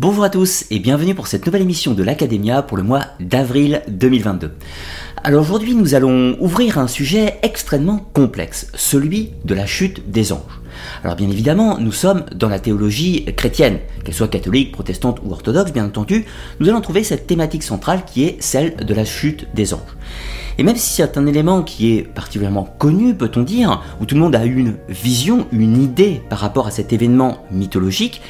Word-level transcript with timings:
Bonjour 0.00 0.22
à 0.22 0.30
tous 0.30 0.64
et 0.70 0.78
bienvenue 0.78 1.16
pour 1.16 1.26
cette 1.26 1.44
nouvelle 1.44 1.62
émission 1.62 1.92
de 1.92 2.04
l'Academia 2.04 2.62
pour 2.62 2.76
le 2.76 2.84
mois 2.84 3.06
d'avril 3.18 3.82
2022. 3.88 4.52
Alors 5.24 5.42
aujourd'hui 5.42 5.74
nous 5.74 5.96
allons 5.96 6.36
ouvrir 6.38 6.78
un 6.78 6.86
sujet 6.86 7.40
extrêmement 7.42 8.08
complexe, 8.12 8.70
celui 8.74 9.32
de 9.44 9.56
la 9.56 9.66
chute 9.66 10.08
des 10.08 10.32
anges. 10.32 10.60
Alors 11.02 11.16
bien 11.16 11.28
évidemment 11.28 11.78
nous 11.80 11.90
sommes 11.90 12.26
dans 12.32 12.48
la 12.48 12.60
théologie 12.60 13.24
chrétienne, 13.36 13.80
qu'elle 14.04 14.14
soit 14.14 14.28
catholique, 14.28 14.70
protestante 14.70 15.18
ou 15.24 15.32
orthodoxe 15.32 15.72
bien 15.72 15.86
entendu, 15.86 16.26
nous 16.60 16.68
allons 16.68 16.80
trouver 16.80 17.02
cette 17.02 17.26
thématique 17.26 17.64
centrale 17.64 18.04
qui 18.06 18.22
est 18.22 18.40
celle 18.40 18.76
de 18.76 18.94
la 18.94 19.04
chute 19.04 19.48
des 19.52 19.74
anges. 19.74 19.96
Et 20.58 20.62
même 20.62 20.76
si 20.76 20.94
c'est 20.94 21.18
un 21.18 21.26
élément 21.26 21.62
qui 21.62 21.96
est 21.96 22.02
particulièrement 22.02 22.68
connu, 22.78 23.14
peut-on 23.14 23.42
dire, 23.42 23.82
où 24.00 24.06
tout 24.06 24.16
le 24.16 24.20
monde 24.20 24.34
a 24.34 24.44
une 24.44 24.76
vision, 24.88 25.46
une 25.52 25.80
idée 25.80 26.20
par 26.28 26.40
rapport 26.40 26.66
à 26.66 26.72
cet 26.72 26.92
événement 26.92 27.44
mythologique, 27.52 28.20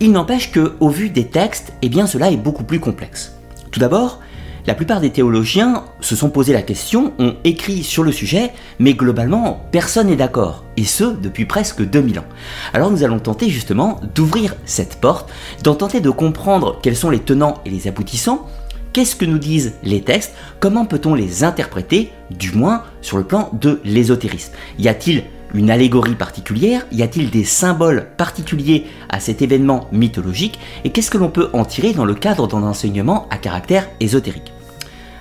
il 0.00 0.12
n'empêche 0.12 0.52
que, 0.52 0.74
au 0.80 0.88
vu 0.88 1.10
des 1.10 1.26
textes, 1.26 1.72
eh 1.82 1.88
bien 1.88 2.06
cela 2.06 2.30
est 2.30 2.36
beaucoup 2.36 2.64
plus 2.64 2.80
complexe. 2.80 3.32
Tout 3.70 3.80
d'abord, 3.80 4.20
la 4.66 4.74
plupart 4.74 5.00
des 5.00 5.10
théologiens 5.10 5.84
se 6.00 6.16
sont 6.16 6.28
posé 6.28 6.52
la 6.52 6.62
question, 6.62 7.12
ont 7.20 7.36
écrit 7.44 7.84
sur 7.84 8.02
le 8.02 8.10
sujet, 8.10 8.52
mais 8.80 8.94
globalement, 8.94 9.64
personne 9.70 10.08
n'est 10.08 10.16
d'accord, 10.16 10.64
et 10.76 10.84
ce, 10.84 11.04
depuis 11.04 11.44
presque 11.44 11.82
2000 11.82 12.18
ans. 12.18 12.24
Alors 12.72 12.90
nous 12.90 13.04
allons 13.04 13.20
tenter 13.20 13.48
justement 13.48 14.00
d'ouvrir 14.14 14.56
cette 14.64 14.96
porte, 14.96 15.30
d'en 15.62 15.76
tenter 15.76 16.00
de 16.00 16.10
comprendre 16.10 16.80
quels 16.82 16.96
sont 16.96 17.10
les 17.10 17.20
tenants 17.20 17.62
et 17.64 17.70
les 17.70 17.86
aboutissants, 17.86 18.48
qu'est-ce 18.92 19.14
que 19.14 19.24
nous 19.24 19.38
disent 19.38 19.74
les 19.84 20.00
textes, 20.00 20.34
comment 20.58 20.84
peut-on 20.84 21.14
les 21.14 21.44
interpréter, 21.44 22.10
du 22.30 22.50
moins 22.50 22.82
sur 23.02 23.18
le 23.18 23.24
plan 23.24 23.50
de 23.52 23.80
l'ésotérisme? 23.84 24.52
Y 24.80 24.88
a-t-il 24.88 25.24
une 25.56 25.70
allégorie 25.70 26.14
particulière 26.14 26.86
Y 26.92 27.02
a-t-il 27.02 27.30
des 27.30 27.44
symboles 27.44 28.08
particuliers 28.16 28.84
à 29.08 29.20
cet 29.20 29.42
événement 29.42 29.88
mythologique 29.90 30.58
Et 30.84 30.90
qu'est-ce 30.90 31.10
que 31.10 31.18
l'on 31.18 31.30
peut 31.30 31.48
en 31.52 31.64
tirer 31.64 31.92
dans 31.92 32.04
le 32.04 32.14
cadre 32.14 32.46
d'un 32.46 32.62
enseignement 32.62 33.26
à 33.30 33.38
caractère 33.38 33.88
ésotérique? 34.00 34.52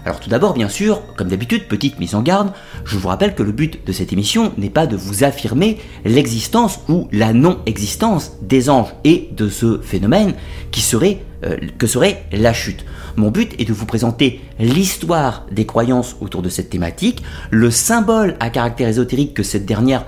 Alors 0.06 0.20
tout 0.20 0.30
d'abord, 0.30 0.54
bien 0.54 0.70
sûr, 0.70 1.02
comme 1.16 1.30
d'habitude, 1.30 1.68
petite 1.68 2.00
mise 2.00 2.14
en 2.14 2.22
garde, 2.22 2.52
je 2.84 2.96
vous 2.96 3.08
rappelle 3.08 3.34
que 3.34 3.42
le 3.42 3.52
but 3.52 3.84
de 3.88 3.92
cette 3.92 4.14
émission 4.14 4.54
n'est 4.56 4.70
pas 4.70 4.86
de 4.86 4.96
vous 4.96 5.24
affirmer 5.24 5.80
l'existence 6.04 6.80
ou 6.88 7.08
la 7.12 7.34
non-existence 7.34 8.34
des 8.44 8.70
anges 8.70 8.94
et 9.04 9.30
de 9.36 9.50
ce 9.50 9.80
phénomène 9.80 10.36
qui 10.70 10.82
serait, 10.82 11.24
euh, 11.44 11.58
que 11.80 11.88
serait 11.88 12.26
la 12.32 12.54
chute. 12.54 12.86
Mon 13.16 13.32
but 13.32 13.60
est 13.60 13.66
de 13.66 13.74
vous 13.74 13.88
présenter 13.88 14.42
l'histoire 14.60 15.48
des 15.52 15.66
croyances 15.66 16.18
autour 16.22 16.44
de 16.44 16.50
cette 16.50 16.70
thématique, 16.70 17.24
le 17.50 17.72
symbole 17.72 18.36
à 18.40 18.52
caractère 18.52 18.90
ésotérique 18.90 19.34
que 19.34 19.42
cette 19.42 19.66
dernière 19.66 20.06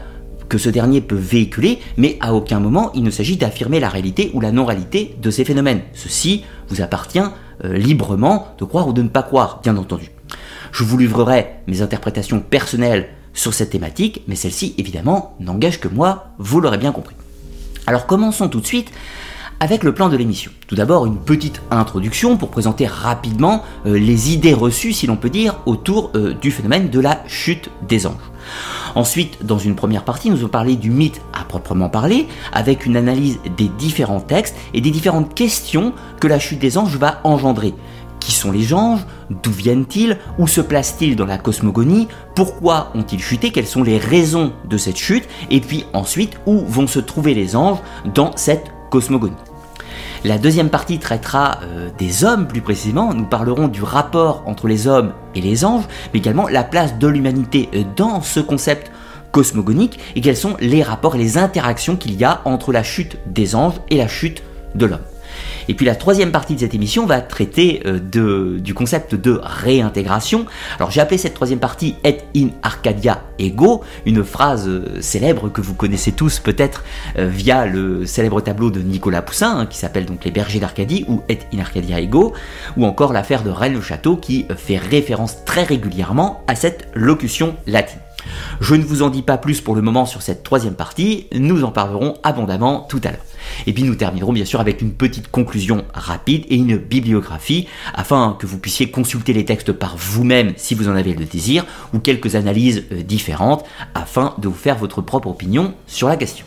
que 0.49 0.57
ce 0.57 0.69
dernier 0.69 1.01
peut 1.01 1.15
véhiculer, 1.15 1.79
mais 1.97 2.17
à 2.21 2.33
aucun 2.33 2.59
moment 2.59 2.91
il 2.93 3.03
ne 3.03 3.11
s'agit 3.11 3.37
d'affirmer 3.37 3.79
la 3.79 3.89
réalité 3.89 4.31
ou 4.33 4.41
la 4.41 4.51
non-réalité 4.51 5.15
de 5.21 5.31
ces 5.31 5.45
phénomènes. 5.45 5.81
Ceci 5.93 6.43
vous 6.69 6.81
appartient 6.81 7.19
euh, 7.63 7.77
librement 7.77 8.47
de 8.59 8.65
croire 8.65 8.87
ou 8.87 8.93
de 8.93 9.01
ne 9.01 9.09
pas 9.09 9.23
croire, 9.23 9.61
bien 9.63 9.77
entendu. 9.77 10.11
Je 10.71 10.83
vous 10.83 10.97
livrerai 10.97 11.47
mes 11.67 11.81
interprétations 11.81 12.39
personnelles 12.39 13.09
sur 13.33 13.53
cette 13.53 13.69
thématique, 13.69 14.23
mais 14.27 14.35
celle-ci, 14.35 14.73
évidemment, 14.77 15.35
n'engage 15.39 15.79
que 15.79 15.87
moi, 15.87 16.27
vous 16.39 16.59
l'aurez 16.59 16.77
bien 16.77 16.91
compris. 16.91 17.15
Alors 17.85 18.05
commençons 18.05 18.49
tout 18.49 18.59
de 18.59 18.65
suite 18.65 18.91
avec 19.59 19.83
le 19.83 19.94
plan 19.94 20.09
de 20.09 20.17
l'émission. 20.17 20.52
Tout 20.67 20.75
d'abord, 20.75 21.05
une 21.05 21.17
petite 21.17 21.61
introduction 21.72 22.38
pour 22.38 22.50
présenter 22.50 22.86
rapidement 22.86 23.64
euh, 23.86 23.97
les 23.97 24.33
idées 24.33 24.53
reçues, 24.53 24.94
si 24.94 25.08
l'on 25.08 25.16
peut 25.16 25.30
dire, 25.30 25.59
autour 25.66 26.11
euh, 26.16 26.33
du 26.33 26.52
phénomène 26.52 26.89
de 26.89 26.99
la 26.99 27.23
chute 27.27 27.69
des 27.88 28.05
anges. 28.05 28.14
Ensuite, 28.95 29.45
dans 29.45 29.58
une 29.58 29.75
première 29.75 30.03
partie, 30.03 30.30
nous 30.30 30.38
allons 30.38 30.47
parler 30.47 30.75
du 30.75 30.89
mythe 30.89 31.22
à 31.33 31.44
proprement 31.44 31.89
parler, 31.89 32.27
avec 32.53 32.86
une 32.86 32.97
analyse 32.97 33.39
des 33.58 33.67
différents 33.67 34.22
textes 34.22 34.55
et 34.73 34.81
des 34.81 34.91
différentes 34.91 35.33
questions 35.33 35.94
que 36.19 36.27
la 36.27 36.39
chute 36.39 36.59
des 36.59 36.77
anges 36.77 36.97
va 36.97 37.19
engendrer. 37.23 37.73
Qui 38.19 38.31
sont 38.31 38.52
les 38.52 38.73
anges? 38.73 39.05
D'où 39.30 39.52
viennent-ils? 39.52 40.17
Où 40.38 40.47
se 40.47 40.61
placent-ils 40.61 41.16
dans 41.16 41.25
la 41.25 41.38
cosmogonie? 41.38 42.08
Pourquoi 42.36 42.92
ont-ils 42.95 43.21
chuté? 43.21 43.52
Quelles 43.52 43.67
sont 43.67 43.83
les 43.83 43.98
raisons 43.98 44.52
de 44.67 44.77
cette 44.77 44.98
chute? 44.98 45.27
Et 45.49 45.61
puis 45.61 45.86
ensuite, 45.93 46.37
où 46.45 46.60
vont 46.65 46.87
se 46.87 46.99
trouver 46.99 47.33
les 47.33 47.55
anges 47.55 47.80
dans 48.14 48.36
cette 48.36 48.71
cosmogonie? 48.89 49.36
La 50.23 50.38
deuxième 50.38 50.70
partie 50.70 51.00
traitera 51.00 51.60
euh, 51.64 51.89
des 51.98 52.23
hommes 52.23 52.48
plus 52.48 52.61
précisément, 52.61 53.14
nous 53.14 53.26
parlerons 53.26 53.67
du 53.67 53.83
rapport 53.83 54.44
entre 54.45 54.67
les 54.67 54.88
hommes 54.88 55.14
et 55.36 55.42
les 55.42 55.66
anges, 55.66 55.86
mais 56.14 56.20
également 56.20 56.48
la 56.48 56.64
place 56.64 56.98
de 56.98 57.08
l'humanité 57.08 57.70
euh, 57.73 57.83
dans 57.95 58.22
ce 58.22 58.39
concept 58.39 58.92
cosmogonique 59.32 60.00
et 60.16 60.22
quels 60.22 60.38
sont 60.38 60.55
les 60.60 60.83
rapports 60.83 61.16
et 61.16 61.20
les 61.20 61.38
interactions 61.38 61.95
qu'il 61.95 62.16
y 62.16 62.23
a 62.23 62.42
entre 62.45 62.72
la 62.72 62.83
chute 62.83 63.17
des 63.28 63.55
anges 63.55 63.76
et 63.89 63.98
la 63.98 64.08
chute 64.08 64.42
de 64.76 64.86
l'homme. 64.86 65.00
Et 65.70 65.73
puis 65.73 65.86
la 65.86 65.95
troisième 65.95 66.31
partie 66.31 66.55
de 66.55 66.59
cette 66.61 66.73
émission 66.73 67.05
va 67.05 67.21
traiter 67.21 67.81
euh, 67.86 68.59
du 68.59 68.73
concept 68.73 69.15
de 69.15 69.39
réintégration. 69.43 70.45
Alors 70.77 70.92
j'ai 70.92 71.02
appelé 71.02 71.17
cette 71.17 71.33
troisième 71.33 71.59
partie 71.59 71.95
Et 72.03 72.17
in 72.36 72.49
Arcadia 72.64 73.21
ego, 73.39 73.83
une 74.05 74.23
phrase 74.23 74.67
euh, 74.67 75.02
célèbre 75.02 75.49
que 75.49 75.61
vous 75.61 75.73
connaissez 75.73 76.11
tous 76.11 76.39
peut-être 76.39 76.83
euh, 77.17 77.27
via 77.27 77.65
le 77.65 78.05
célèbre 78.05 78.42
tableau 78.42 78.71
de 78.71 78.80
Nicolas 78.80 79.21
Poussin, 79.21 79.59
hein, 79.59 79.65
qui 79.65 79.77
s'appelle 79.77 80.05
donc 80.05 80.23
Les 80.23 80.31
Bergers 80.31 80.59
d'Arcadie 80.59 81.05
ou 81.08 81.21
Et 81.30 81.39
in 81.54 81.59
Arcadia 81.59 81.99
ego, 81.99 82.33
ou 82.77 82.86
encore 82.86 83.14
l'affaire 83.14 83.43
de 83.43 83.49
Rennes-le-Château 83.49 84.17
qui 84.17 84.48
fait 84.55 84.77
référence 84.77 85.43
très 85.45 85.64
régulièrement 85.64 86.43
à 86.48 86.55
cette 86.55 86.87
locution 86.93 87.55
latine. 87.65 87.99
Je 88.60 88.76
ne 88.76 88.83
vous 88.83 89.02
en 89.02 89.10
dis 89.10 89.21
pas 89.21 89.38
plus 89.38 89.61
pour 89.61 89.76
le 89.76 89.82
moment 89.82 90.05
sur 90.05 90.21
cette 90.21 90.43
troisième 90.43 90.76
partie, 90.76 91.27
nous 91.33 91.64
en 91.64 91.71
parlerons 91.71 92.15
abondamment 92.23 92.82
tout 92.89 93.02
à 93.04 93.11
l'heure. 93.11 93.26
Et 93.65 93.73
puis 93.73 93.83
nous 93.83 93.95
terminerons 93.95 94.33
bien 94.33 94.45
sûr 94.45 94.60
avec 94.60 94.82
une 94.82 94.93
petite 94.93 95.30
conclusion 95.30 95.86
rapide 95.93 96.45
et 96.49 96.55
une 96.55 96.77
bibliographie 96.77 97.67
afin 97.93 98.36
que 98.39 98.45
vous 98.45 98.58
puissiez 98.58 98.92
consulter 98.92 99.33
les 99.33 99.45
textes 99.45 99.71
par 99.71 99.95
vous-même 99.98 100.54
si 100.58 100.76
vous 100.76 100.89
en 100.89 100.95
avez 100.95 101.14
le 101.14 101.26
désir 101.26 101.66
ou 101.93 101.99
quelques 101.99 102.36
analyses 102.36 102.86
euh, 102.92 103.04
différentes 103.04 103.66
afin 103.95 104.36
de 104.37 104.48
vous 104.48 104.55
faire 104.55 104.77
votre 104.77 105.02
propre 105.02 105.27
opinion 105.27 105.73
sur 105.87 106.08
la 106.08 106.17
question. 106.17 106.45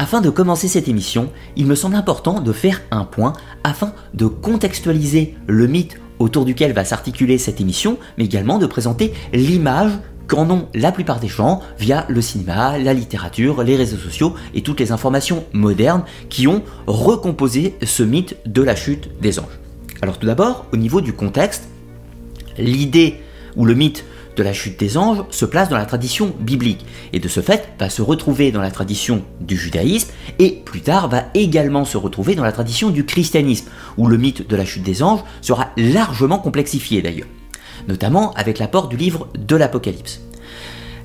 Afin 0.00 0.20
de 0.20 0.30
commencer 0.30 0.68
cette 0.68 0.86
émission, 0.86 1.30
il 1.56 1.66
me 1.66 1.74
semble 1.74 1.96
important 1.96 2.40
de 2.40 2.52
faire 2.52 2.82
un 2.92 3.04
point 3.04 3.32
afin 3.64 3.92
de 4.14 4.26
contextualiser 4.26 5.34
le 5.48 5.66
mythe 5.66 5.98
autour 6.20 6.44
duquel 6.44 6.72
va 6.72 6.84
s'articuler 6.84 7.38
cette 7.38 7.60
émission, 7.60 7.98
mais 8.16 8.24
également 8.24 8.58
de 8.58 8.66
présenter 8.66 9.12
l'image 9.32 9.92
qu'en 10.28 10.48
ont 10.50 10.68
la 10.74 10.92
plupart 10.92 11.18
des 11.18 11.28
gens 11.28 11.60
via 11.78 12.04
le 12.08 12.20
cinéma, 12.20 12.78
la 12.78 12.94
littérature, 12.94 13.62
les 13.62 13.74
réseaux 13.74 13.96
sociaux 13.96 14.34
et 14.54 14.62
toutes 14.62 14.78
les 14.78 14.92
informations 14.92 15.44
modernes 15.52 16.04
qui 16.28 16.46
ont 16.46 16.62
recomposé 16.86 17.74
ce 17.82 18.02
mythe 18.02 18.36
de 18.46 18.62
la 18.62 18.76
chute 18.76 19.08
des 19.20 19.40
anges. 19.40 19.58
Alors 20.02 20.18
tout 20.18 20.26
d'abord, 20.26 20.66
au 20.72 20.76
niveau 20.76 21.00
du 21.00 21.12
contexte, 21.12 21.68
l'idée 22.58 23.20
ou 23.56 23.64
le 23.64 23.74
mythe 23.74 24.04
de 24.36 24.42
la 24.44 24.52
chute 24.52 24.78
des 24.78 24.96
anges 24.96 25.24
se 25.30 25.44
place 25.44 25.68
dans 25.68 25.76
la 25.76 25.86
tradition 25.86 26.32
biblique 26.38 26.86
et 27.12 27.18
de 27.18 27.26
ce 27.26 27.40
fait 27.40 27.70
va 27.80 27.90
se 27.90 28.02
retrouver 28.02 28.52
dans 28.52 28.60
la 28.60 28.70
tradition 28.70 29.24
du 29.40 29.56
judaïsme 29.56 30.10
et 30.38 30.62
plus 30.64 30.80
tard 30.80 31.08
va 31.08 31.24
également 31.34 31.84
se 31.84 31.96
retrouver 31.96 32.36
dans 32.36 32.44
la 32.44 32.52
tradition 32.52 32.90
du 32.90 33.04
christianisme 33.04 33.66
où 33.96 34.06
le 34.06 34.16
mythe 34.16 34.48
de 34.48 34.54
la 34.54 34.64
chute 34.64 34.84
des 34.84 35.02
anges 35.02 35.24
sera 35.40 35.70
largement 35.76 36.38
complexifié 36.38 37.02
d'ailleurs, 37.02 37.26
notamment 37.86 38.32
avec 38.34 38.58
l'apport 38.58 38.88
du 38.88 38.96
livre 38.96 39.28
de 39.38 39.56
l'Apocalypse. 39.56 40.20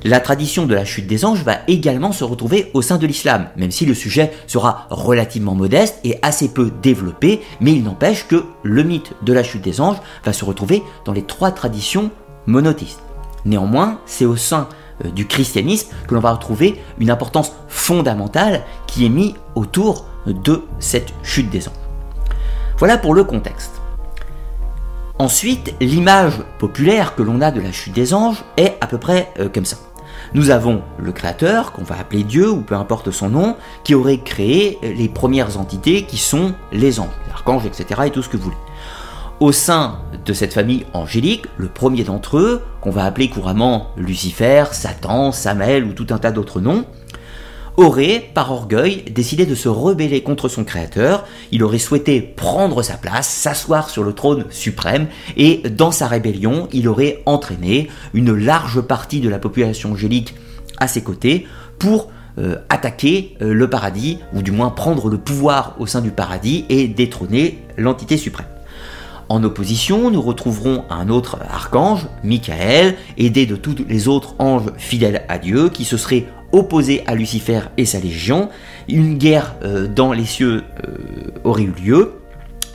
La 0.05 0.19
tradition 0.19 0.65
de 0.65 0.75
la 0.75 0.83
chute 0.83 1.07
des 1.07 1.23
anges 1.23 1.43
va 1.43 1.59
également 1.69 2.11
se 2.11 2.25
retrouver 2.25 2.69
au 2.73 2.81
sein 2.81 2.97
de 2.97 3.07
l'islam, 3.07 3.47
même 3.55 3.71
si 3.71 3.85
le 3.85 3.93
sujet 3.93 4.33
sera 4.47 4.85
relativement 4.89 5.55
modeste 5.55 5.99
et 6.03 6.19
assez 6.21 6.49
peu 6.49 6.71
développé, 6.81 7.41
mais 7.61 7.71
il 7.71 7.83
n'empêche 7.83 8.27
que 8.27 8.43
le 8.63 8.83
mythe 8.83 9.13
de 9.21 9.31
la 9.31 9.43
chute 9.43 9.61
des 9.61 9.79
anges 9.79 10.01
va 10.25 10.33
se 10.33 10.43
retrouver 10.43 10.83
dans 11.05 11.13
les 11.13 11.23
trois 11.23 11.51
traditions 11.51 12.11
monothéistes. 12.47 12.99
Néanmoins, 13.45 13.99
c'est 14.05 14.25
au 14.25 14.35
sein 14.35 14.67
euh, 15.05 15.09
du 15.09 15.25
christianisme 15.25 15.89
que 16.05 16.15
l'on 16.15 16.21
va 16.21 16.33
retrouver 16.33 16.81
une 16.99 17.09
importance 17.09 17.53
fondamentale 17.69 18.63
qui 18.87 19.05
est 19.05 19.09
mise 19.09 19.35
autour 19.55 20.05
de 20.27 20.63
cette 20.79 21.13
chute 21.23 21.49
des 21.49 21.69
anges. 21.69 21.73
Voilà 22.77 22.97
pour 22.97 23.13
le 23.13 23.23
contexte. 23.23 23.82
Ensuite, 25.19 25.75
l'image 25.79 26.41
populaire 26.57 27.13
que 27.15 27.21
l'on 27.21 27.39
a 27.41 27.51
de 27.51 27.61
la 27.61 27.71
chute 27.71 27.93
des 27.93 28.13
anges 28.13 28.43
est 28.57 28.77
à 28.81 28.87
peu 28.87 28.97
près 28.97 29.31
euh, 29.39 29.47
comme 29.47 29.65
ça. 29.65 29.77
Nous 30.33 30.49
avons 30.49 30.81
le 30.97 31.11
créateur, 31.11 31.71
qu'on 31.71 31.83
va 31.83 31.99
appeler 31.99 32.23
Dieu, 32.23 32.49
ou 32.49 32.61
peu 32.61 32.75
importe 32.75 33.11
son 33.11 33.29
nom, 33.29 33.55
qui 33.83 33.93
aurait 33.93 34.17
créé 34.17 34.79
les 34.81 35.07
premières 35.07 35.59
entités 35.59 36.03
qui 36.03 36.17
sont 36.17 36.53
les 36.71 36.99
anges, 36.99 37.09
l'archange, 37.27 37.65
etc. 37.67 38.01
et 38.05 38.09
tout 38.09 38.23
ce 38.23 38.29
que 38.29 38.37
vous 38.37 38.45
voulez. 38.45 38.57
Au 39.39 39.51
sein 39.51 39.99
de 40.25 40.33
cette 40.33 40.53
famille 40.53 40.85
angélique, 40.93 41.45
le 41.57 41.67
premier 41.67 42.03
d'entre 42.03 42.37
eux, 42.37 42.61
qu'on 42.81 42.91
va 42.91 43.03
appeler 43.03 43.29
couramment 43.29 43.91
Lucifer, 43.97 44.65
Satan, 44.71 45.31
Samael 45.31 45.83
ou 45.83 45.93
tout 45.93 46.07
un 46.09 46.17
tas 46.17 46.31
d'autres 46.31 46.61
noms, 46.61 46.85
aurait, 47.77 48.23
par 48.33 48.51
orgueil, 48.51 49.03
décidé 49.11 49.45
de 49.45 49.55
se 49.55 49.69
rebeller 49.69 50.21
contre 50.21 50.47
son 50.47 50.63
créateur, 50.63 51.25
il 51.51 51.63
aurait 51.63 51.79
souhaité 51.79 52.21
prendre 52.21 52.81
sa 52.83 52.95
place, 52.95 53.27
s'asseoir 53.27 53.89
sur 53.89 54.03
le 54.03 54.13
trône 54.13 54.45
suprême, 54.49 55.07
et 55.37 55.63
dans 55.69 55.91
sa 55.91 56.07
rébellion, 56.07 56.67
il 56.71 56.87
aurait 56.87 57.21
entraîné 57.25 57.89
une 58.13 58.33
large 58.33 58.81
partie 58.81 59.21
de 59.21 59.29
la 59.29 59.39
population 59.39 59.93
angélique 59.93 60.35
à 60.79 60.87
ses 60.87 61.01
côtés 61.01 61.47
pour 61.79 62.09
attaquer 62.69 63.35
le 63.39 63.69
paradis, 63.69 64.17
ou 64.33 64.41
du 64.41 64.51
moins 64.51 64.71
prendre 64.71 65.07
le 65.07 65.19
pouvoir 65.19 65.75
au 65.79 65.85
sein 65.85 66.01
du 66.01 66.09
paradis 66.09 66.65
et 66.69 66.87
détrôner 66.87 67.59
l'entité 67.77 68.17
suprême. 68.17 68.47
En 69.29 69.43
opposition, 69.43 70.11
nous 70.11 70.21
retrouverons 70.21 70.83
un 70.89 71.09
autre 71.09 71.37
archange, 71.49 72.07
Michael, 72.23 72.95
aidé 73.17 73.45
de 73.45 73.55
tous 73.55 73.75
les 73.87 74.07
autres 74.07 74.35
anges 74.39 74.71
fidèles 74.77 75.25
à 75.29 75.37
Dieu, 75.37 75.69
qui 75.69 75.85
se 75.85 75.95
serait 75.95 76.25
opposé 76.53 77.03
à 77.05 77.15
Lucifer 77.15 77.59
et 77.75 77.85
sa 77.85 77.99
légion. 77.99 78.49
Une 78.87 79.17
guerre 79.17 79.55
euh, 79.63 79.87
dans 79.87 80.13
les 80.13 80.25
cieux 80.25 80.63
euh, 80.87 80.97
aurait 81.43 81.63
eu 81.63 81.73
lieu. 81.83 82.13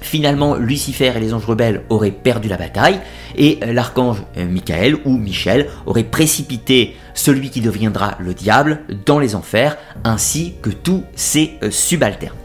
Finalement, 0.01 0.55
Lucifer 0.55 1.13
et 1.17 1.21
les 1.21 1.33
anges 1.33 1.47
rebelles 1.47 1.83
auraient 1.89 2.13
perdu 2.13 2.49
la 2.49 2.57
bataille, 2.57 3.01
et 3.37 3.59
euh, 3.63 3.73
l'archange 3.73 4.23
Michael 4.37 4.97
ou 5.05 5.17
Michel 5.17 5.69
aurait 5.87 6.05
précipité 6.05 6.95
celui 7.15 7.51
qui 7.51 7.61
deviendra 7.61 8.17
le 8.21 8.35
diable 8.35 8.83
dans 9.07 9.19
les 9.19 9.35
enfers, 9.35 9.77
ainsi 10.05 10.55
que 10.63 10.71
tous 10.71 11.03
ses 11.17 11.59
subalternes. 11.71 12.37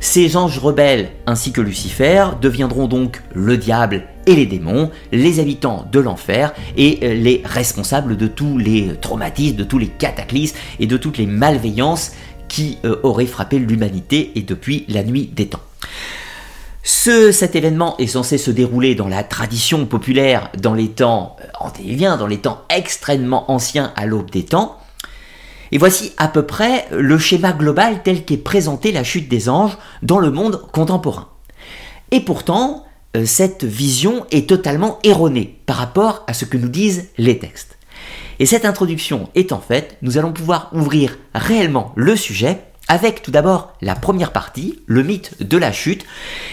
Ces 0.00 0.38
anges 0.38 0.58
rebelles 0.58 1.10
ainsi 1.26 1.52
que 1.52 1.60
Lucifer 1.60 2.28
deviendront 2.40 2.88
donc 2.88 3.22
le 3.34 3.58
diable 3.58 4.04
et 4.26 4.34
les 4.34 4.46
démons, 4.46 4.90
les 5.12 5.40
habitants 5.40 5.86
de 5.92 6.00
l'enfer 6.00 6.54
et 6.78 6.98
euh, 7.02 7.14
les 7.14 7.42
responsables 7.44 8.16
de 8.16 8.26
tous 8.26 8.56
les 8.56 8.94
traumatismes, 9.00 9.56
de 9.56 9.64
tous 9.64 9.78
les 9.78 9.88
cataclysmes 9.88 10.56
et 10.78 10.86
de 10.86 10.96
toutes 10.96 11.18
les 11.18 11.26
malveillances 11.26 12.12
qui 12.48 12.78
euh, 12.86 12.96
auraient 13.02 13.26
frappé 13.26 13.58
l'humanité 13.58 14.32
et 14.36 14.42
depuis 14.42 14.86
la 14.88 15.04
nuit 15.04 15.30
des 15.32 15.48
temps. 15.48 15.60
Ce, 16.82 17.30
cet 17.30 17.54
événement 17.54 17.96
est 17.98 18.06
censé 18.06 18.38
se 18.38 18.50
dérouler 18.50 18.94
dans 18.94 19.08
la 19.08 19.22
tradition 19.22 19.84
populaire 19.84 20.50
dans 20.58 20.74
les 20.74 20.88
temps 20.88 21.36
euh, 21.42 22.16
dans 22.16 22.26
les 22.26 22.38
temps 22.38 22.62
extrêmement 22.74 23.50
anciens 23.50 23.92
à 23.96 24.06
l'aube 24.06 24.30
des 24.30 24.44
temps, 24.44 24.78
et 25.72 25.78
voici 25.78 26.12
à 26.16 26.28
peu 26.28 26.42
près 26.42 26.86
le 26.90 27.18
schéma 27.18 27.52
global 27.52 28.02
tel 28.02 28.24
qu'est 28.24 28.36
présenté 28.36 28.92
la 28.92 29.04
chute 29.04 29.28
des 29.28 29.48
anges 29.48 29.78
dans 30.02 30.18
le 30.18 30.30
monde 30.30 30.62
contemporain. 30.72 31.28
Et 32.10 32.20
pourtant, 32.20 32.84
euh, 33.16 33.24
cette 33.26 33.64
vision 33.64 34.26
est 34.30 34.48
totalement 34.48 34.98
erronée 35.04 35.60
par 35.66 35.76
rapport 35.76 36.24
à 36.26 36.34
ce 36.34 36.44
que 36.44 36.56
nous 36.56 36.68
disent 36.68 37.08
les 37.18 37.38
textes. 37.38 37.78
Et 38.38 38.46
cette 38.46 38.64
introduction 38.64 39.28
étant 39.34 39.60
faite, 39.60 39.96
nous 40.02 40.16
allons 40.16 40.32
pouvoir 40.32 40.70
ouvrir 40.72 41.18
réellement 41.34 41.92
le 41.96 42.16
sujet 42.16 42.58
avec 42.88 43.22
tout 43.22 43.30
d'abord 43.30 43.74
la 43.82 43.94
première 43.94 44.32
partie, 44.32 44.80
le 44.86 45.02
mythe 45.02 45.42
de 45.42 45.56
la 45.56 45.70
chute, 45.70 46.04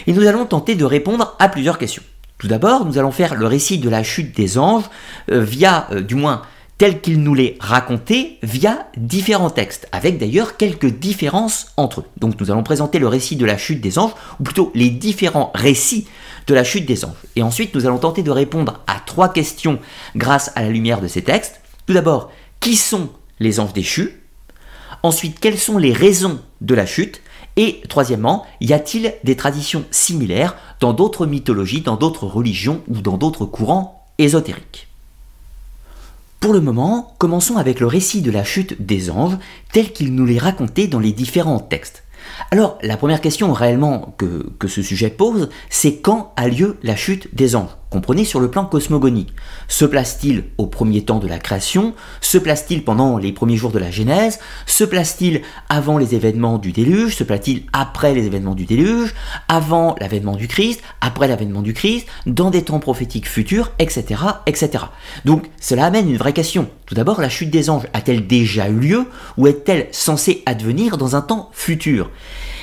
et 0.06 0.14
nous 0.14 0.28
allons 0.28 0.46
tenter 0.46 0.76
de 0.76 0.86
répondre 0.86 1.36
à 1.40 1.50
plusieurs 1.50 1.80
questions. 1.80 2.04
Tout 2.38 2.48
d'abord, 2.48 2.86
nous 2.86 3.00
allons 3.00 3.12
faire 3.12 3.34
le 3.34 3.48
récit 3.48 3.80
de 3.80 3.90
la 3.90 4.04
chute 4.04 4.36
des 4.36 4.60
anges 4.60 4.84
euh, 5.32 5.42
via, 5.42 5.88
euh, 5.92 6.02
du 6.02 6.14
moins, 6.14 6.44
tel 6.78 7.02
qu'il 7.02 7.22
nous 7.22 7.34
l'est 7.34 7.58
raconté 7.60 8.38
via 8.44 8.88
différents 8.98 9.50
textes, 9.50 9.88
avec 9.92 10.20
d'ailleurs 10.20 10.58
quelques 10.58 11.00
différences 11.00 11.74
entre 11.76 12.02
eux. 12.02 12.06
Donc 12.18 12.40
nous 12.40 12.52
allons 12.52 12.64
présenter 12.64 13.00
le 13.00 13.08
récit 13.08 13.36
de 13.36 13.46
la 13.46 13.58
chute 13.58 13.82
des 13.82 13.98
anges, 13.98 14.14
ou 14.40 14.44
plutôt 14.44 14.72
les 14.76 14.90
différents 14.90 15.52
récits 15.56 16.08
de 16.46 16.54
la 16.54 16.64
chute 16.64 16.86
des 16.86 17.04
anges. 17.04 17.16
Et 17.36 17.44
ensuite 17.44 17.74
nous 17.74 17.86
allons 17.86 17.98
tenter 17.98 18.24
de 18.24 18.32
répondre 18.32 18.82
à 18.88 19.00
trois 19.06 19.34
questions 19.34 19.80
grâce 20.16 20.52
à 20.56 20.62
la 20.62 20.70
lumière 20.70 21.02
de 21.02 21.08
ces 21.08 21.24
textes. 21.24 21.62
Tout 21.86 21.94
d'abord, 21.94 22.32
qui 22.60 22.76
sont 22.76 23.10
les 23.40 23.60
anges 23.60 23.74
déchus? 23.74 24.22
Ensuite, 25.04 25.40
quelles 25.40 25.60
sont 25.60 25.78
les 25.78 25.94
raisons 25.94 26.40
de 26.62 26.76
la 26.76 26.86
chute? 26.86 27.22
Et 27.56 27.82
troisièmement, 27.90 28.46
y 28.62 28.74
a-t-il 28.74 29.14
des 29.24 29.36
traditions 29.36 29.84
similaires 29.90 30.56
dans 30.80 30.94
d'autres 30.94 31.26
mythologies, 31.26 31.82
dans 31.82 31.96
d'autres 31.96 32.28
religions 32.28 32.82
ou 32.88 33.02
dans 33.02 33.18
d'autres 33.18 33.46
courants 33.46 34.06
ésotériques? 34.20 34.87
Pour 36.40 36.54
le 36.54 36.62
moment, 36.62 37.16
commençons 37.18 37.58
avec 37.58 37.80
le 37.80 37.88
récit 37.88 38.22
de 38.22 38.32
la 38.32 38.44
chute 38.44 38.82
des 38.86 39.10
anges 39.10 39.38
tel 39.74 39.92
qu'il 39.92 40.14
nous 40.14 40.26
l'est 40.26 40.38
raconté 40.38 40.88
dans 40.88 41.00
les 41.00 41.12
différents 41.12 41.60
textes. 41.60 42.04
Alors, 42.52 42.78
la 42.82 42.98
première 42.98 43.22
question 43.22 43.52
réellement 43.54 44.14
que, 44.18 44.50
que 44.60 44.68
ce 44.68 44.82
sujet 44.82 45.10
pose, 45.10 45.50
c'est 45.70 45.98
quand 45.98 46.34
a 46.36 46.48
lieu 46.48 46.78
la 46.84 46.96
chute 46.96 47.34
des 47.34 47.56
anges? 47.56 47.76
Comprenez 47.90 48.26
sur 48.26 48.42
le 48.42 48.52
plan 48.52 48.66
cosmogonique. 48.66 49.34
Se 49.70 49.86
place-t-il 49.86 50.44
au 50.58 50.68
premier 50.68 51.06
temps 51.06 51.20
de 51.20 51.28
la 51.28 51.40
création? 51.40 51.94
Se 52.20 52.38
place-t-il 52.38 52.84
pendant 52.84 53.18
les 53.18 53.32
premiers 53.32 53.56
jours 53.56 53.72
de 53.72 53.80
la 53.80 53.92
Genèse? 53.92 54.40
Se 54.66 54.84
place-t-il 54.84 55.42
avant 55.70 55.98
les 55.98 56.14
événements 56.14 56.58
du 56.58 56.74
déluge? 56.74 57.16
Se 57.16 57.24
place-t-il 57.24 57.64
après 57.72 58.14
les 58.14 58.26
événements 58.26 58.56
du 58.56 58.66
déluge? 58.66 59.16
Avant 59.48 59.96
l'avènement 60.02 60.36
du 60.36 60.50
Christ? 60.50 60.82
Après 61.00 61.30
l'avènement 61.30 61.62
du 61.62 61.74
Christ? 61.74 62.08
Dans 62.26 62.52
des 62.52 62.64
temps 62.64 62.80
prophétiques 62.80 63.28
futurs 63.28 63.72
Etc. 63.80 64.20
etc. 64.46 64.84
Donc 65.24 65.46
cela 65.62 65.86
amène 65.86 66.10
une 66.10 66.18
vraie 66.18 66.34
question. 66.34 66.70
Tout 66.88 66.96
d'abord, 66.96 67.22
la 67.22 67.30
chute 67.30 67.50
des 67.50 67.70
anges 67.70 67.88
a-t-elle 67.94 68.28
déjà 68.28 68.68
eu 68.68 68.80
lieu? 68.80 69.06
Ou 69.38 69.48
est-elle 69.48 69.88
censée 69.92 70.44
advenir 70.46 70.98
dans 70.98 71.16
un 71.16 71.22
temps 71.22 71.50
futur? 71.54 72.12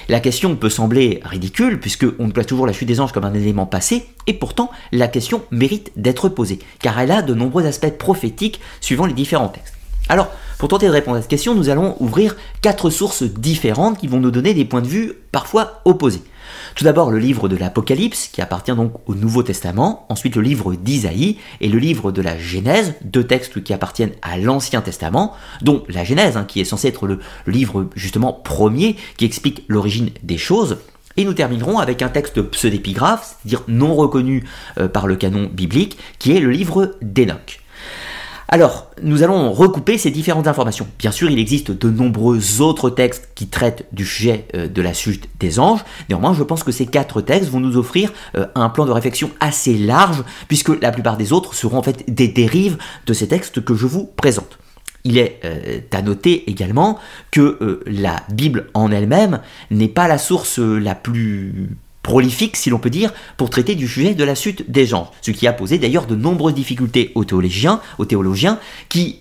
La 0.09 0.21
question 0.21 0.57
peut 0.57 0.71
sembler 0.71 1.21
ridicule, 1.25 1.81
puisque 1.81 2.07
on 2.19 2.31
place 2.31 2.47
toujours 2.47 2.67
la 2.67 2.73
chute 2.73 2.89
des 2.89 3.01
anges 3.01 3.13
comme 3.13 3.25
un 3.25 3.35
élément 3.35 3.67
passé, 3.67 4.07
et 4.27 4.35
pourtant 4.35 4.71
la 4.93 5.09
question 5.09 5.43
mérite 5.51 5.93
d'être 5.97 6.29
posée, 6.29 6.59
car 6.81 6.99
elle 6.99 7.11
a 7.11 7.23
de 7.23 7.35
nombreux 7.35 7.67
aspects 7.67 7.97
prophétiques 7.99 8.61
suivant 8.81 9.07
les 9.07 9.15
différents 9.15 9.49
textes. 9.49 9.75
Alors, 10.09 10.29
pour 10.59 10.69
tenter 10.69 10.87
de 10.87 10.93
répondre 10.93 11.17
à 11.17 11.21
cette 11.21 11.31
question, 11.31 11.55
nous 11.55 11.71
allons 11.71 11.97
ouvrir 12.01 12.37
quatre 12.61 12.91
sources 12.91 13.23
différentes 13.23 13.99
qui 13.99 14.07
vont 14.07 14.21
nous 14.21 14.31
donner 14.31 14.55
des 14.55 14.65
points 14.65 14.83
de 14.83 14.87
vue 14.87 15.13
parfois 15.33 15.81
opposés. 15.85 16.23
Tout 16.75 16.83
d'abord 16.83 17.13
le 17.13 17.19
livre 17.19 17.49
de 17.49 17.57
l'Apocalypse, 17.57 18.29
qui 18.33 18.43
appartient 18.43 18.75
donc 18.75 18.95
au 19.07 19.15
Nouveau 19.15 19.45
Testament, 19.45 20.07
ensuite 20.09 20.35
le 20.35 20.43
livre 20.43 20.75
d'Isaïe 20.75 21.39
et 21.61 21.69
le 21.69 21.79
livre 21.79 22.11
de 22.11 22.21
la 22.21 22.37
Genèse, 22.37 22.95
deux 23.05 23.25
textes 23.25 23.63
qui 23.63 23.73
appartiennent 23.73 24.15
à 24.23 24.39
l'Ancien 24.39 24.81
Testament, 24.81 25.35
dont 25.63 25.85
la 25.89 26.03
Genèse, 26.03 26.37
hein, 26.37 26.45
qui 26.45 26.61
est 26.61 26.65
censé 26.65 26.89
être 26.89 27.07
le 27.07 27.21
livre 27.47 27.87
justement 27.95 28.33
premier 28.33 28.97
qui 29.17 29.25
explique 29.25 29.65
l'origine 29.69 30.11
des 30.25 30.39
choses. 30.39 30.79
Et 31.17 31.25
nous 31.25 31.35
terminerons 31.35 31.79
avec 31.79 32.03
un 32.03 32.09
texte 32.09 32.43
pseudépigraphe, 32.43 33.37
c'est-à-dire 33.41 33.63
non 33.69 33.95
reconnu 33.95 34.45
euh, 34.79 34.89
par 34.89 35.07
le 35.07 35.15
canon 35.15 35.49
biblique, 35.53 35.97
qui 36.19 36.37
est 36.37 36.41
le 36.41 36.51
livre 36.51 36.97
d'Enoch. 37.01 37.61
Alors, 38.49 38.91
nous 39.03 39.23
allons 39.23 39.53
recouper 39.53 39.99
ces 39.99 40.11
différentes 40.11 40.47
informations. 40.47 40.87
Bien 40.99 41.11
sûr, 41.11 41.31
il 41.31 41.39
existe 41.39 41.71
de 41.71 41.91
nombreux 41.91 42.61
autres 42.61 42.91
textes 42.91 43.31
qui 43.35 43.49
traitent 43.49 43.87
du 43.93 44.05
sujet 44.05 44.47
euh, 44.55 44.69
de 44.69 44.83
la 44.83 44.93
chute 44.93 45.29
des 45.41 45.59
anges. 45.59 45.81
Néanmoins, 46.09 46.35
je 46.35 46.43
pense 46.43 46.63
que 46.63 46.73
ces 46.73 46.87
quatre 46.87 47.21
textes 47.21 47.51
vont 47.51 47.61
nous 47.61 47.77
offrir 47.77 48.13
euh, 48.37 48.47
un 48.55 48.69
plan 48.69 48.85
de 48.87 48.93
réflexion 48.93 49.31
assez 49.41 49.77
large, 49.77 50.23
puisque 50.47 50.81
la 50.83 50.93
plupart 50.93 51.17
des 51.17 51.33
autres 51.33 51.55
seront 51.55 51.79
en 51.79 51.83
fait 51.83 52.05
des 52.13 52.29
dérives 52.29 52.77
de 53.07 53.13
ces 53.15 53.29
textes 53.29 53.65
que 53.65 53.75
je 53.75 53.87
vous 53.87 54.05
présente. 54.05 54.59
Il 55.05 55.19
est 55.19 55.41
euh, 55.45 55.81
à 55.93 56.03
noter 56.03 56.49
également 56.51 56.99
que 57.31 57.83
la 57.87 58.23
Bible 58.31 58.69
en 58.75 58.91
elle-même 58.91 59.41
n'est 59.71 59.89
pas 59.89 60.09
la 60.09 60.19
source 60.19 60.59
la 60.59 60.95
plus 60.95 61.77
prolifique, 62.05 62.57
si 62.57 62.71
l'on 62.71 62.79
peut 62.79 62.91
dire, 62.91 63.13
pour 63.37 63.51
traiter 63.51 63.75
du 63.75 63.89
sujet 63.89 64.15
de 64.15 64.23
la 64.23 64.37
chute 64.37 64.71
des 64.71 64.87
gens, 64.87 65.11
ce 65.23 65.33
qui 65.33 65.49
a 65.49 65.53
posé 65.53 65.79
d'ailleurs 65.79 66.07
de 66.07 66.15
nombreuses 66.15 66.55
difficultés 66.55 67.11
aux 67.17 67.25
théologiens, 67.25 67.81
aux 67.99 68.05
théologiens 68.05 68.61
qui, 68.91 69.21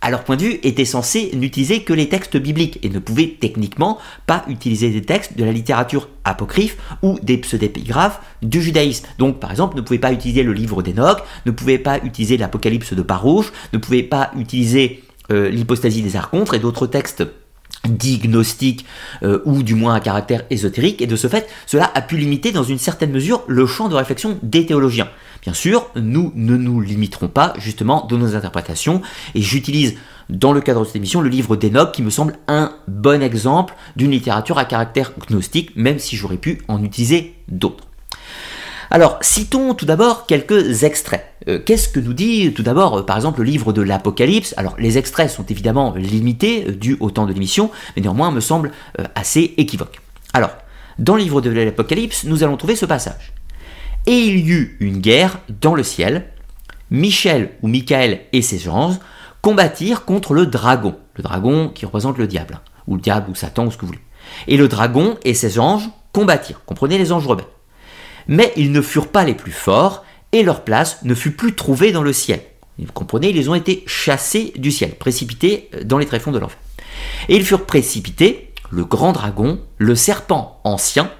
à 0.00 0.10
leur 0.10 0.24
point 0.24 0.36
de 0.36 0.42
vue, 0.42 0.58
étaient 0.62 0.86
censés 0.86 1.30
n'utiliser 1.34 1.82
que 1.82 1.92
les 1.92 2.08
textes 2.08 2.38
bibliques 2.38 2.78
et 2.82 2.88
ne 2.88 2.98
pouvaient 2.98 3.36
techniquement 3.38 3.98
pas 4.26 4.42
utiliser 4.48 4.88
des 4.90 5.02
textes 5.02 5.36
de 5.36 5.44
la 5.44 5.52
littérature 5.52 6.08
apocryphe 6.24 6.78
ou 7.02 7.18
des 7.22 7.36
pseudépigraphes 7.36 8.20
du 8.42 8.62
judaïsme. 8.62 9.06
Donc, 9.18 9.38
par 9.38 9.50
exemple, 9.50 9.76
ne 9.76 9.82
pouvaient 9.82 9.98
pas 9.98 10.12
utiliser 10.12 10.42
le 10.42 10.54
livre 10.54 10.82
d'Enoch, 10.82 11.18
ne 11.44 11.50
pouvaient 11.50 11.78
pas 11.78 11.98
utiliser 11.98 12.38
l'Apocalypse 12.38 12.94
de 12.94 13.02
Parouche, 13.02 13.52
ne 13.74 13.78
pouvaient 13.78 14.02
pas 14.02 14.30
utiliser 14.38 15.04
euh, 15.30 15.50
l'hypostasie 15.50 16.00
des 16.00 16.16
archontres 16.16 16.54
et 16.54 16.58
d'autres 16.58 16.86
textes 16.86 17.24
dit 17.88 18.18
gnostique 18.18 18.84
euh, 19.22 19.40
ou 19.44 19.62
du 19.62 19.74
moins 19.74 19.94
à 19.94 20.00
caractère 20.00 20.44
ésotérique 20.50 21.02
et 21.02 21.06
de 21.06 21.16
ce 21.16 21.28
fait 21.28 21.48
cela 21.66 21.90
a 21.94 22.00
pu 22.00 22.16
limiter 22.16 22.52
dans 22.52 22.62
une 22.62 22.78
certaine 22.78 23.10
mesure 23.10 23.42
le 23.46 23.66
champ 23.66 23.88
de 23.88 23.94
réflexion 23.94 24.38
des 24.42 24.66
théologiens. 24.66 25.08
Bien 25.42 25.54
sûr, 25.54 25.90
nous 25.94 26.32
ne 26.34 26.56
nous 26.56 26.80
limiterons 26.80 27.28
pas 27.28 27.52
justement 27.58 28.06
de 28.06 28.16
nos 28.16 28.34
interprétations 28.34 29.02
et 29.34 29.42
j'utilise 29.42 29.96
dans 30.30 30.52
le 30.52 30.60
cadre 30.60 30.80
de 30.80 30.86
cette 30.86 30.96
émission 30.96 31.20
le 31.20 31.28
livre 31.28 31.56
d'Enoch 31.56 31.92
qui 31.92 32.02
me 32.02 32.10
semble 32.10 32.36
un 32.48 32.72
bon 32.88 33.22
exemple 33.22 33.74
d'une 33.96 34.10
littérature 34.10 34.58
à 34.58 34.64
caractère 34.64 35.12
gnostique 35.28 35.72
même 35.76 35.98
si 35.98 36.16
j'aurais 36.16 36.38
pu 36.38 36.62
en 36.68 36.82
utiliser 36.82 37.34
d'autres. 37.48 37.86
Alors, 38.90 39.18
citons 39.22 39.74
tout 39.74 39.86
d'abord 39.86 40.26
quelques 40.26 40.84
extraits. 40.84 41.24
Euh, 41.48 41.58
qu'est-ce 41.58 41.88
que 41.88 42.00
nous 42.00 42.12
dit 42.12 42.52
tout 42.54 42.62
d'abord, 42.62 42.98
euh, 42.98 43.02
par 43.02 43.16
exemple, 43.16 43.40
le 43.40 43.46
livre 43.46 43.72
de 43.72 43.82
l'Apocalypse? 43.82 44.54
Alors, 44.56 44.74
les 44.78 44.98
extraits 44.98 45.30
sont 45.30 45.44
évidemment 45.46 45.94
limités, 45.94 46.66
euh, 46.68 46.72
dû 46.72 46.96
au 47.00 47.10
temps 47.10 47.26
de 47.26 47.32
l'émission, 47.32 47.70
mais 47.96 48.02
néanmoins 48.02 48.30
me 48.30 48.40
semblent 48.40 48.72
assez 49.14 49.54
équivoques. 49.56 50.00
Alors, 50.32 50.50
dans 50.98 51.16
le 51.16 51.22
livre 51.22 51.40
de 51.40 51.50
l'Apocalypse, 51.50 52.24
nous 52.24 52.42
allons 52.44 52.56
trouver 52.56 52.76
ce 52.76 52.86
passage. 52.86 53.32
Et 54.06 54.16
il 54.16 54.46
y 54.46 54.50
eut 54.50 54.76
une 54.80 54.98
guerre 54.98 55.38
dans 55.60 55.74
le 55.74 55.82
ciel. 55.82 56.26
Michel 56.90 57.50
ou 57.62 57.68
Michael 57.68 58.20
et 58.32 58.42
ses 58.42 58.68
anges 58.68 58.96
combattirent 59.40 60.04
contre 60.04 60.34
le 60.34 60.46
dragon, 60.46 60.96
le 61.14 61.22
dragon 61.22 61.68
qui 61.68 61.86
représente 61.86 62.18
le 62.18 62.26
diable, 62.26 62.60
ou 62.86 62.94
le 62.94 63.00
diable 63.00 63.30
ou 63.30 63.34
Satan 63.34 63.66
ou 63.66 63.70
ce 63.70 63.76
que 63.76 63.82
vous 63.82 63.88
voulez. 63.88 64.00
Et 64.46 64.56
le 64.56 64.68
dragon 64.68 65.16
et 65.24 65.34
ses 65.34 65.58
anges 65.58 65.88
combattirent. 66.12 66.60
Comprenez 66.64 66.98
les 66.98 67.12
anges 67.12 67.26
rebelles 67.26 67.46
mais 68.28 68.52
ils 68.56 68.72
ne 68.72 68.80
furent 68.80 69.08
pas 69.08 69.24
les 69.24 69.34
plus 69.34 69.52
forts, 69.52 70.04
et 70.32 70.42
leur 70.42 70.64
place 70.64 70.98
ne 71.04 71.14
fut 71.14 71.30
plus 71.30 71.54
trouvée 71.54 71.92
dans 71.92 72.02
le 72.02 72.12
ciel. 72.12 72.40
Vous 72.78 72.92
comprenez, 72.92 73.30
ils 73.30 73.50
ont 73.50 73.54
été 73.54 73.84
chassés 73.86 74.52
du 74.56 74.72
ciel, 74.72 74.96
précipités 74.96 75.70
dans 75.84 75.98
les 75.98 76.06
tréfonds 76.06 76.32
de 76.32 76.38
l'enfer. 76.38 76.58
Et 77.28 77.36
ils 77.36 77.44
furent 77.44 77.66
précipités, 77.66 78.52
le 78.70 78.84
grand 78.84 79.12
dragon, 79.12 79.60
le 79.78 79.94
serpent 79.94 80.60
ancien, 80.64 81.10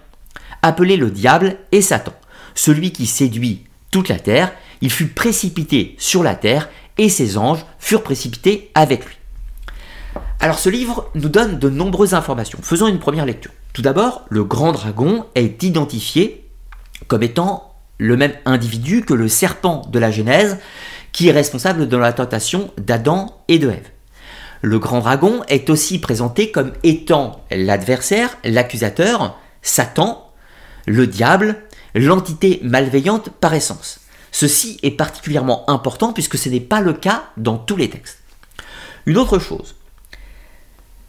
appelé 0.62 0.96
le 0.96 1.10
diable 1.10 1.58
et 1.72 1.82
Satan, 1.82 2.14
celui 2.54 2.90
qui 2.90 3.06
séduit 3.06 3.64
toute 3.90 4.08
la 4.08 4.18
terre, 4.18 4.52
il 4.80 4.90
fut 4.90 5.06
précipité 5.06 5.94
sur 5.98 6.22
la 6.22 6.34
terre 6.34 6.68
et 6.98 7.08
ses 7.08 7.38
anges 7.38 7.64
furent 7.78 8.02
précipités 8.02 8.70
avec 8.74 9.04
lui. 9.04 9.16
Alors 10.40 10.58
ce 10.58 10.68
livre 10.68 11.10
nous 11.14 11.28
donne 11.28 11.58
de 11.58 11.68
nombreuses 11.68 12.14
informations. 12.14 12.58
Faisons 12.62 12.88
une 12.88 12.98
première 12.98 13.26
lecture. 13.26 13.52
Tout 13.72 13.82
d'abord, 13.82 14.24
le 14.28 14.44
grand 14.44 14.72
dragon 14.72 15.26
est 15.34 15.62
identifié 15.62 16.43
comme 17.08 17.22
étant 17.22 17.74
le 17.98 18.16
même 18.16 18.34
individu 18.44 19.02
que 19.04 19.14
le 19.14 19.28
serpent 19.28 19.82
de 19.90 19.98
la 19.98 20.10
Genèse 20.10 20.58
qui 21.12 21.28
est 21.28 21.32
responsable 21.32 21.88
de 21.88 21.96
la 21.96 22.12
tentation 22.12 22.72
d'Adam 22.78 23.40
et 23.48 23.58
de 23.58 23.70
Ève. 23.70 23.88
Le 24.62 24.78
grand 24.78 25.00
dragon 25.00 25.42
est 25.48 25.70
aussi 25.70 25.98
présenté 25.98 26.50
comme 26.50 26.72
étant 26.82 27.44
l'adversaire, 27.50 28.36
l'accusateur, 28.44 29.38
Satan, 29.62 30.32
le 30.86 31.06
diable, 31.06 31.62
l'entité 31.94 32.60
malveillante 32.62 33.28
par 33.28 33.54
essence. 33.54 34.00
Ceci 34.32 34.80
est 34.82 34.90
particulièrement 34.90 35.68
important 35.70 36.12
puisque 36.12 36.38
ce 36.38 36.48
n'est 36.48 36.60
pas 36.60 36.80
le 36.80 36.94
cas 36.94 37.24
dans 37.36 37.58
tous 37.58 37.76
les 37.76 37.90
textes. 37.90 38.18
Une 39.06 39.18
autre 39.18 39.38
chose, 39.38 39.76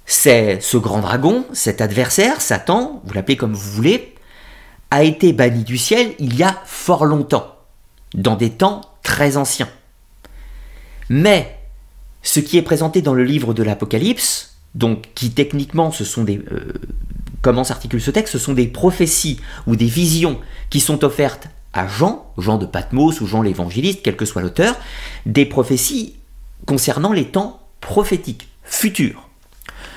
c'est 0.06 0.60
ce 0.62 0.78
grand 0.78 1.00
dragon, 1.00 1.46
cet 1.54 1.82
adversaire, 1.82 2.42
Satan, 2.42 3.02
vous 3.06 3.14
l'appelez 3.14 3.38
comme 3.38 3.54
vous 3.54 3.72
voulez, 3.72 4.15
a 4.92 5.04
été 5.04 5.34
banni 5.34 5.64
du 5.64 5.78
ciel 5.78 6.14
il 6.20 6.36
y 6.36 6.44
a 6.44 6.62
fort 6.66 7.06
longtemps, 7.06 7.56
dans 8.14 8.36
des 8.36 8.52
temps 8.52 8.82
très 9.04 9.38
anciens. 9.38 9.70
Mais 11.10 11.60
ce 12.24 12.40
qui 12.40 12.58
est 12.58 12.62
présenté 12.62 13.02
dans 13.02 13.14
le 13.14 13.24
livre 13.24 13.54
de 13.54 13.64
l'Apocalypse, 13.64 14.56
donc 14.74 15.10
qui 15.16 15.32
techniquement 15.32 15.92
ce 15.92 16.04
sont 16.04 16.24
des 16.24 16.42
euh, 16.52 16.74
comment 17.42 17.64
s'articule 17.64 18.02
ce 18.02 18.12
texte, 18.12 18.34
ce 18.34 18.40
sont 18.40 18.54
des 18.54 18.68
prophéties 18.68 19.40
ou 19.68 19.76
des 19.76 19.86
visions 19.86 20.40
qui 20.70 20.80
sont 20.80 21.04
offertes 21.04 21.48
à 21.74 21.88
Jean, 21.88 22.32
Jean 22.38 22.58
de 22.58 22.66
Patmos 22.66 23.22
ou 23.22 23.28
Jean 23.28 23.42
l'évangéliste, 23.42 24.00
quel 24.04 24.16
que 24.16 24.26
soit 24.26 24.42
l'auteur, 24.42 24.76
des 25.26 25.46
prophéties 25.46 26.16
concernant 26.66 27.12
les 27.12 27.26
temps 27.26 27.62
prophétiques, 27.82 28.48
futurs. 28.64 29.30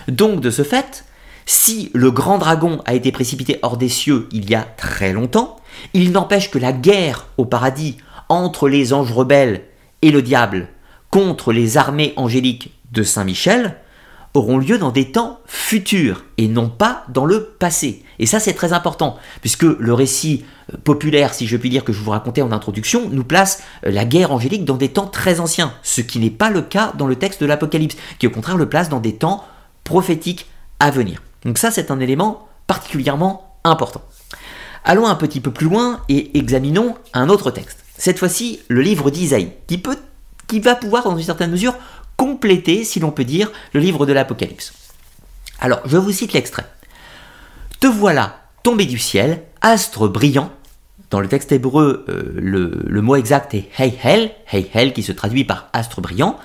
Donc 0.08 0.40
de 0.40 0.50
ce 0.50 0.62
fait, 0.62 1.04
si 1.48 1.90
le 1.94 2.10
grand 2.10 2.36
dragon 2.36 2.82
a 2.84 2.92
été 2.92 3.10
précipité 3.10 3.58
hors 3.62 3.78
des 3.78 3.88
cieux 3.88 4.28
il 4.32 4.50
y 4.50 4.54
a 4.54 4.60
très 4.60 5.14
longtemps, 5.14 5.56
il 5.94 6.12
n'empêche 6.12 6.50
que 6.50 6.58
la 6.58 6.72
guerre 6.72 7.26
au 7.38 7.46
paradis 7.46 7.96
entre 8.28 8.68
les 8.68 8.92
anges 8.92 9.12
rebelles 9.12 9.62
et 10.02 10.10
le 10.10 10.20
diable 10.20 10.68
contre 11.10 11.54
les 11.54 11.78
armées 11.78 12.12
angéliques 12.16 12.74
de 12.92 13.02
Saint 13.02 13.24
Michel 13.24 13.78
auront 14.34 14.58
lieu 14.58 14.76
dans 14.76 14.90
des 14.92 15.10
temps 15.10 15.40
futurs 15.46 16.26
et 16.36 16.48
non 16.48 16.68
pas 16.68 17.04
dans 17.08 17.24
le 17.24 17.44
passé. 17.58 18.04
Et 18.18 18.26
ça 18.26 18.40
c'est 18.40 18.52
très 18.52 18.74
important, 18.74 19.16
puisque 19.40 19.62
le 19.62 19.94
récit 19.94 20.44
euh, 20.70 20.76
populaire, 20.76 21.32
si 21.32 21.46
je 21.46 21.56
puis 21.56 21.70
dire, 21.70 21.82
que 21.82 21.94
je 21.94 22.02
vous 22.02 22.10
racontais 22.10 22.42
en 22.42 22.52
introduction, 22.52 23.08
nous 23.10 23.24
place 23.24 23.62
euh, 23.86 23.90
la 23.90 24.04
guerre 24.04 24.32
angélique 24.32 24.66
dans 24.66 24.76
des 24.76 24.90
temps 24.90 25.06
très 25.06 25.40
anciens, 25.40 25.72
ce 25.82 26.02
qui 26.02 26.18
n'est 26.18 26.28
pas 26.28 26.50
le 26.50 26.60
cas 26.60 26.92
dans 26.98 27.06
le 27.06 27.16
texte 27.16 27.40
de 27.40 27.46
l'Apocalypse, 27.46 27.96
qui 28.18 28.26
au 28.26 28.30
contraire 28.30 28.58
le 28.58 28.68
place 28.68 28.90
dans 28.90 29.00
des 29.00 29.14
temps 29.14 29.46
prophétiques 29.82 30.44
à 30.78 30.90
venir. 30.90 31.22
Donc 31.44 31.58
ça 31.58 31.70
c'est 31.70 31.90
un 31.90 32.00
élément 32.00 32.48
particulièrement 32.66 33.56
important. 33.64 34.02
Allons 34.84 35.06
un 35.06 35.14
petit 35.14 35.40
peu 35.40 35.50
plus 35.50 35.66
loin 35.66 36.00
et 36.08 36.38
examinons 36.38 36.96
un 37.12 37.28
autre 37.28 37.50
texte. 37.50 37.84
Cette 37.96 38.18
fois-ci, 38.18 38.60
le 38.68 38.80
livre 38.80 39.10
d'Isaïe, 39.10 39.52
qui 39.66 40.60
va 40.60 40.76
pouvoir, 40.76 41.04
dans 41.04 41.16
une 41.16 41.24
certaine 41.24 41.50
mesure, 41.50 41.74
compléter, 42.16 42.84
si 42.84 43.00
l'on 43.00 43.10
peut 43.10 43.24
dire, 43.24 43.50
le 43.72 43.80
livre 43.80 44.06
de 44.06 44.12
l'Apocalypse. 44.12 44.72
Alors, 45.60 45.80
je 45.84 45.96
vous 45.96 46.12
cite 46.12 46.32
l'extrait. 46.32 46.66
Te 47.80 47.86
voilà 47.86 48.40
tombé 48.62 48.86
du 48.86 48.98
ciel, 48.98 49.42
astre 49.60 50.08
brillant. 50.08 50.50
Dans 51.10 51.20
le 51.20 51.28
texte 51.28 51.52
hébreu, 51.52 52.04
euh, 52.08 52.32
le, 52.36 53.02
mot 53.02 53.16
exact 53.16 53.54
est 53.54 53.68
Heihel, 53.78 54.32
Heihel 54.52 54.92
qui 54.92 55.02
se 55.02 55.12
traduit 55.12 55.44
par 55.44 55.68
astre 55.72 56.00
brillant. 56.00 56.38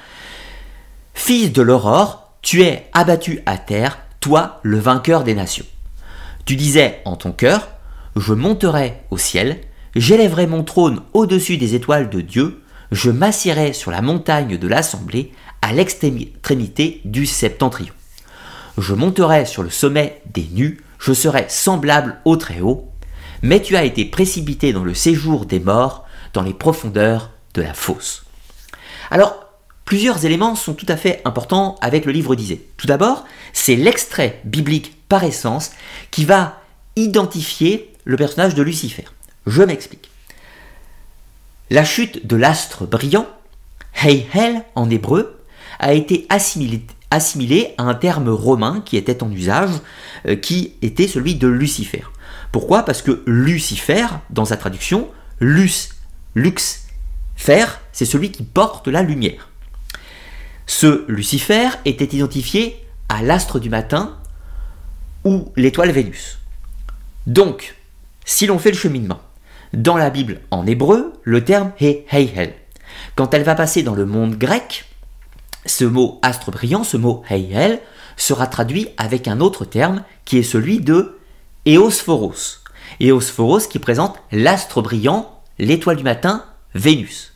Fils 1.14 1.52
de 1.52 1.62
l'aurore, 1.62 2.34
tu 2.42 2.64
es 2.64 2.90
abattu 2.94 3.42
à 3.46 3.58
terre, 3.58 4.00
toi 4.24 4.62
le 4.64 4.80
vainqueur 4.80 5.26
des 5.26 5.36
nations. 5.36 5.66
Tu 6.46 6.56
disais 6.56 7.02
en 7.04 7.18
ton 7.18 7.34
cœur, 7.34 7.68
je 8.16 8.34
monterai 8.34 9.02
au 9.12 9.18
ciel, 9.18 9.60
j'élèverai 9.98 10.48
mon 10.48 10.64
trône 10.64 11.02
au-dessus 11.12 11.58
des 11.58 11.76
étoiles 11.76 12.10
de 12.10 12.22
Dieu, 12.22 12.64
je 12.94 13.12
m'assierai 13.12 13.74
sur 13.74 13.92
la 13.92 14.02
montagne 14.02 14.58
de 14.58 14.68
l'assemblée 14.70 15.34
à 15.62 15.74
l'extrémité 15.74 17.02
du 17.04 17.26
septentrion. 17.26 17.94
Je 18.78 18.94
monterai 18.94 19.46
sur 19.46 19.62
le 19.62 19.70
sommet 19.70 20.22
des 20.34 20.48
nus, 20.54 20.80
je 21.00 21.12
serai 21.12 21.48
semblable 21.50 22.22
au 22.24 22.38
Très-Haut, 22.38 22.88
mais 23.42 23.62
tu 23.62 23.76
as 23.76 23.84
été 23.84 24.06
précipité 24.06 24.72
dans 24.72 24.86
le 24.86 24.94
séjour 24.94 25.46
des 25.46 25.60
morts, 25.60 26.06
dans 26.32 26.44
les 26.44 26.54
profondeurs 26.54 27.32
de 27.56 27.62
la 27.62 27.74
fosse. 27.74 28.24
Alors, 29.12 29.43
plusieurs 29.86 30.26
éléments 30.26 30.56
sont 30.56 30.74
tout 30.74 30.86
à 30.90 30.98
fait 30.98 31.22
importants 31.26 31.76
avec 31.82 32.06
le 32.06 32.12
livre 32.12 32.36
d'Isée. 32.36 32.68
Tout 32.78 32.88
d'abord, 32.88 33.26
c'est 33.54 33.76
l'extrait 33.76 34.42
biblique 34.46 34.96
par 35.10 35.24
essence 35.24 35.72
qui 36.12 36.26
va 36.26 36.62
identifier 36.96 37.94
le 38.04 38.18
personnage 38.18 38.56
de 38.56 38.64
Lucifer. 38.64 39.06
Je 39.48 39.64
m'explique. 39.64 40.10
La 41.70 41.84
chute 41.84 42.28
de 42.28 42.36
l'astre 42.36 42.86
brillant, 42.86 43.28
Heihel 44.04 44.64
en 44.76 44.90
hébreu, 44.90 45.40
a 45.80 45.94
été 45.94 46.28
assimilé, 46.30 47.74
à 47.78 47.84
un 47.84 47.94
terme 47.94 48.30
romain 48.30 48.82
qui 48.86 48.98
était 48.98 49.22
en 49.24 49.32
usage, 49.32 49.70
euh, 50.28 50.36
qui 50.36 50.74
était 50.82 51.08
celui 51.08 51.36
de 51.36 51.48
Lucifer. 51.48 52.04
Pourquoi? 52.52 52.84
Parce 52.84 53.02
que 53.02 53.24
Lucifer, 53.26 54.06
dans 54.30 54.46
sa 54.46 54.58
traduction, 54.58 55.10
lux, 55.40 55.90
lux, 56.36 56.86
fer, 57.36 57.82
c'est 57.92 58.06
celui 58.06 58.32
qui 58.32 58.44
porte 58.44 58.88
la 58.88 59.04
lumière. 59.04 59.50
Ce 60.66 61.06
Lucifer 61.08 61.70
était 61.86 62.16
identifié 62.16 62.86
à 63.10 63.22
l'astre 63.22 63.60
du 63.60 63.70
matin 63.70 64.18
ou 65.24 65.52
l'étoile 65.56 65.92
Vénus. 65.92 66.40
Donc, 67.28 67.76
si 68.26 68.46
l'on 68.48 68.60
fait 68.60 68.72
le 68.72 68.78
cheminement, 68.78 69.20
dans 69.74 69.98
la 69.98 70.10
Bible 70.10 70.42
en 70.52 70.66
hébreu, 70.66 71.14
le 71.24 71.44
terme 71.44 71.72
est 71.80 72.06
Heihel. 72.12 72.54
Quand 73.16 73.34
elle 73.34 73.44
va 73.44 73.56
passer 73.56 73.84
dans 73.84 73.96
le 73.96 74.06
monde 74.06 74.36
grec, 74.38 74.86
ce 75.66 75.86
mot 75.86 76.20
astre 76.22 76.52
brillant, 76.52 76.84
ce 76.84 76.98
mot 76.98 77.24
Heihel, 77.30 77.80
sera 78.18 78.48
traduit 78.48 78.90
avec 78.98 79.28
un 79.28 79.40
autre 79.40 79.66
terme 79.66 80.04
qui 80.26 80.38
est 80.38 80.44
celui 80.44 80.80
de 80.80 81.18
Eosphoros. 81.66 82.62
Eosphoros 83.00 83.68
qui 83.68 83.80
présente 83.80 84.20
l'astre 84.32 84.82
brillant, 84.82 85.42
l'étoile 85.58 85.98
du 85.98 86.04
matin, 86.04 86.46
Vénus. 86.76 87.33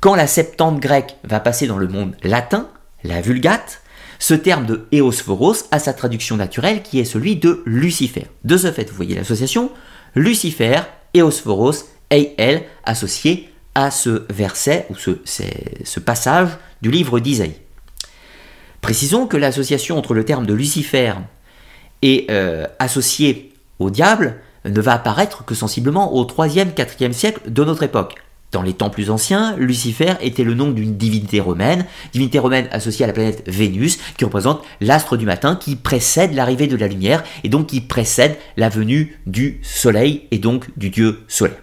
Quand 0.00 0.14
la 0.14 0.28
Septante 0.28 0.78
grecque 0.78 1.16
va 1.24 1.40
passer 1.40 1.66
dans 1.66 1.78
le 1.78 1.88
monde 1.88 2.14
latin, 2.22 2.68
la 3.02 3.20
Vulgate, 3.20 3.82
ce 4.20 4.34
terme 4.34 4.64
de 4.64 4.86
Eosphoros 4.92 5.64
a 5.72 5.80
sa 5.80 5.92
traduction 5.92 6.36
naturelle 6.36 6.82
qui 6.82 7.00
est 7.00 7.04
celui 7.04 7.34
de 7.34 7.62
Lucifer. 7.66 8.26
De 8.44 8.56
ce 8.56 8.70
fait, 8.70 8.88
vous 8.88 8.96
voyez 8.96 9.16
l'association, 9.16 9.72
Lucifer 10.14 10.82
Eosphoros, 11.14 11.86
elle, 12.10 12.62
associé 12.84 13.52
à 13.74 13.90
ce 13.90 14.24
verset 14.30 14.86
ou 14.90 14.94
ce, 14.96 16.00
passage 16.00 16.50
du 16.80 16.92
livre 16.92 17.18
d'Isaïe. 17.18 17.56
Précisons 18.80 19.26
que 19.26 19.36
l'association 19.36 19.98
entre 19.98 20.14
le 20.14 20.24
terme 20.24 20.46
de 20.46 20.54
Lucifer 20.54 21.14
et 22.02 22.26
euh, 22.30 22.66
associé 22.78 23.52
au 23.80 23.90
diable 23.90 24.36
ne 24.64 24.80
va 24.80 24.92
apparaître 24.92 25.44
que 25.44 25.56
sensiblement 25.56 26.14
au 26.14 26.24
3e, 26.24 26.72
4e 26.72 27.12
siècle 27.12 27.50
de 27.50 27.64
notre 27.64 27.82
époque. 27.82 28.14
Dans 28.50 28.62
les 28.62 28.72
temps 28.72 28.88
plus 28.88 29.10
anciens, 29.10 29.56
Lucifer 29.58 30.14
était 30.22 30.44
le 30.44 30.54
nom 30.54 30.70
d'une 30.70 30.96
divinité 30.96 31.38
romaine, 31.38 31.84
divinité 32.12 32.38
romaine 32.38 32.66
associée 32.70 33.04
à 33.04 33.06
la 33.06 33.12
planète 33.12 33.42
Vénus, 33.46 33.98
qui 34.16 34.24
représente 34.24 34.62
l'astre 34.80 35.18
du 35.18 35.26
matin 35.26 35.54
qui 35.54 35.76
précède 35.76 36.32
l'arrivée 36.32 36.66
de 36.66 36.76
la 36.76 36.88
lumière 36.88 37.22
et 37.44 37.50
donc 37.50 37.66
qui 37.66 37.82
précède 37.82 38.38
la 38.56 38.70
venue 38.70 39.18
du 39.26 39.60
soleil 39.62 40.22
et 40.30 40.38
donc 40.38 40.70
du 40.78 40.88
dieu 40.88 41.20
soleil. 41.28 41.56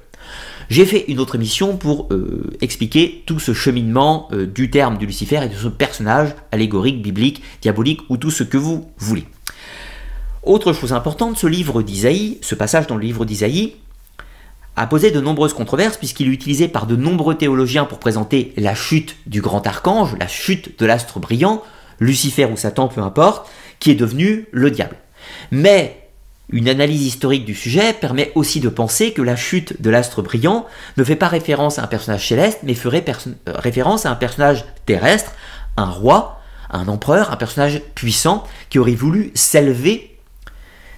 J'ai 0.69 0.85
fait 0.85 1.05
une 1.07 1.19
autre 1.19 1.35
émission 1.35 1.77
pour 1.77 2.07
euh, 2.11 2.55
expliquer 2.61 3.23
tout 3.25 3.39
ce 3.39 3.53
cheminement 3.53 4.27
euh, 4.31 4.45
du 4.45 4.69
terme 4.69 4.97
de 4.97 5.05
Lucifer 5.05 5.41
et 5.43 5.49
de 5.49 5.55
ce 5.55 5.67
personnage 5.67 6.35
allégorique, 6.51 7.01
biblique, 7.01 7.43
diabolique 7.61 8.01
ou 8.09 8.17
tout 8.17 8.31
ce 8.31 8.43
que 8.43 8.57
vous 8.57 8.89
voulez. 8.97 9.25
Autre 10.43 10.73
chose 10.73 10.93
importante, 10.93 11.37
ce 11.37 11.47
livre 11.47 11.81
d'Isaïe, 11.81 12.37
ce 12.41 12.53
passage 12.53 12.85
dans 12.85 12.95
le 12.95 13.03
livre 13.03 13.25
d'Isaïe, 13.25 13.75
a 14.75 14.87
posé 14.87 15.11
de 15.11 15.21
nombreuses 15.21 15.53
controverses 15.53 15.97
puisqu'il 15.97 16.27
est 16.27 16.33
utilisé 16.33 16.67
par 16.67 16.85
de 16.85 16.95
nombreux 16.95 17.35
théologiens 17.35 17.85
pour 17.85 17.99
présenter 17.99 18.53
la 18.57 18.75
chute 18.75 19.15
du 19.25 19.41
grand 19.41 19.65
archange, 19.65 20.15
la 20.19 20.27
chute 20.27 20.79
de 20.79 20.85
l'astre 20.85 21.19
brillant, 21.19 21.63
Lucifer 21.99 22.45
ou 22.45 22.57
Satan, 22.57 22.87
peu 22.87 23.01
importe, 23.01 23.49
qui 23.79 23.91
est 23.91 23.95
devenu 23.95 24.47
le 24.51 24.71
diable. 24.71 24.97
Mais 25.51 26.05
une 26.49 26.69
analyse 26.69 27.05
historique 27.05 27.45
du 27.45 27.55
sujet 27.55 27.93
permet 27.93 28.31
aussi 28.35 28.59
de 28.59 28.69
penser 28.69 29.13
que 29.13 29.21
la 29.21 29.35
chute 29.35 29.81
de 29.81 29.89
l'astre 29.89 30.21
brillant 30.21 30.65
ne 30.97 31.03
fait 31.03 31.15
pas 31.15 31.27
référence 31.27 31.79
à 31.79 31.83
un 31.83 31.87
personnage 31.87 32.27
céleste, 32.27 32.59
mais 32.63 32.75
ferait 32.75 33.03
euh, 33.07 33.31
référence 33.47 34.05
à 34.05 34.11
un 34.11 34.15
personnage 34.15 34.65
terrestre, 34.85 35.31
un 35.77 35.89
roi, 35.89 36.39
un 36.69 36.87
empereur, 36.87 37.31
un 37.31 37.37
personnage 37.37 37.81
puissant 37.95 38.43
qui 38.69 38.77
aurait 38.79 38.91
voulu 38.91 39.31
s'élever 39.33 40.14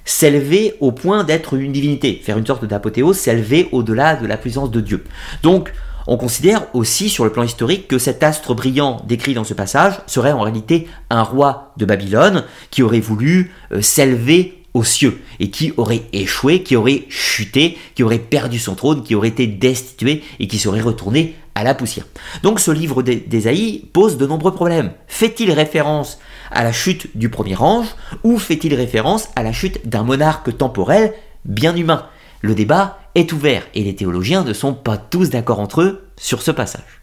s'élever 0.08 0.76
au 0.80 0.92
point 0.92 1.24
d'être 1.24 1.54
une 1.54 1.72
divinité, 1.72 2.20
faire 2.24 2.38
une 2.38 2.48
sorte 2.48 2.66
d'apothéose, 2.66 3.18
s'élever 3.18 3.68
au-delà 3.72 4.16
de 4.16 4.26
la 4.26 4.38
puissance 4.38 4.72
de 4.72 4.82
Dieu. 4.82 5.04
Donc, 5.44 5.74
on 6.08 6.16
considère 6.16 6.68
aussi 6.74 7.10
sur 7.10 7.26
le 7.26 7.32
plan 7.32 7.44
historique 7.44 7.90
que 7.90 8.00
cet 8.00 8.24
astre 8.24 8.56
brillant 8.56 9.02
décrit 9.06 9.34
dans 9.34 9.44
ce 9.44 9.54
passage 9.54 10.00
serait 10.08 10.32
en 10.32 10.42
réalité 10.42 10.88
un 11.10 11.22
roi 11.22 11.74
de 11.76 11.86
Babylone 11.86 12.46
qui 12.72 12.82
aurait 12.82 13.02
voulu 13.02 13.52
euh, 13.74 13.82
s'élever 13.82 14.64
aux 14.74 14.86
cieux 14.86 15.22
et 15.42 15.50
qui 15.50 15.74
aurait 15.76 16.04
échoué, 16.14 16.64
qui 16.64 16.78
aurait 16.78 17.04
chuté, 17.10 17.78
qui 17.94 18.04
aurait 18.04 18.20
perdu 18.20 18.60
son 18.60 18.76
trône, 18.76 19.04
qui 19.04 19.16
aurait 19.16 19.28
été 19.28 19.48
destitué 19.48 20.24
et 20.40 20.48
qui 20.48 20.60
serait 20.60 20.82
retourné 20.82 21.36
à 21.56 21.64
la 21.64 21.74
poussière. 21.74 22.06
Donc 22.44 22.60
ce 22.60 22.72
livre 22.72 23.02
d'Ésaïe 23.02 23.84
pose 23.92 24.18
de 24.18 24.28
nombreux 24.28 24.54
problèmes. 24.54 24.92
Fait-il 25.08 25.52
référence 25.52 26.20
à 26.52 26.64
la 26.64 26.72
chute 26.72 27.16
du 27.18 27.30
premier 27.30 27.56
ange 27.58 27.88
ou 28.24 28.38
fait-il 28.38 28.74
référence 28.74 29.30
à 29.36 29.44
la 29.44 29.54
chute 29.54 29.88
d'un 29.88 30.04
monarque 30.04 30.58
temporel 30.58 31.14
bien 31.46 31.76
humain? 31.76 32.06
Le 32.42 32.56
débat 32.56 33.00
est 33.16 33.34
ouvert 33.34 33.64
et 33.74 33.84
les 33.84 33.96
théologiens 33.96 34.44
ne 34.44 34.54
sont 34.54 34.74
pas 34.74 34.98
tous 34.98 35.30
d'accord 35.30 35.60
entre 35.60 35.82
eux 35.82 36.08
sur 36.18 36.42
ce 36.42 36.52
passage. 36.52 37.02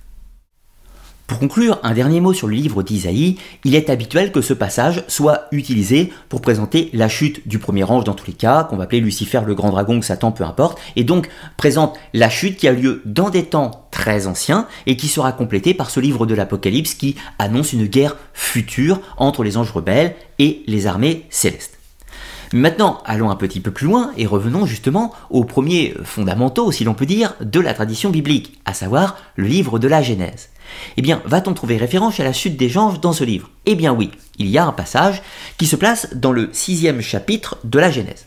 Pour 1.26 1.38
conclure, 1.38 1.80
un 1.82 1.94
dernier 1.94 2.20
mot 2.20 2.34
sur 2.34 2.48
le 2.48 2.54
livre 2.54 2.82
d'Isaïe, 2.82 3.38
il 3.64 3.74
est 3.74 3.88
habituel 3.88 4.30
que 4.30 4.42
ce 4.42 4.52
passage 4.52 5.04
soit 5.08 5.46
utilisé 5.52 6.12
pour 6.28 6.42
présenter 6.42 6.90
la 6.92 7.08
chute 7.08 7.48
du 7.48 7.58
premier 7.58 7.82
ange 7.84 8.04
dans 8.04 8.12
tous 8.12 8.26
les 8.26 8.34
cas, 8.34 8.64
qu'on 8.64 8.76
va 8.76 8.84
appeler 8.84 9.00
Lucifer 9.00 9.40
le 9.46 9.54
grand 9.54 9.70
dragon, 9.70 10.02
Satan, 10.02 10.32
peu 10.32 10.44
importe, 10.44 10.78
et 10.96 11.04
donc 11.04 11.30
présente 11.56 11.98
la 12.12 12.28
chute 12.28 12.58
qui 12.58 12.68
a 12.68 12.72
lieu 12.72 13.00
dans 13.06 13.30
des 13.30 13.46
temps 13.46 13.83
très 14.04 14.26
anciens 14.26 14.66
et 14.84 14.98
qui 14.98 15.08
sera 15.08 15.32
complétée 15.32 15.72
par 15.72 15.88
ce 15.88 15.98
livre 15.98 16.26
de 16.26 16.34
l'Apocalypse 16.34 16.92
qui 16.92 17.16
annonce 17.38 17.72
une 17.72 17.86
guerre 17.86 18.16
future 18.34 19.00
entre 19.16 19.42
les 19.42 19.56
anges 19.56 19.70
rebelles 19.70 20.14
et 20.38 20.62
les 20.66 20.86
armées 20.86 21.24
célestes. 21.30 21.78
Maintenant, 22.52 23.02
allons 23.06 23.30
un 23.30 23.36
petit 23.36 23.60
peu 23.60 23.70
plus 23.70 23.86
loin 23.86 24.12
et 24.18 24.26
revenons 24.26 24.66
justement 24.66 25.14
aux 25.30 25.44
premiers 25.44 25.94
fondamentaux, 26.04 26.70
si 26.70 26.84
l'on 26.84 26.92
peut 26.92 27.06
dire, 27.06 27.34
de 27.40 27.60
la 27.60 27.72
tradition 27.72 28.10
biblique, 28.10 28.60
à 28.66 28.74
savoir 28.74 29.16
le 29.36 29.46
livre 29.46 29.78
de 29.78 29.88
la 29.88 30.02
Genèse. 30.02 30.50
Eh 30.98 31.02
bien, 31.02 31.22
va-t-on 31.24 31.54
trouver 31.54 31.78
référence 31.78 32.20
à 32.20 32.24
la 32.24 32.34
chute 32.34 32.58
des 32.58 32.76
anges 32.76 33.00
dans 33.00 33.14
ce 33.14 33.24
livre? 33.24 33.48
Eh 33.64 33.74
bien 33.74 33.94
oui, 33.94 34.10
il 34.36 34.48
y 34.48 34.58
a 34.58 34.66
un 34.66 34.72
passage 34.72 35.22
qui 35.56 35.64
se 35.64 35.76
place 35.76 36.14
dans 36.14 36.32
le 36.32 36.50
sixième 36.52 37.00
chapitre 37.00 37.56
de 37.64 37.78
la 37.78 37.90
Genèse. 37.90 38.26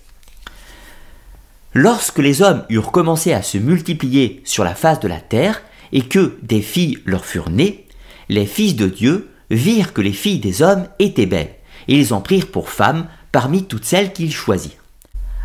Lorsque 1.79 2.17
les 2.17 2.41
hommes 2.41 2.63
eurent 2.69 2.91
commencé 2.91 3.33
à 3.33 3.43
se 3.43 3.59
multiplier 3.59 4.41
sur 4.45 4.63
la 4.63 4.73
face 4.73 4.99
de 4.99 5.07
la 5.07 5.19
terre, 5.19 5.61
et 5.91 6.01
que 6.01 6.39
des 6.41 6.63
filles 6.63 6.97
leur 7.05 7.23
furent 7.23 7.51
nées, 7.51 7.85
les 8.29 8.47
fils 8.47 8.75
de 8.75 8.87
Dieu 8.87 9.29
virent 9.51 9.93
que 9.93 10.01
les 10.01 10.11
filles 10.11 10.39
des 10.39 10.63
hommes 10.63 10.87
étaient 10.97 11.27
belles, 11.27 11.53
et 11.87 11.99
ils 11.99 12.15
en 12.15 12.19
prirent 12.19 12.47
pour 12.49 12.71
femmes 12.71 13.05
parmi 13.31 13.65
toutes 13.65 13.85
celles 13.85 14.11
qu'ils 14.11 14.33
choisirent. 14.33 14.83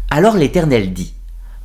Alors 0.09 0.39
l'Éternel 0.39 0.95
dit, 0.95 1.13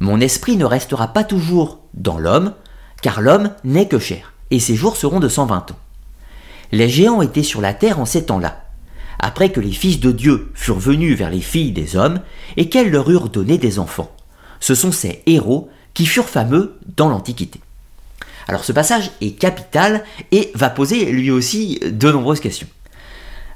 Mon 0.01 0.19
esprit 0.19 0.57
ne 0.57 0.65
restera 0.65 1.13
pas 1.13 1.23
toujours 1.23 1.79
dans 1.93 2.17
l'homme, 2.17 2.53
car 3.01 3.21
l'homme 3.21 3.51
n'est 3.63 3.87
que 3.87 3.99
chair 3.99 4.33
et 4.51 4.59
ses 4.59 4.75
jours 4.75 4.97
seront 4.97 5.21
de 5.21 5.29
120 5.29 5.71
ans. 5.71 5.79
Les 6.73 6.89
géants 6.89 7.21
étaient 7.21 7.41
sur 7.41 7.61
la 7.61 7.73
terre 7.73 8.01
en 8.01 8.05
ces 8.05 8.25
temps-là, 8.25 8.65
après 9.19 9.49
que 9.49 9.61
les 9.61 9.71
fils 9.71 10.01
de 10.01 10.11
Dieu 10.11 10.51
furent 10.55 10.77
venus 10.77 11.17
vers 11.17 11.29
les 11.29 11.39
filles 11.39 11.71
des 11.71 11.95
hommes, 11.95 12.19
et 12.57 12.67
qu'elles 12.67 12.91
leur 12.91 13.09
eurent 13.09 13.29
donné 13.29 13.57
des 13.57 13.79
enfants. 13.79 14.11
Ce 14.59 14.75
sont 14.75 14.91
ces 14.91 15.23
héros 15.25 15.69
qui 15.93 16.05
furent 16.05 16.29
fameux 16.29 16.77
dans 16.95 17.09
l'Antiquité. 17.09 17.59
Alors 18.47 18.63
ce 18.63 18.71
passage 18.71 19.11
est 19.21 19.31
capital 19.31 20.03
et 20.31 20.51
va 20.55 20.69
poser 20.69 21.05
lui 21.05 21.31
aussi 21.31 21.79
de 21.83 22.11
nombreuses 22.11 22.39
questions. 22.39 22.67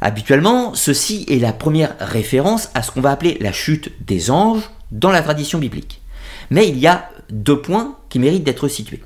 Habituellement, 0.01 0.73
ceci 0.73 1.25
est 1.29 1.37
la 1.37 1.53
première 1.53 1.95
référence 1.99 2.69
à 2.73 2.81
ce 2.81 2.91
qu'on 2.91 3.01
va 3.01 3.11
appeler 3.11 3.37
la 3.39 3.51
chute 3.51 3.91
des 4.05 4.31
anges 4.31 4.69
dans 4.91 5.11
la 5.11 5.21
tradition 5.21 5.59
biblique. 5.59 6.01
Mais 6.49 6.67
il 6.67 6.77
y 6.79 6.87
a 6.87 7.09
deux 7.29 7.61
points 7.61 7.95
qui 8.09 8.19
méritent 8.19 8.43
d'être 8.43 8.67
situés. 8.67 9.01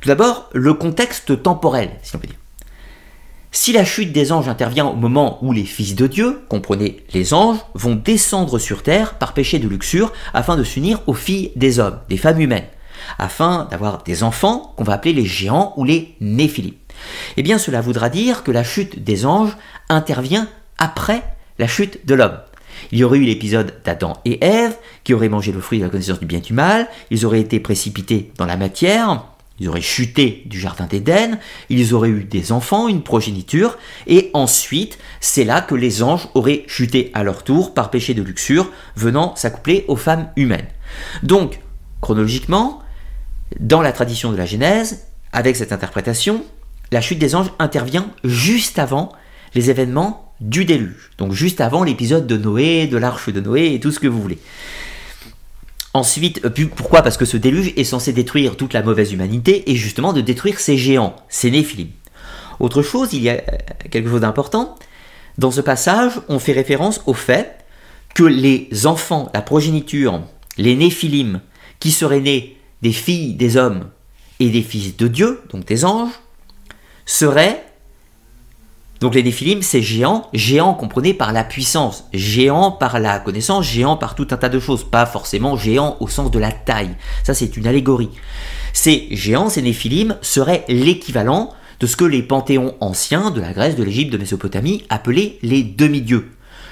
Tout 0.00 0.08
d'abord, 0.08 0.50
le 0.52 0.74
contexte 0.74 1.42
temporel, 1.42 1.90
si 2.02 2.14
on 2.16 2.18
peut 2.18 2.26
dire. 2.26 2.36
Si 3.52 3.72
la 3.72 3.84
chute 3.84 4.12
des 4.12 4.32
anges 4.32 4.48
intervient 4.48 4.86
au 4.86 4.94
moment 4.94 5.38
où 5.42 5.52
les 5.52 5.64
fils 5.64 5.94
de 5.94 6.06
Dieu, 6.06 6.42
comprenez 6.48 7.02
les 7.14 7.32
anges, 7.32 7.58
vont 7.74 7.94
descendre 7.94 8.58
sur 8.58 8.82
terre 8.82 9.14
par 9.14 9.32
péché 9.32 9.58
de 9.58 9.68
luxure 9.68 10.12
afin 10.34 10.56
de 10.56 10.64
s'unir 10.64 11.00
aux 11.06 11.14
filles 11.14 11.52
des 11.56 11.78
hommes, 11.78 11.98
des 12.08 12.16
femmes 12.16 12.40
humaines, 12.40 12.66
afin 13.18 13.66
d'avoir 13.70 14.02
des 14.02 14.22
enfants 14.22 14.74
qu'on 14.76 14.84
va 14.84 14.94
appeler 14.94 15.14
les 15.14 15.24
géants 15.24 15.72
ou 15.76 15.84
les 15.84 16.14
néphilim. 16.20 16.74
Eh 17.36 17.42
bien 17.42 17.58
cela 17.58 17.80
voudra 17.80 18.08
dire 18.08 18.42
que 18.42 18.50
la 18.50 18.64
chute 18.64 19.02
des 19.04 19.26
anges 19.26 19.56
intervient 19.88 20.48
après 20.78 21.22
la 21.58 21.66
chute 21.66 22.06
de 22.06 22.14
l'homme. 22.14 22.38
Il 22.92 22.98
y 22.98 23.04
aurait 23.04 23.18
eu 23.18 23.24
l'épisode 23.24 23.74
d'Adam 23.84 24.14
et 24.24 24.44
Ève 24.44 24.76
qui 25.02 25.14
auraient 25.14 25.28
mangé 25.28 25.52
le 25.52 25.60
fruit 25.60 25.78
de 25.78 25.84
la 25.84 25.90
connaissance 25.90 26.20
du 26.20 26.26
bien 26.26 26.38
et 26.38 26.42
du 26.42 26.52
mal, 26.52 26.88
ils 27.10 27.24
auraient 27.24 27.40
été 27.40 27.58
précipités 27.58 28.32
dans 28.36 28.46
la 28.46 28.56
matière, 28.56 29.24
ils 29.58 29.68
auraient 29.68 29.80
chuté 29.80 30.42
du 30.46 30.60
jardin 30.60 30.86
d'Éden, 30.86 31.38
ils 31.68 31.94
auraient 31.94 32.10
eu 32.10 32.24
des 32.24 32.52
enfants, 32.52 32.88
une 32.88 33.02
progéniture, 33.02 33.78
et 34.06 34.30
ensuite, 34.34 34.98
c'est 35.20 35.44
là 35.44 35.60
que 35.60 35.74
les 35.74 36.02
anges 36.02 36.28
auraient 36.34 36.64
chuté 36.66 37.10
à 37.14 37.24
leur 37.24 37.42
tour 37.42 37.74
par 37.74 37.90
péché 37.90 38.14
de 38.14 38.22
luxure, 38.22 38.70
venant 38.96 39.34
s'accoupler 39.36 39.84
aux 39.88 39.96
femmes 39.96 40.28
humaines. 40.36 40.68
Donc, 41.22 41.60
chronologiquement, 42.00 42.82
dans 43.60 43.82
la 43.82 43.92
tradition 43.92 44.32
de 44.32 44.36
la 44.36 44.46
Genèse, 44.46 45.06
avec 45.32 45.56
cette 45.56 45.72
interprétation, 45.72 46.44
la 46.92 47.00
chute 47.00 47.18
des 47.18 47.34
anges 47.34 47.50
intervient 47.58 48.10
juste 48.24 48.78
avant 48.78 49.12
les 49.54 49.70
événements 49.70 50.34
du 50.40 50.64
déluge, 50.64 51.12
donc 51.18 51.32
juste 51.32 51.60
avant 51.60 51.82
l'épisode 51.82 52.26
de 52.26 52.36
Noé, 52.36 52.86
de 52.86 52.98
l'arche 52.98 53.30
de 53.30 53.40
Noé 53.40 53.72
et 53.72 53.80
tout 53.80 53.90
ce 53.90 53.98
que 53.98 54.06
vous 54.06 54.20
voulez. 54.20 54.38
Ensuite, 55.96 56.44
euh, 56.44 56.66
pourquoi? 56.76 57.00
Parce 57.00 57.16
que 57.16 57.24
ce 57.24 57.38
déluge 57.38 57.72
est 57.74 57.84
censé 57.84 58.12
détruire 58.12 58.58
toute 58.58 58.74
la 58.74 58.82
mauvaise 58.82 59.14
humanité 59.14 59.70
et 59.70 59.76
justement 59.76 60.12
de 60.12 60.20
détruire 60.20 60.60
ces 60.60 60.76
géants, 60.76 61.16
ces 61.30 61.50
néphilim. 61.50 61.88
Autre 62.60 62.82
chose, 62.82 63.14
il 63.14 63.22
y 63.22 63.30
a 63.30 63.36
euh, 63.36 63.56
quelque 63.90 64.10
chose 64.10 64.20
d'important. 64.20 64.74
Dans 65.38 65.50
ce 65.50 65.62
passage, 65.62 66.12
on 66.28 66.38
fait 66.38 66.52
référence 66.52 67.00
au 67.06 67.14
fait 67.14 67.64
que 68.14 68.24
les 68.24 68.68
enfants, 68.84 69.30
la 69.32 69.40
progéniture, 69.40 70.20
les 70.58 70.76
néphilim, 70.76 71.40
qui 71.80 71.92
seraient 71.92 72.20
nés 72.20 72.58
des 72.82 72.92
filles 72.92 73.32
des 73.32 73.56
hommes 73.56 73.88
et 74.38 74.50
des 74.50 74.62
fils 74.62 74.98
de 74.98 75.08
Dieu, 75.08 75.40
donc 75.48 75.64
des 75.64 75.86
anges, 75.86 76.12
seraient 77.06 77.64
donc 79.00 79.14
les 79.14 79.22
Néphilim, 79.22 79.60
c'est 79.62 79.82
géant, 79.82 80.26
géant 80.32 80.72
comprenez 80.72 81.12
par 81.12 81.32
la 81.32 81.44
puissance, 81.44 82.04
géant 82.14 82.70
par 82.70 82.98
la 82.98 83.18
connaissance, 83.18 83.66
géant 83.66 83.96
par 83.96 84.14
tout 84.14 84.26
un 84.30 84.36
tas 84.36 84.48
de 84.48 84.58
choses, 84.58 84.84
pas 84.84 85.04
forcément 85.04 85.56
géant 85.56 85.96
au 86.00 86.08
sens 86.08 86.30
de 86.30 86.38
la 86.38 86.50
taille. 86.50 86.96
Ça 87.22 87.34
c'est 87.34 87.56
une 87.56 87.66
allégorie. 87.66 88.10
Ces 88.72 89.08
géants, 89.10 89.50
ces 89.50 89.62
Néphilim, 89.62 90.16
seraient 90.22 90.64
l'équivalent 90.68 91.52
de 91.80 91.86
ce 91.86 91.96
que 91.96 92.04
les 92.04 92.22
panthéons 92.22 92.74
anciens 92.80 93.30
de 93.30 93.40
la 93.40 93.52
Grèce, 93.52 93.76
de 93.76 93.82
l'Égypte, 93.82 94.12
de 94.12 94.18
Mésopotamie 94.18 94.84
appelaient 94.88 95.38
les 95.42 95.62
demi-dieux. 95.62 96.30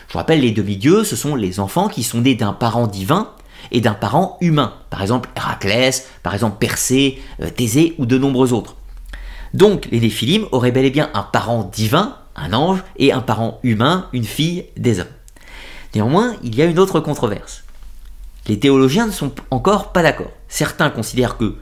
Je 0.09 0.13
vous 0.13 0.19
rappelle, 0.19 0.41
les 0.41 0.53
demi-dieux, 0.53 1.05
ce 1.05 1.17
sont 1.17 1.35
les 1.35 1.61
enfants 1.61 1.89
qui 1.89 2.03
sont 2.03 2.21
nés 2.21 2.35
d'un 2.35 2.53
parent 2.53 2.87
divin 2.87 3.31
et 3.73 3.81
d'un 3.81 3.95
parent 3.95 4.39
humain. 4.41 4.75
Par 4.91 5.03
exemple, 5.03 5.29
Héraclès, 5.37 6.07
par 6.23 6.35
exemple 6.35 6.57
Persée, 6.59 7.19
euh, 7.43 7.51
Thésée 7.51 7.95
ou 7.99 8.07
de 8.07 8.17
nombreux 8.19 8.53
autres. 8.53 8.77
Donc 9.55 9.87
les 9.93 10.01
Néphilim 10.01 10.47
auraient 10.51 10.73
bel 10.73 10.85
et 10.85 10.91
bien 10.91 11.09
un 11.15 11.23
parent 11.23 11.71
divin, 11.73 12.19
un 12.35 12.53
ange, 12.53 12.83
et 12.97 13.13
un 13.13 13.21
parent 13.21 13.61
humain, 13.63 14.09
une 14.13 14.25
fille 14.25 14.67
des 14.77 14.99
hommes. 14.99 15.07
Néanmoins, 15.95 16.35
il 16.43 16.57
y 16.57 16.63
a 16.63 16.65
une 16.65 16.81
autre 16.81 16.99
controverse. 16.99 17.63
Les 18.49 18.59
théologiens 18.59 19.07
ne 19.07 19.13
sont 19.13 19.33
encore 19.53 19.93
pas 19.93 20.03
d'accord. 20.03 20.33
Certains 20.49 20.91
considèrent 20.91 21.39
que 21.39 21.55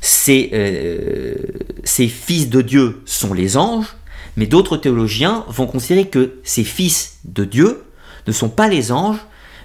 ces, 0.00 0.50
euh, 0.52 1.34
ces 1.82 2.06
fils 2.06 2.48
de 2.48 2.62
Dieu 2.62 3.02
sont 3.04 3.34
les 3.34 3.56
anges, 3.56 3.96
mais 4.36 4.46
d'autres 4.46 4.76
théologiens 4.76 5.44
vont 5.48 5.66
considérer 5.66 6.08
que 6.08 6.38
ces 6.44 6.62
fils 6.62 7.18
de 7.24 7.44
Dieu 7.44 7.82
ne 8.28 8.32
sont 8.32 8.48
pas 8.48 8.68
les 8.68 8.92
anges, 8.92 9.18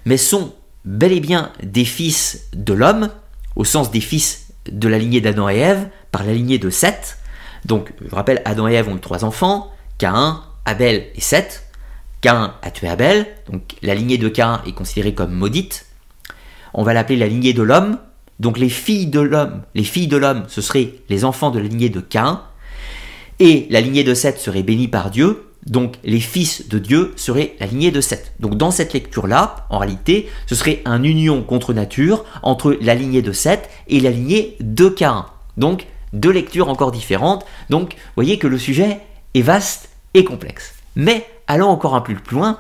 mais 0.06 0.18
sont 0.18 0.56
bel 0.86 1.12
et 1.12 1.20
bien 1.20 1.52
des 1.62 1.86
fils 1.86 2.48
de 2.54 2.74
l'homme, 2.74 3.10
au 3.56 3.64
sens 3.64 3.92
des 3.92 4.02
fils 4.02 4.51
de 4.70 4.88
la 4.88 4.98
lignée 4.98 5.22
d'Adam 5.22 5.50
et 5.50 5.58
Ève, 5.58 5.90
par 6.12 6.24
la 6.24 6.34
lignée 6.34 6.58
de 6.60 6.70
Seth. 6.70 7.18
Donc, 7.66 7.94
je 8.04 8.14
rappelle, 8.14 8.42
Adam 8.46 8.68
et 8.68 8.74
Ève 8.74 8.90
ont 8.90 8.98
eu 8.98 9.00
trois 9.00 9.24
enfants, 9.24 9.72
Caïn, 9.98 10.44
Abel 10.66 11.08
et 11.16 11.22
Seth. 11.22 11.68
Caïn 12.22 12.54
a 12.62 12.72
tué 12.72 12.88
Abel, 12.88 13.26
donc 13.50 13.76
la 13.82 13.96
lignée 13.96 14.18
de 14.18 14.30
Caïn 14.30 14.62
est 14.68 14.74
considérée 14.74 15.14
comme 15.14 15.34
maudite. 15.34 15.88
On 16.74 16.84
va 16.84 16.94
l'appeler 16.94 17.18
la 17.18 17.28
lignée 17.28 17.54
de 17.54 17.64
l'homme. 17.64 17.98
Donc 18.40 18.58
les 18.58 18.70
filles 18.70 19.08
de 19.08 19.20
l'homme, 19.20 19.62
les 19.76 19.84
filles 19.84 20.08
de 20.08 20.18
l'homme, 20.18 20.46
ce 20.48 20.62
seraient 20.62 20.94
les 21.10 21.26
enfants 21.26 21.52
de 21.52 21.60
la 21.60 21.68
lignée 21.68 21.90
de 21.90 22.00
Caïn. 22.00 22.42
Et 23.40 23.68
la 23.70 23.82
lignée 23.82 24.04
de 24.04 24.14
Seth 24.14 24.40
serait 24.40 24.64
bénie 24.64 24.88
par 24.88 25.12
Dieu. 25.12 25.51
Donc 25.66 25.96
les 26.04 26.20
fils 26.20 26.68
de 26.70 26.80
Dieu 26.80 27.14
seraient 27.16 27.56
la 27.60 27.68
lignée 27.68 27.92
de 27.92 28.02
Seth. 28.02 28.34
Donc 28.40 28.56
dans 28.56 28.72
cette 28.72 28.94
lecture-là, 28.94 29.68
en 29.70 29.78
réalité, 29.78 30.30
ce 30.48 30.56
serait 30.56 30.82
un 30.86 31.04
union 31.04 31.44
contre 31.44 31.74
nature 31.74 32.26
entre 32.42 32.78
la 32.82 32.96
lignée 32.96 33.22
de 33.22 33.32
Seth 33.32 33.70
et 33.88 34.00
la 34.00 34.10
lignée 34.10 34.58
de 34.60 34.90
Caïn. 34.90 35.26
Donc 35.58 35.86
deux 36.14 36.32
lectures 36.32 36.70
encore 36.70 36.92
différentes. 36.92 37.46
Donc, 37.70 37.94
vous 37.94 38.00
voyez 38.16 38.38
que 38.38 38.48
le 38.48 38.58
sujet 38.58 39.00
est 39.34 39.42
vaste 39.42 39.90
et 40.14 40.24
complexe. 40.24 40.74
Mais 40.96 41.26
allons 41.52 41.68
encore 41.68 41.96
un 41.96 42.02
peu 42.02 42.16
plus 42.16 42.38
loin 42.38 42.58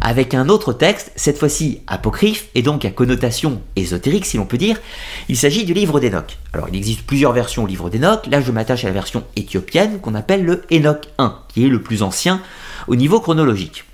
avec 0.00 0.32
un 0.32 0.48
autre 0.48 0.72
texte, 0.72 1.12
cette 1.14 1.36
fois-ci 1.36 1.82
apocryphe 1.86 2.48
et 2.54 2.62
donc 2.62 2.86
à 2.86 2.90
connotation 2.90 3.60
ésotérique 3.76 4.24
si 4.24 4.38
l'on 4.38 4.46
peut 4.46 4.56
dire. 4.56 4.80
Il 5.28 5.36
s'agit 5.36 5.64
du 5.64 5.74
livre 5.74 6.00
d'Enoch. 6.00 6.38
Alors 6.54 6.68
il 6.70 6.76
existe 6.76 7.02
plusieurs 7.02 7.32
versions 7.32 7.64
au 7.64 7.66
livre 7.66 7.90
d'Enoch, 7.90 8.26
là 8.28 8.40
je 8.40 8.50
m'attache 8.50 8.84
à 8.84 8.88
la 8.88 8.94
version 8.94 9.24
éthiopienne 9.36 10.00
qu'on 10.00 10.14
appelle 10.14 10.44
le 10.44 10.62
Enoch 10.72 11.08
1, 11.18 11.38
qui 11.48 11.66
est 11.66 11.68
le 11.68 11.82
plus 11.82 12.02
ancien 12.02 12.40
au 12.88 12.96
niveau 12.96 13.20
chronologique. 13.20 13.84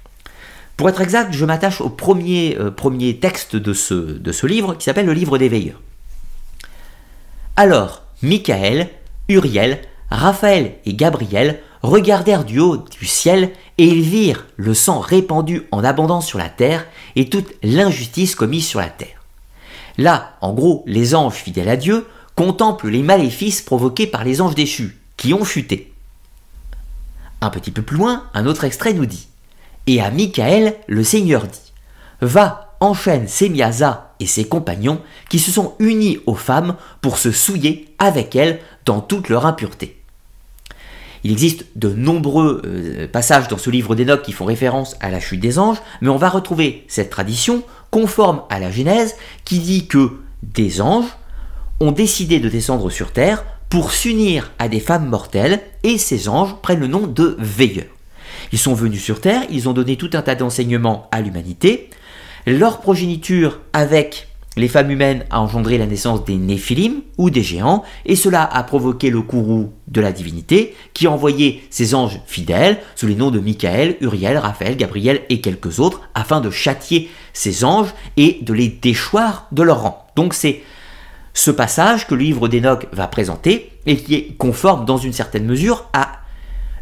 Pour 0.76 0.88
être 0.88 1.00
exact, 1.00 1.32
je 1.32 1.44
m'attache 1.44 1.80
au 1.80 1.88
premier, 1.88 2.56
euh, 2.60 2.70
premier 2.70 3.18
texte 3.18 3.56
de 3.56 3.72
ce, 3.72 3.94
de 3.94 4.32
ce 4.32 4.46
livre 4.46 4.76
qui 4.76 4.84
s'appelle 4.84 5.06
le 5.06 5.14
livre 5.14 5.38
des 5.38 5.48
veilleurs. 5.48 5.80
Alors, 7.56 8.02
Michael, 8.22 8.90
Uriel, 9.28 9.80
Raphaël 10.10 10.74
et 10.84 10.94
Gabriel 10.94 11.60
regardèrent 11.82 12.44
du 12.44 12.58
haut 12.58 12.76
du 12.76 13.06
ciel 13.06 13.52
et 13.78 13.86
ils 13.86 14.02
virent 14.02 14.46
le 14.56 14.74
sang 14.74 15.00
répandu 15.00 15.62
en 15.70 15.84
abondance 15.84 16.26
sur 16.26 16.38
la 16.38 16.48
terre 16.48 16.86
et 17.14 17.28
toute 17.28 17.52
l'injustice 17.62 18.34
commise 18.34 18.66
sur 18.66 18.80
la 18.80 18.88
terre. 18.88 19.22
Là, 19.98 20.36
en 20.40 20.52
gros, 20.52 20.82
les 20.86 21.14
anges 21.14 21.34
fidèles 21.34 21.68
à 21.68 21.76
Dieu 21.76 22.06
contemplent 22.34 22.88
les 22.88 23.02
maléfices 23.02 23.62
provoqués 23.62 24.06
par 24.06 24.24
les 24.24 24.40
anges 24.40 24.54
déchus, 24.54 24.98
qui 25.16 25.32
ont 25.32 25.44
chuté. 25.44 25.92
Un 27.40 27.50
petit 27.50 27.70
peu 27.70 27.82
plus 27.82 27.96
loin, 27.96 28.24
un 28.34 28.46
autre 28.46 28.64
extrait 28.64 28.92
nous 28.92 29.06
dit 29.06 29.28
Et 29.86 30.00
à 30.00 30.10
Michael, 30.10 30.76
le 30.86 31.02
Seigneur 31.02 31.46
dit 31.46 31.72
Va, 32.20 32.74
enchaîne 32.80 33.28
Sémiasa 33.28 34.14
et 34.20 34.26
ses 34.26 34.46
compagnons 34.46 35.00
qui 35.28 35.38
se 35.38 35.50
sont 35.50 35.74
unis 35.78 36.18
aux 36.26 36.34
femmes 36.34 36.76
pour 37.00 37.18
se 37.18 37.32
souiller 37.32 37.94
avec 37.98 38.36
elles 38.36 38.60
dans 38.84 39.00
toute 39.00 39.28
leur 39.28 39.46
impureté. 39.46 39.95
Il 41.26 41.32
existe 41.32 41.66
de 41.74 41.88
nombreux 41.88 42.62
euh, 42.64 43.08
passages 43.08 43.48
dans 43.48 43.58
ce 43.58 43.68
livre 43.68 43.96
d'Enoch 43.96 44.22
qui 44.22 44.30
font 44.30 44.44
référence 44.44 44.94
à 45.00 45.10
la 45.10 45.18
chute 45.18 45.40
des 45.40 45.58
anges, 45.58 45.78
mais 46.00 46.08
on 46.08 46.18
va 46.18 46.28
retrouver 46.28 46.84
cette 46.86 47.10
tradition 47.10 47.64
conforme 47.90 48.42
à 48.48 48.60
la 48.60 48.70
Genèse 48.70 49.16
qui 49.44 49.58
dit 49.58 49.88
que 49.88 50.20
des 50.44 50.80
anges 50.80 51.16
ont 51.80 51.90
décidé 51.90 52.38
de 52.38 52.48
descendre 52.48 52.90
sur 52.90 53.10
terre 53.10 53.44
pour 53.70 53.90
s'unir 53.90 54.52
à 54.60 54.68
des 54.68 54.78
femmes 54.78 55.08
mortelles 55.08 55.62
et 55.82 55.98
ces 55.98 56.28
anges 56.28 56.54
prennent 56.62 56.78
le 56.78 56.86
nom 56.86 57.08
de 57.08 57.34
veilleurs. 57.40 57.92
Ils 58.52 58.60
sont 58.60 58.74
venus 58.74 59.02
sur 59.02 59.20
terre, 59.20 59.42
ils 59.50 59.68
ont 59.68 59.72
donné 59.72 59.96
tout 59.96 60.10
un 60.12 60.22
tas 60.22 60.36
d'enseignements 60.36 61.08
à 61.10 61.22
l'humanité. 61.22 61.90
Leur 62.46 62.80
progéniture 62.80 63.58
avec 63.72 64.28
les 64.56 64.68
femmes 64.68 64.90
humaines 64.90 65.24
a 65.30 65.40
engendré 65.40 65.76
la 65.76 65.86
naissance 65.86 66.24
des 66.24 66.36
Néphilim 66.36 67.02
ou 67.18 67.28
des 67.28 67.42
géants, 67.42 67.84
et 68.06 68.16
cela 68.16 68.42
a 68.42 68.62
provoqué 68.62 69.10
le 69.10 69.20
courroux 69.20 69.72
de 69.88 70.00
la 70.00 70.12
divinité, 70.12 70.74
qui 70.94 71.06
a 71.06 71.10
envoyé 71.10 71.62
ses 71.70 71.94
anges 71.94 72.20
fidèles, 72.26 72.78
sous 72.94 73.06
les 73.06 73.14
noms 73.14 73.30
de 73.30 73.38
Michael, 73.38 73.96
Uriel, 74.00 74.38
Raphaël, 74.38 74.76
Gabriel 74.76 75.20
et 75.28 75.40
quelques 75.40 75.78
autres, 75.78 76.00
afin 76.14 76.40
de 76.40 76.50
châtier 76.50 77.10
ces 77.34 77.64
anges 77.64 77.92
et 78.16 78.38
de 78.42 78.54
les 78.54 78.68
déchoir 78.68 79.46
de 79.52 79.62
leur 79.62 79.82
rang. 79.82 80.06
Donc 80.16 80.32
c'est 80.32 80.62
ce 81.34 81.50
passage 81.50 82.06
que 82.06 82.14
le 82.14 82.22
livre 82.22 82.48
d'Enoch 82.48 82.88
va 82.92 83.08
présenter, 83.08 83.72
et 83.84 83.96
qui 83.96 84.14
est 84.14 84.36
conforme 84.38 84.86
dans 84.86 84.96
une 84.96 85.12
certaine 85.12 85.44
mesure 85.44 85.88
à 85.92 86.20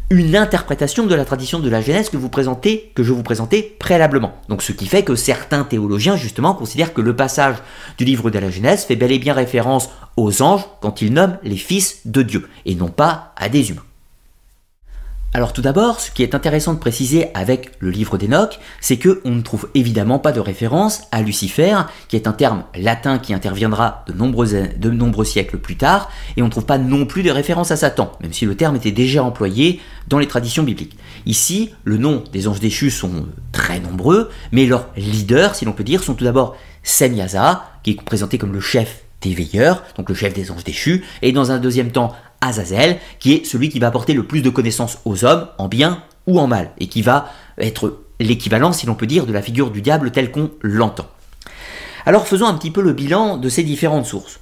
une 0.09 0.35
interprétation 0.35 1.07
de 1.07 1.15
la 1.15 1.25
tradition 1.25 1.59
de 1.59 1.69
la 1.69 1.81
Genèse 1.81 2.09
que 2.09 2.17
vous 2.17 2.29
présentez, 2.29 2.91
que 2.93 3.03
je 3.03 3.11
vous 3.11 3.23
présentais 3.23 3.75
préalablement. 3.79 4.33
Donc 4.49 4.61
ce 4.61 4.71
qui 4.71 4.85
fait 4.85 5.03
que 5.03 5.15
certains 5.15 5.63
théologiens 5.63 6.15
justement 6.15 6.53
considèrent 6.53 6.93
que 6.93 7.01
le 7.01 7.15
passage 7.15 7.55
du 7.97 8.05
livre 8.05 8.29
de 8.29 8.39
la 8.39 8.49
Genèse 8.49 8.83
fait 8.83 8.95
bel 8.95 9.11
et 9.11 9.19
bien 9.19 9.33
référence 9.33 9.89
aux 10.15 10.41
anges 10.41 10.65
quand 10.81 11.01
ils 11.01 11.11
nomment 11.11 11.39
les 11.43 11.57
fils 11.57 12.01
de 12.05 12.21
Dieu 12.21 12.47
et 12.65 12.75
non 12.75 12.89
pas 12.89 13.33
à 13.35 13.49
des 13.49 13.71
humains. 13.71 13.83
Alors 15.35 15.51
tout 15.51 15.61
d'abord, 15.61 15.99
ce 15.99 16.11
qui 16.11 16.23
est 16.23 16.33
intéressant 16.33 16.73
de 16.73 16.79
préciser 16.79 17.27
avec 17.33 17.71
le 17.79 17.89
livre 17.89 18.17
d'Enoch, 18.17 18.57
c'est 18.79 18.95
que 18.95 19.21
on 19.25 19.31
ne 19.31 19.41
trouve 19.41 19.67
évidemment 19.75 20.17
pas 20.17 20.31
de 20.31 20.39
référence 20.39 21.01
à 21.11 21.21
Lucifer, 21.21 21.75
qui 22.07 22.15
est 22.15 22.27
un 22.27 22.31
terme 22.31 22.63
latin 22.73 23.19
qui 23.19 23.33
interviendra 23.33 24.05
de 24.07 24.13
nombreux, 24.13 25.25
siècles 25.25 25.57
plus 25.57 25.75
tard, 25.75 26.09
et 26.37 26.41
on 26.41 26.45
ne 26.45 26.49
trouve 26.49 26.65
pas 26.65 26.77
non 26.77 27.05
plus 27.05 27.21
de 27.21 27.31
référence 27.31 27.71
à 27.71 27.75
Satan, 27.75 28.13
même 28.21 28.31
si 28.31 28.45
le 28.45 28.55
terme 28.55 28.77
était 28.77 28.93
déjà 28.93 29.25
employé 29.25 29.81
dans 30.07 30.19
les 30.19 30.27
traditions 30.29 30.63
bibliques. 30.63 30.97
Ici, 31.25 31.71
le 31.83 31.97
nom 31.97 32.23
des 32.31 32.47
anges 32.47 32.61
déchus 32.61 32.91
sont 32.91 33.25
très 33.51 33.81
nombreux, 33.81 34.29
mais 34.53 34.65
leurs 34.65 34.87
leaders, 34.95 35.55
si 35.55 35.65
l'on 35.65 35.73
peut 35.73 35.83
dire, 35.83 36.01
sont 36.01 36.13
tout 36.13 36.23
d'abord 36.23 36.55
Semyaza, 36.83 37.65
qui 37.83 37.91
est 37.91 38.01
présenté 38.01 38.37
comme 38.37 38.53
le 38.53 38.61
chef 38.61 39.01
des 39.21 39.33
veilleurs, 39.33 39.83
donc 39.97 40.07
le 40.07 40.15
chef 40.15 40.33
des 40.33 40.49
anges 40.49 40.63
déchus, 40.63 41.03
et 41.21 41.33
dans 41.33 41.51
un 41.51 41.57
deuxième 41.57 41.91
temps 41.91 42.13
Qui 43.19 43.33
est 43.33 43.45
celui 43.45 43.69
qui 43.69 43.79
va 43.79 43.87
apporter 43.87 44.13
le 44.13 44.23
plus 44.23 44.41
de 44.41 44.49
connaissances 44.49 44.99
aux 45.05 45.25
hommes, 45.25 45.47
en 45.57 45.67
bien 45.67 46.03
ou 46.27 46.39
en 46.39 46.47
mal, 46.47 46.71
et 46.79 46.87
qui 46.87 47.01
va 47.01 47.29
être 47.57 47.99
l'équivalent, 48.19 48.73
si 48.73 48.85
l'on 48.85 48.95
peut 48.95 49.07
dire, 49.07 49.25
de 49.25 49.33
la 49.33 49.41
figure 49.41 49.71
du 49.71 49.81
diable 49.81 50.11
telle 50.11 50.31
qu'on 50.31 50.51
l'entend. 50.61 51.07
Alors 52.05 52.27
faisons 52.27 52.45
un 52.45 52.53
petit 52.53 52.71
peu 52.71 52.81
le 52.81 52.93
bilan 52.93 53.37
de 53.37 53.49
ces 53.49 53.63
différentes 53.63 54.05
sources. 54.05 54.39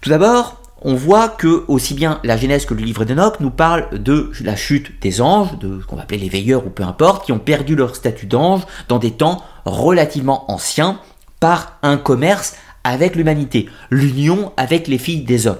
Tout 0.00 0.10
d'abord, 0.10 0.60
on 0.82 0.94
voit 0.94 1.28
que 1.28 1.64
aussi 1.68 1.94
bien 1.94 2.20
la 2.24 2.36
Genèse 2.36 2.66
que 2.66 2.74
le 2.74 2.82
livre 2.82 3.04
d'Enoch 3.04 3.38
nous 3.40 3.50
parlent 3.50 3.88
de 3.92 4.32
la 4.42 4.56
chute 4.56 5.00
des 5.00 5.20
anges, 5.20 5.58
de 5.58 5.80
ce 5.80 5.86
qu'on 5.86 5.96
va 5.96 6.02
appeler 6.02 6.18
les 6.18 6.28
veilleurs 6.28 6.66
ou 6.66 6.70
peu 6.70 6.82
importe, 6.82 7.24
qui 7.24 7.32
ont 7.32 7.38
perdu 7.38 7.76
leur 7.76 7.94
statut 7.94 8.26
d'ange 8.26 8.62
dans 8.88 8.98
des 8.98 9.12
temps 9.12 9.42
relativement 9.64 10.50
anciens 10.50 10.98
par 11.38 11.78
un 11.82 11.96
commerce 11.96 12.56
avec 12.84 13.14
l'humanité, 13.14 13.68
l'union 13.90 14.52
avec 14.56 14.88
les 14.88 14.98
filles 14.98 15.22
des 15.22 15.46
hommes. 15.46 15.58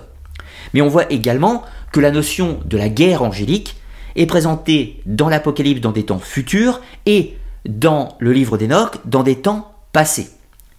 Mais 0.74 0.82
on 0.82 0.88
voit 0.88 1.10
également 1.12 1.62
que 1.92 2.00
la 2.00 2.10
notion 2.10 2.60
de 2.64 2.76
la 2.76 2.88
guerre 2.88 3.22
angélique 3.22 3.76
est 4.16 4.26
présentée 4.26 5.00
dans 5.06 5.28
l'Apocalypse 5.28 5.80
dans 5.80 5.92
des 5.92 6.04
temps 6.04 6.18
futurs 6.18 6.80
et 7.06 7.36
dans 7.68 8.16
le 8.18 8.32
livre 8.32 8.58
d'Enoch 8.58 8.98
dans 9.04 9.22
des 9.22 9.36
temps 9.36 9.72
passés. 9.92 10.30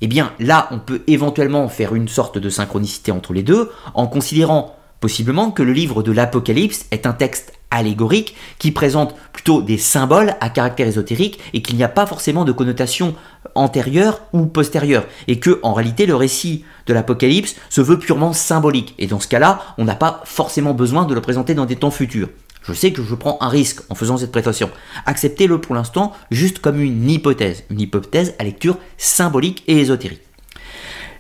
Eh 0.02 0.08
bien 0.08 0.34
là, 0.40 0.68
on 0.72 0.80
peut 0.80 1.02
éventuellement 1.08 1.68
faire 1.70 1.96
une 1.96 2.08
sorte 2.08 2.38
de 2.38 2.50
synchronicité 2.50 3.12
entre 3.12 3.34
les 3.34 3.44
deux 3.44 3.72
en 3.94 4.08
considérant 4.08 4.76
possiblement 5.00 5.52
que 5.52 5.64
le 5.64 5.74
livre 5.74 6.04
de 6.04 6.12
l'Apocalypse 6.12 6.86
est 6.92 7.06
un 7.06 7.14
texte 7.14 7.54
allégorique 7.74 8.36
qui 8.60 8.72
présente 8.72 9.16
plutôt 9.34 9.62
des 9.62 9.78
symboles 9.78 10.36
à 10.40 10.50
caractère 10.50 10.88
ésotérique 10.88 11.40
et 11.54 11.62
qu'il 11.62 11.76
n'y 11.76 11.84
a 11.84 11.90
pas 11.90 12.06
forcément 12.06 12.46
de 12.46 12.52
connotation 12.52 13.16
antérieure 13.56 14.22
ou 14.32 14.46
postérieure 14.46 15.06
et 15.28 15.40
que 15.40 15.60
en 15.64 15.74
réalité 15.74 16.06
le 16.06 16.16
récit 16.16 16.64
de 16.86 16.94
l'Apocalypse 16.94 17.56
se 17.70 17.82
veut 17.82 18.00
purement 18.00 18.34
symbolique 18.34 18.96
et 19.00 19.08
dans 19.08 19.20
ce 19.20 19.28
cas-là 19.28 19.60
on 19.78 19.86
n'a 19.86 19.96
pas 19.96 20.22
forcément 20.26 20.74
besoin 20.74 21.06
de 21.06 21.14
le 21.14 21.22
présenter 21.22 21.54
dans 21.56 21.66
des 21.66 21.76
temps 21.76 21.92
futurs. 21.92 22.30
Je 22.66 22.72
sais 22.72 22.94
que 22.94 23.04
je 23.04 23.16
prends 23.16 23.38
un 23.42 23.50
risque 23.50 23.82
en 23.90 23.96
faisant 23.96 24.16
cette 24.16 24.32
prétention. 24.32 24.70
Acceptez-le 25.06 25.60
pour 25.60 25.76
l'instant 25.76 26.14
juste 26.32 26.60
comme 26.60 26.80
une 26.80 27.10
hypothèse, 27.10 27.64
une 27.70 27.82
hypothèse 27.82 28.36
à 28.40 28.46
lecture 28.46 28.78
symbolique 28.98 29.64
et 29.68 29.80
ésotérique. 29.80 30.22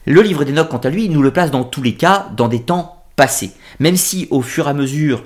Le 0.05 0.21
livre 0.21 0.43
d'Enoch, 0.43 0.69
quant 0.69 0.77
à 0.77 0.89
lui, 0.89 1.09
nous 1.09 1.21
le 1.21 1.31
place 1.31 1.51
dans 1.51 1.63
tous 1.63 1.81
les 1.81 1.95
cas 1.95 2.29
dans 2.35 2.47
des 2.47 2.61
temps 2.61 3.03
passés. 3.15 3.51
Même 3.79 3.97
si 3.97 4.27
au 4.31 4.41
fur 4.41 4.67
et 4.67 4.69
à 4.69 4.73
mesure 4.73 5.23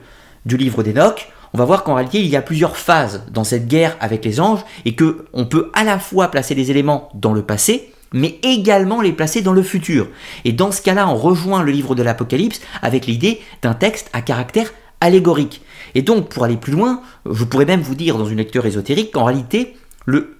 du 0.48 0.58
livre 0.58 0.82
d'Enoch, 0.82 1.30
on 1.54 1.58
va 1.58 1.66
voir 1.66 1.84
qu'en 1.84 1.94
réalité 1.94 2.20
il 2.20 2.28
y 2.28 2.36
a 2.36 2.42
plusieurs 2.42 2.78
phases 2.78 3.24
dans 3.32 3.44
cette 3.44 3.68
guerre 3.68 3.96
avec 4.00 4.26
les 4.26 4.40
anges 4.40 4.62
et 4.86 4.96
que 4.96 5.26
on 5.34 5.46
peut 5.46 5.70
à 5.74 5.84
la 5.84 6.00
fois 6.00 6.30
placer 6.30 6.56
des 6.56 6.72
éléments 6.72 7.10
dans 7.14 7.34
le 7.34 7.44
passé 7.44 7.92
mais 8.14 8.40
également 8.44 9.02
les 9.02 9.12
placer 9.12 9.42
dans 9.42 9.54
le 9.54 9.64
futur. 9.64 10.08
Et 10.46 10.54
dans 10.54 10.72
ce 10.72 10.82
cas-là, 10.82 11.10
on 11.10 11.16
rejoint 11.16 11.64
le 11.64 11.72
livre 11.72 11.96
de 11.96 12.04
l'Apocalypse 12.04 12.62
avec 12.82 13.06
l'idée 13.06 13.42
d'un 13.62 13.74
texte 13.74 14.10
à 14.14 14.22
caractère 14.22 14.74
allégorique. 15.02 15.62
Et 15.96 16.02
donc, 16.02 16.30
pour 16.30 16.44
aller 16.44 16.58
plus 16.58 16.74
loin, 16.74 17.02
je 17.30 17.44
pourrais 17.44 17.66
même 17.66 17.82
vous 17.82 17.96
dire 17.96 18.18
dans 18.18 18.26
une 18.26 18.38
lecture 18.38 18.66
ésotérique 18.66 19.12
qu'en 19.12 19.26
réalité, 19.26 19.76
le 20.06 20.38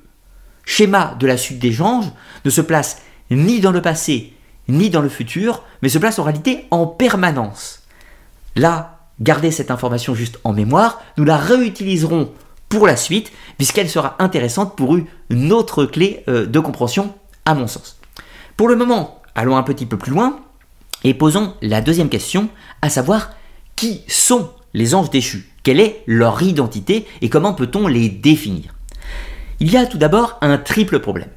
schéma 0.66 1.16
de 1.20 1.28
la 1.28 1.38
suite 1.38 1.60
des 1.60 1.82
anges 1.82 2.12
ne 2.46 2.50
se 2.50 2.62
place 2.62 3.02
ni 3.32 3.60
dans 3.60 3.72
le 3.72 3.82
passé, 3.82 4.34
ni 4.68 4.90
dans 4.90 5.02
le 5.02 5.10
futur, 5.10 5.64
mais 5.82 5.90
se 5.90 5.98
place 5.98 6.20
en 6.20 6.24
réalité 6.24 6.66
en 6.72 6.88
permanence. 6.88 7.84
Là, 8.56 8.97
Gardez 9.20 9.52
cette 9.52 9.72
information 9.72 10.14
juste 10.14 10.40
en 10.44 10.54
mémoire, 10.54 11.02
nous 11.18 11.26
la 11.26 11.38
réutiliserons 11.38 12.32
pour 12.70 12.86
la 12.86 12.96
suite, 12.96 13.32
puisqu'elle 13.58 13.90
sera 13.90 14.16
intéressante 14.20 14.76
pour 14.76 14.98
une 15.30 15.52
autre 15.52 15.86
clé 15.86 16.24
euh, 16.28 16.46
de 16.46 16.60
compréhension, 16.60 17.14
à 17.46 17.56
mon 17.56 17.68
sens. 17.68 18.00
Pour 18.58 18.68
le 18.68 18.76
moment, 18.76 19.22
allons 19.36 19.56
un 19.56 19.64
petit 19.64 19.86
peu 19.86 19.98
plus 19.98 20.12
loin 20.12 20.40
et 21.04 21.14
posons 21.14 21.54
la 21.62 21.82
deuxième 21.82 22.10
question, 22.10 22.50
à 22.82 22.90
savoir 22.90 23.32
qui 23.76 24.02
sont 24.08 24.50
les 24.74 24.96
anges 24.96 25.10
déchus? 25.10 25.50
Quelle 25.64 25.80
est 25.80 26.04
leur 26.08 26.42
identité 26.42 27.06
et 27.22 27.30
comment 27.30 27.54
peut-on 27.54 27.88
les 27.88 28.10
définir? 28.10 28.76
Il 29.60 29.72
y 29.72 29.78
a 29.78 29.86
tout 29.86 29.98
d'abord 29.98 30.38
un 30.42 30.58
triple 30.58 31.00
problème. 31.00 31.30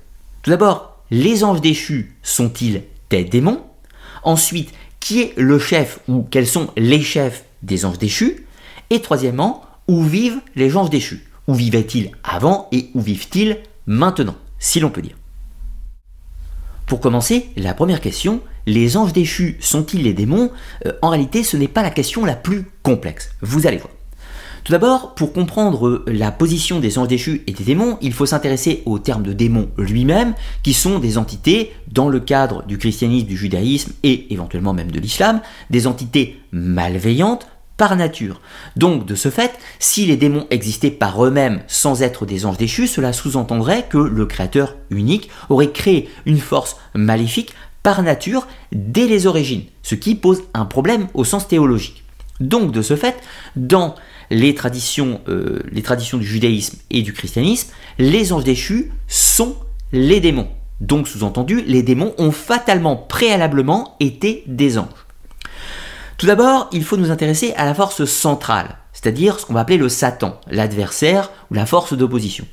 Tout 0.42 0.50
d'abord, 0.50 1.02
les 1.10 1.44
anges 1.44 1.60
déchus 1.60 2.16
sont-ils 2.22 2.82
des 3.08 3.24
démons? 3.24 3.62
Ensuite, 4.22 4.72
qui 4.98 5.22
est 5.22 5.32
le 5.36 5.58
chef 5.58 6.00
ou 6.08 6.26
quels 6.30 6.46
sont 6.46 6.68
les 6.76 7.00
chefs 7.00 7.44
des 7.62 7.84
anges 7.84 7.98
déchus 7.98 8.46
Et 8.90 9.00
troisièmement, 9.00 9.62
où 9.88 10.02
vivent 10.02 10.40
les 10.54 10.76
anges 10.76 10.90
déchus? 10.90 11.24
Où 11.46 11.54
vivaient-ils 11.54 12.10
avant 12.22 12.68
et 12.72 12.90
où 12.94 13.00
vivent-ils 13.00 13.58
maintenant, 13.86 14.36
si 14.58 14.78
l'on 14.80 14.90
peut 14.90 15.02
dire 15.02 15.16
Pour 16.86 17.00
commencer, 17.00 17.50
la 17.56 17.74
première 17.74 18.00
question, 18.00 18.40
les 18.66 18.96
anges 18.96 19.12
déchus 19.12 19.56
sont-ils 19.60 20.02
les 20.02 20.12
démons? 20.12 20.50
Euh, 20.86 20.92
En 21.02 21.08
réalité, 21.08 21.42
ce 21.42 21.56
n'est 21.56 21.68
pas 21.68 21.82
la 21.82 21.90
question 21.90 22.24
la 22.24 22.36
plus 22.36 22.66
complexe. 22.82 23.30
Vous 23.40 23.66
allez 23.66 23.78
voir. 23.78 23.92
Tout 24.64 24.72
d'abord, 24.72 25.14
pour 25.14 25.32
comprendre 25.32 26.04
la 26.06 26.30
position 26.30 26.80
des 26.80 26.98
anges 26.98 27.08
déchus 27.08 27.42
et 27.46 27.52
des 27.52 27.64
démons, 27.64 27.96
il 28.02 28.12
faut 28.12 28.26
s'intéresser 28.26 28.82
au 28.84 28.98
terme 28.98 29.22
de 29.22 29.32
démon 29.32 29.70
lui-même, 29.78 30.34
qui 30.62 30.74
sont 30.74 30.98
des 30.98 31.16
entités, 31.16 31.72
dans 31.90 32.08
le 32.08 32.20
cadre 32.20 32.64
du 32.66 32.76
christianisme, 32.76 33.26
du 33.26 33.36
judaïsme 33.36 33.92
et 34.02 34.32
éventuellement 34.32 34.74
même 34.74 34.90
de 34.90 35.00
l'islam, 35.00 35.40
des 35.70 35.86
entités 35.86 36.38
malveillantes 36.52 37.48
nature. 37.96 38.40
Donc, 38.76 39.06
de 39.06 39.14
ce 39.14 39.30
fait, 39.30 39.52
si 39.78 40.06
les 40.06 40.16
démons 40.16 40.46
existaient 40.50 40.90
par 40.90 41.24
eux-mêmes 41.24 41.62
sans 41.66 42.02
être 42.02 42.26
des 42.26 42.46
anges 42.46 42.58
déchus, 42.58 42.86
cela 42.86 43.12
sous-entendrait 43.12 43.86
que 43.88 43.98
le 43.98 44.26
Créateur 44.26 44.76
unique 44.90 45.30
aurait 45.48 45.72
créé 45.72 46.08
une 46.26 46.38
force 46.38 46.76
maléfique 46.94 47.54
par 47.82 48.02
nature 48.02 48.46
dès 48.72 49.06
les 49.06 49.26
origines, 49.26 49.64
ce 49.82 49.94
qui 49.94 50.14
pose 50.14 50.42
un 50.54 50.66
problème 50.66 51.08
au 51.14 51.24
sens 51.24 51.48
théologique. 51.48 52.04
Donc, 52.38 52.72
de 52.72 52.82
ce 52.82 52.96
fait, 52.96 53.16
dans 53.56 53.94
les 54.30 54.54
traditions, 54.54 55.20
euh, 55.28 55.60
les 55.72 55.82
traditions 55.82 56.18
du 56.18 56.26
judaïsme 56.26 56.78
et 56.90 57.02
du 57.02 57.12
christianisme, 57.12 57.70
les 57.98 58.32
anges 58.32 58.44
déchus 58.44 58.92
sont 59.08 59.56
les 59.92 60.20
démons. 60.20 60.48
Donc, 60.80 61.08
sous-entendu, 61.08 61.62
les 61.66 61.82
démons 61.82 62.14
ont 62.18 62.30
fatalement, 62.30 62.96
préalablement 62.96 63.96
été 64.00 64.44
des 64.46 64.78
anges. 64.78 65.06
Tout 66.20 66.26
d'abord, 66.26 66.68
il 66.70 66.84
faut 66.84 66.98
nous 66.98 67.10
intéresser 67.10 67.54
à 67.56 67.64
la 67.64 67.72
force 67.72 68.04
centrale, 68.04 68.76
c'est-à-dire 68.92 69.40
ce 69.40 69.46
qu'on 69.46 69.54
va 69.54 69.60
appeler 69.60 69.78
le 69.78 69.88
Satan, 69.88 70.38
l'adversaire 70.50 71.30
ou 71.50 71.54
la 71.54 71.64
force 71.64 71.94
d'opposition. 71.94 72.44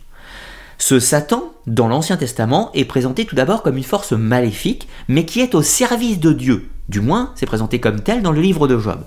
Ce 0.78 1.02
Satan, 1.02 1.52
dans 1.66 1.90
l'Ancien 1.90 2.16
Testament, 2.16 2.72
est 2.74 2.86
présenté 2.86 3.26
tout 3.26 3.36
d'abord 3.36 3.64
comme 3.64 3.76
une 3.76 3.84
force 3.84 4.14
maléfique, 4.14 4.88
mais 5.10 5.26
qui 5.26 5.42
est 5.42 5.54
au 5.54 5.62
service 5.62 6.22
de 6.22 6.32
Dieu. 6.32 6.70
Du 6.88 7.02
moins, 7.02 7.34
c'est 7.36 7.46
présenté 7.46 7.82
comme 7.82 8.00
tel 8.00 8.22
dans 8.22 8.32
le 8.32 8.40
livre 8.40 8.70
de 8.70 8.80
Job. 8.80 9.02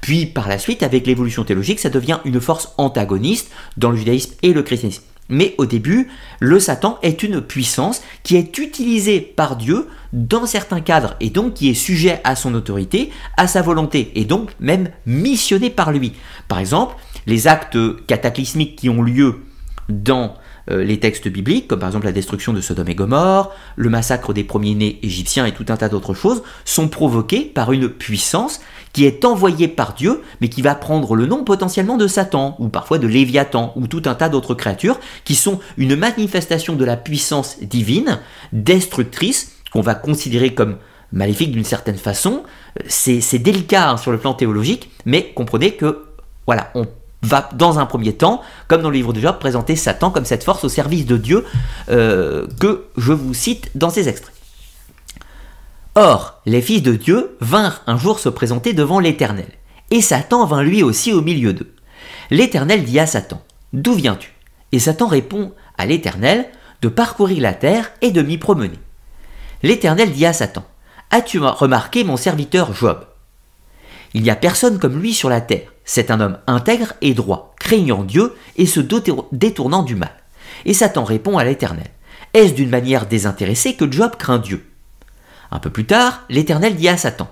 Puis, 0.00 0.26
par 0.26 0.46
la 0.46 0.60
suite, 0.60 0.84
avec 0.84 1.08
l'évolution 1.08 1.42
théologique, 1.42 1.80
ça 1.80 1.90
devient 1.90 2.20
une 2.24 2.40
force 2.40 2.72
antagoniste 2.78 3.50
dans 3.78 3.90
le 3.90 3.96
judaïsme 3.96 4.34
et 4.44 4.52
le 4.52 4.62
christianisme. 4.62 5.02
Mais 5.28 5.54
au 5.58 5.66
début, 5.66 6.08
le 6.40 6.60
Satan 6.60 6.98
est 7.02 7.22
une 7.22 7.40
puissance 7.40 8.02
qui 8.22 8.36
est 8.36 8.58
utilisée 8.58 9.20
par 9.20 9.56
Dieu 9.56 9.88
dans 10.12 10.46
certains 10.46 10.80
cadres 10.80 11.16
et 11.20 11.30
donc 11.30 11.54
qui 11.54 11.70
est 11.70 11.74
sujet 11.74 12.20
à 12.24 12.36
son 12.36 12.54
autorité, 12.54 13.10
à 13.36 13.46
sa 13.46 13.62
volonté 13.62 14.12
et 14.14 14.24
donc 14.24 14.50
même 14.60 14.90
missionné 15.06 15.70
par 15.70 15.92
lui. 15.92 16.12
Par 16.46 16.58
exemple, 16.58 16.96
les 17.26 17.46
actes 17.46 17.78
cataclysmiques 18.06 18.76
qui 18.76 18.90
ont 18.90 19.02
lieu 19.02 19.40
dans 19.88 20.34
les 20.68 20.98
textes 20.98 21.28
bibliques, 21.28 21.68
comme 21.68 21.80
par 21.80 21.88
exemple 21.88 22.06
la 22.06 22.12
destruction 22.12 22.52
de 22.52 22.60
Sodome 22.60 22.88
et 22.88 22.94
Gomorre, 22.94 23.52
le 23.76 23.90
massacre 23.90 24.32
des 24.32 24.44
premiers-nés 24.44 24.98
égyptiens 25.02 25.46
et 25.46 25.52
tout 25.52 25.66
un 25.68 25.76
tas 25.76 25.88
d'autres 25.88 26.14
choses, 26.14 26.42
sont 26.64 26.88
provoqués 26.88 27.42
par 27.42 27.72
une 27.72 27.88
puissance 27.88 28.60
qui 28.94 29.04
est 29.04 29.24
envoyée 29.24 29.68
par 29.68 29.94
Dieu, 29.94 30.22
mais 30.40 30.48
qui 30.48 30.62
va 30.62 30.74
prendre 30.74 31.16
le 31.16 31.26
nom 31.26 31.44
potentiellement 31.44 31.96
de 31.96 32.06
Satan, 32.06 32.56
ou 32.60 32.68
parfois 32.68 32.98
de 32.98 33.08
Léviathan, 33.08 33.72
ou 33.76 33.88
tout 33.88 34.02
un 34.06 34.14
tas 34.14 34.28
d'autres 34.28 34.54
créatures, 34.54 35.00
qui 35.24 35.34
sont 35.34 35.58
une 35.76 35.96
manifestation 35.96 36.76
de 36.76 36.84
la 36.84 36.96
puissance 36.96 37.58
divine, 37.60 38.20
destructrice, 38.52 39.56
qu'on 39.72 39.80
va 39.80 39.96
considérer 39.96 40.54
comme 40.54 40.76
maléfique 41.12 41.50
d'une 41.50 41.64
certaine 41.64 41.96
façon. 41.96 42.44
C'est 42.86 43.38
délicat 43.38 43.90
hein, 43.90 43.96
sur 43.96 44.12
le 44.12 44.18
plan 44.18 44.32
théologique, 44.32 44.90
mais 45.04 45.32
comprenez 45.34 45.72
que, 45.72 46.04
voilà, 46.46 46.70
on 46.76 46.86
va 47.24 47.48
dans 47.54 47.78
un 47.78 47.86
premier 47.86 48.14
temps, 48.14 48.42
comme 48.68 48.82
dans 48.82 48.90
le 48.90 48.96
livre 48.96 49.12
de 49.12 49.20
Job, 49.20 49.38
présenter 49.38 49.76
Satan 49.76 50.10
comme 50.10 50.24
cette 50.24 50.44
force 50.44 50.64
au 50.64 50.68
service 50.68 51.06
de 51.06 51.16
Dieu 51.16 51.44
euh, 51.90 52.46
que 52.60 52.86
je 52.96 53.12
vous 53.12 53.34
cite 53.34 53.70
dans 53.74 53.90
ces 53.90 54.08
extraits. 54.08 54.34
Or, 55.94 56.40
les 56.44 56.62
fils 56.62 56.82
de 56.82 56.94
Dieu 56.94 57.36
vinrent 57.40 57.82
un 57.86 57.96
jour 57.96 58.18
se 58.18 58.28
présenter 58.28 58.72
devant 58.72 58.98
l'Éternel, 58.98 59.46
et 59.90 60.00
Satan 60.00 60.44
vint 60.44 60.62
lui 60.62 60.82
aussi 60.82 61.12
au 61.12 61.22
milieu 61.22 61.52
d'eux. 61.52 61.72
L'Éternel 62.30 62.84
dit 62.84 62.98
à 62.98 63.06
Satan, 63.06 63.42
D'où 63.72 63.94
viens-tu? 63.94 64.32
Et 64.72 64.78
Satan 64.78 65.06
répond 65.06 65.52
à 65.78 65.86
l'Éternel, 65.86 66.46
de 66.82 66.88
parcourir 66.88 67.40
la 67.40 67.54
terre 67.54 67.92
et 68.02 68.10
de 68.10 68.22
m'y 68.22 68.38
promener. 68.38 68.78
L'Éternel 69.62 70.12
dit 70.12 70.26
à 70.26 70.32
Satan, 70.32 70.64
As-tu 71.10 71.38
remarqué 71.38 72.04
mon 72.04 72.16
serviteur 72.16 72.74
Job? 72.74 73.06
Il 74.14 74.22
n'y 74.22 74.30
a 74.30 74.36
personne 74.36 74.78
comme 74.78 75.00
lui 75.00 75.14
sur 75.14 75.28
la 75.28 75.40
terre 75.40 75.73
c'est 75.84 76.10
un 76.10 76.20
homme 76.20 76.38
intègre 76.46 76.94
et 77.00 77.14
droit, 77.14 77.54
craignant 77.58 78.04
Dieu 78.04 78.34
et 78.56 78.66
se 78.66 78.80
détournant 79.32 79.82
du 79.82 79.94
mal. 79.94 80.12
Et 80.64 80.74
Satan 80.74 81.04
répond 81.04 81.38
à 81.38 81.44
l'Éternel. 81.44 81.90
Est-ce 82.32 82.54
d'une 82.54 82.70
manière 82.70 83.06
désintéressée 83.06 83.74
que 83.74 83.90
Job 83.90 84.12
craint 84.18 84.38
Dieu? 84.38 84.66
Un 85.50 85.58
peu 85.58 85.70
plus 85.70 85.86
tard, 85.86 86.22
l'Éternel 86.28 86.74
dit 86.76 86.88
à 86.88 86.96
Satan. 86.96 87.30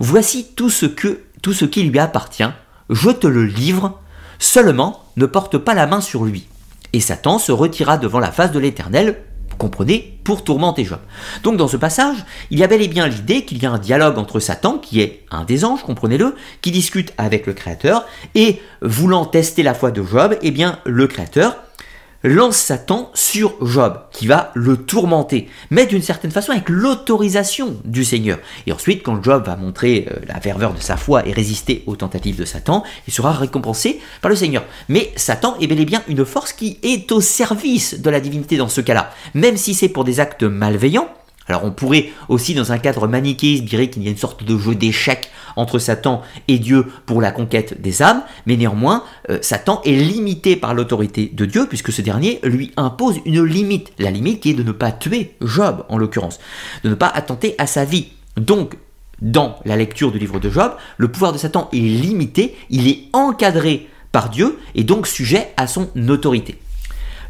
Voici 0.00 0.48
tout 0.56 0.70
ce, 0.70 0.86
que, 0.86 1.20
tout 1.42 1.52
ce 1.52 1.64
qui 1.64 1.82
lui 1.84 1.98
appartient, 1.98 2.50
je 2.88 3.10
te 3.10 3.26
le 3.26 3.44
livre, 3.44 4.00
seulement 4.38 5.04
ne 5.16 5.26
porte 5.26 5.58
pas 5.58 5.74
la 5.74 5.86
main 5.86 6.00
sur 6.00 6.24
lui. 6.24 6.48
Et 6.92 7.00
Satan 7.00 7.38
se 7.38 7.52
retira 7.52 7.98
devant 7.98 8.18
la 8.18 8.32
face 8.32 8.50
de 8.50 8.58
l'Éternel 8.58 9.22
comprenez, 9.60 10.18
pour 10.24 10.42
tourmenter 10.42 10.84
Job. 10.84 10.98
Donc 11.42 11.56
dans 11.56 11.68
ce 11.68 11.76
passage, 11.76 12.16
il 12.50 12.58
y 12.58 12.64
a 12.64 12.66
bel 12.66 12.80
et 12.80 12.88
bien 12.88 13.06
l'idée 13.06 13.44
qu'il 13.44 13.62
y 13.62 13.66
a 13.66 13.70
un 13.70 13.78
dialogue 13.78 14.18
entre 14.18 14.40
Satan, 14.40 14.78
qui 14.78 15.00
est 15.00 15.24
un 15.30 15.44
des 15.44 15.64
anges, 15.64 15.82
comprenez-le, 15.82 16.34
qui 16.62 16.70
discute 16.70 17.12
avec 17.18 17.46
le 17.46 17.52
Créateur, 17.52 18.06
et 18.34 18.60
voulant 18.80 19.26
tester 19.26 19.62
la 19.62 19.74
foi 19.74 19.90
de 19.90 20.02
Job, 20.02 20.36
eh 20.40 20.50
bien 20.50 20.78
le 20.86 21.06
Créateur 21.06 21.56
lance 22.22 22.56
Satan 22.56 23.10
sur 23.14 23.54
Job, 23.64 24.00
qui 24.12 24.26
va 24.26 24.50
le 24.54 24.76
tourmenter, 24.76 25.48
mais 25.70 25.86
d'une 25.86 26.02
certaine 26.02 26.30
façon 26.30 26.52
avec 26.52 26.68
l'autorisation 26.68 27.76
du 27.84 28.04
Seigneur. 28.04 28.38
Et 28.66 28.72
ensuite, 28.72 29.02
quand 29.02 29.22
Job 29.22 29.46
va 29.46 29.56
montrer 29.56 30.06
euh, 30.10 30.16
la 30.26 30.40
ferveur 30.40 30.74
de 30.74 30.80
sa 30.80 30.96
foi 30.96 31.26
et 31.26 31.32
résister 31.32 31.82
aux 31.86 31.96
tentatives 31.96 32.38
de 32.38 32.44
Satan, 32.44 32.84
il 33.06 33.12
sera 33.12 33.32
récompensé 33.32 34.00
par 34.20 34.28
le 34.28 34.36
Seigneur. 34.36 34.64
Mais 34.88 35.12
Satan 35.16 35.56
est 35.60 35.66
bel 35.66 35.80
et 35.80 35.84
bien 35.84 36.02
une 36.08 36.24
force 36.24 36.52
qui 36.52 36.78
est 36.82 37.10
au 37.12 37.20
service 37.20 38.00
de 38.00 38.10
la 38.10 38.20
divinité 38.20 38.56
dans 38.56 38.68
ce 38.68 38.80
cas-là, 38.80 39.10
même 39.34 39.56
si 39.56 39.74
c'est 39.74 39.88
pour 39.88 40.04
des 40.04 40.20
actes 40.20 40.42
malveillants, 40.42 41.08
alors 41.50 41.64
on 41.64 41.72
pourrait 41.72 42.10
aussi 42.28 42.54
dans 42.54 42.70
un 42.70 42.78
cadre 42.78 43.08
manichéiste 43.08 43.64
dire 43.64 43.90
qu'il 43.90 44.04
y 44.04 44.06
a 44.06 44.10
une 44.10 44.16
sorte 44.16 44.44
de 44.44 44.56
jeu 44.56 44.76
d'échecs 44.76 45.30
entre 45.56 45.78
Satan 45.78 46.22
et 46.48 46.58
Dieu 46.58 46.86
pour 47.06 47.20
la 47.20 47.30
conquête 47.30 47.80
des 47.80 48.02
âmes, 48.02 48.22
mais 48.46 48.56
néanmoins 48.56 49.04
euh, 49.30 49.38
Satan 49.42 49.80
est 49.84 49.92
limité 49.92 50.56
par 50.56 50.74
l'autorité 50.74 51.30
de 51.32 51.44
Dieu 51.44 51.66
puisque 51.68 51.92
ce 51.92 52.02
dernier 52.02 52.40
lui 52.42 52.72
impose 52.76 53.20
une 53.24 53.44
limite, 53.44 53.92
la 53.98 54.10
limite 54.10 54.40
qui 54.40 54.50
est 54.50 54.54
de 54.54 54.62
ne 54.62 54.72
pas 54.72 54.92
tuer 54.92 55.34
Job 55.40 55.84
en 55.88 55.98
l'occurrence, 55.98 56.40
de 56.84 56.88
ne 56.88 56.94
pas 56.94 57.08
attenter 57.08 57.54
à 57.58 57.66
sa 57.66 57.84
vie. 57.84 58.08
Donc 58.36 58.76
dans 59.20 59.56
la 59.64 59.76
lecture 59.76 60.12
du 60.12 60.18
livre 60.18 60.40
de 60.40 60.48
Job, 60.48 60.72
le 60.96 61.08
pouvoir 61.08 61.32
de 61.32 61.38
Satan 61.38 61.68
est 61.72 61.76
limité, 61.76 62.56
il 62.70 62.88
est 62.88 63.04
encadré 63.12 63.88
par 64.12 64.30
Dieu 64.30 64.58
et 64.74 64.84
donc 64.84 65.06
sujet 65.06 65.48
à 65.56 65.66
son 65.66 65.88
autorité. 66.08 66.56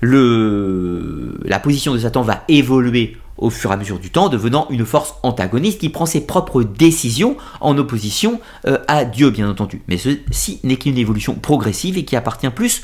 La 0.03 1.59
position 1.61 1.93
de 1.93 1.99
Satan 1.99 2.23
va 2.23 2.45
évoluer 2.49 3.17
au 3.41 3.51
fur 3.51 3.71
et 3.71 3.75
à 3.75 3.77
mesure 3.77 3.99
du 3.99 4.11
temps, 4.11 4.29
devenant 4.29 4.67
une 4.71 4.87
force 4.87 5.15
antagoniste 5.23 5.81
qui 5.81 5.89
prend 5.89 6.07
ses 6.07 6.21
propres 6.21 6.63
décisions 6.63 7.37
en 7.61 7.77
opposition 7.79 8.41
euh, 8.67 8.79
à 8.87 9.05
Dieu, 9.05 9.31
bien 9.31 9.49
entendu. 9.49 9.83
Mais 9.89 9.99
ceci 9.99 10.61
n'est 10.63 10.77
qu'une 10.77 10.99
évolution 10.99 11.35
progressive 11.35 11.99
et 11.99 12.05
qui 12.05 12.17
appartient 12.17 12.51
plus 12.51 12.83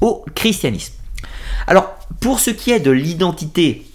au 0.00 0.24
christianisme. 0.34 0.94
Alors, 1.66 1.96
pour 2.20 2.40
ce 2.40 2.50
qui 2.50 2.70
est 2.70 2.80
de 2.80 2.90
l'identité 2.90 3.86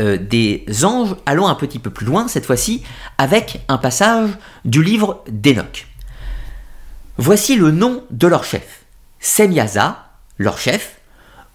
euh, 0.00 0.18
des 0.18 0.66
anges, 0.84 1.16
allons 1.24 1.46
un 1.46 1.54
petit 1.54 1.78
peu 1.78 1.90
plus 1.90 2.06
loin, 2.06 2.28
cette 2.28 2.44
fois-ci, 2.44 2.82
avec 3.16 3.64
un 3.68 3.78
passage 3.78 4.30
du 4.64 4.82
livre 4.82 5.24
d'Enoch. 5.30 5.86
Voici 7.18 7.56
le 7.56 7.70
nom 7.70 8.04
de 8.10 8.26
leur 8.26 8.44
chef. 8.44 8.84
Semiaza, 9.20 10.10
leur 10.38 10.58
chef, 10.58 10.96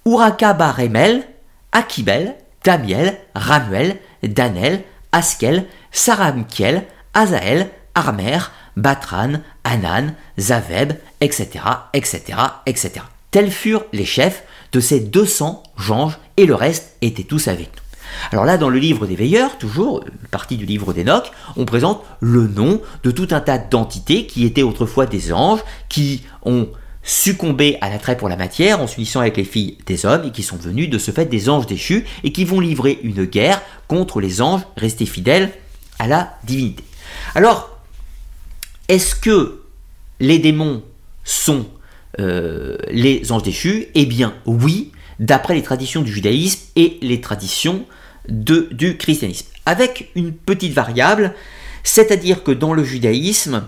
Uraka 0.05 0.53
Baremel, 0.53 1.27
Akibel, 1.71 2.35
Damiel, 2.63 3.17
Ramuel, 3.35 3.97
Danel, 4.23 4.83
Askel, 5.11 5.65
Saramkiel, 5.91 6.83
Azael, 7.13 7.69
Armer, 7.95 8.39
Batran, 8.77 9.41
Anan, 9.63 10.13
Zaveb, 10.37 10.93
etc., 11.19 11.49
etc., 11.93 12.21
etc. 12.65 12.91
Tels 13.31 13.51
furent 13.51 13.85
les 13.93 14.05
chefs 14.05 14.43
de 14.71 14.79
ces 14.79 14.99
200 14.99 15.63
anges 15.89 16.17
et 16.37 16.45
le 16.45 16.55
reste 16.55 16.95
étaient 17.01 17.23
tous 17.23 17.47
avec 17.47 17.67
nous. 17.67 17.81
Alors 18.31 18.45
là, 18.45 18.57
dans 18.57 18.69
le 18.69 18.79
livre 18.79 19.07
des 19.07 19.15
veilleurs, 19.15 19.57
toujours, 19.57 20.03
partie 20.31 20.57
du 20.57 20.65
livre 20.65 20.93
d'Enoch, 20.93 21.31
on 21.55 21.65
présente 21.65 22.03
le 22.19 22.47
nom 22.47 22.81
de 23.03 23.11
tout 23.11 23.27
un 23.31 23.39
tas 23.39 23.57
d'entités 23.57 24.27
qui 24.27 24.45
étaient 24.45 24.63
autrefois 24.63 25.05
des 25.05 25.31
anges, 25.33 25.61
qui 25.89 26.23
ont 26.43 26.69
succomber 27.03 27.77
à 27.81 27.89
l'attrait 27.89 28.17
pour 28.17 28.29
la 28.29 28.37
matière 28.37 28.79
en 28.79 28.87
s'unissant 28.87 29.21
avec 29.21 29.37
les 29.37 29.43
filles 29.43 29.77
des 29.85 30.05
hommes 30.05 30.25
et 30.25 30.31
qui 30.31 30.43
sont 30.43 30.57
venus 30.57 30.89
de 30.89 30.97
ce 30.97 31.11
fait 31.11 31.25
des 31.25 31.49
anges 31.49 31.65
déchus 31.65 32.05
et 32.23 32.31
qui 32.31 32.45
vont 32.45 32.59
livrer 32.59 32.99
une 33.03 33.25
guerre 33.25 33.61
contre 33.87 34.21
les 34.21 34.41
anges 34.41 34.61
restés 34.77 35.05
fidèles 35.05 35.51
à 35.99 36.07
la 36.07 36.37
divinité. 36.43 36.83
Alors, 37.35 37.77
est-ce 38.87 39.15
que 39.15 39.61
les 40.19 40.39
démons 40.39 40.83
sont 41.23 41.65
euh, 42.19 42.77
les 42.89 43.31
anges 43.31 43.43
déchus? 43.43 43.87
Eh 43.95 44.05
bien 44.05 44.35
oui, 44.45 44.91
d'après 45.19 45.55
les 45.55 45.63
traditions 45.63 46.01
du 46.01 46.11
judaïsme 46.11 46.59
et 46.75 46.97
les 47.01 47.21
traditions 47.21 47.85
du 48.27 48.97
christianisme. 48.97 49.47
Avec 49.65 50.11
une 50.15 50.33
petite 50.33 50.73
variable, 50.73 51.33
c'est-à-dire 51.83 52.43
que 52.43 52.51
dans 52.51 52.73
le 52.73 52.83
judaïsme, 52.83 53.63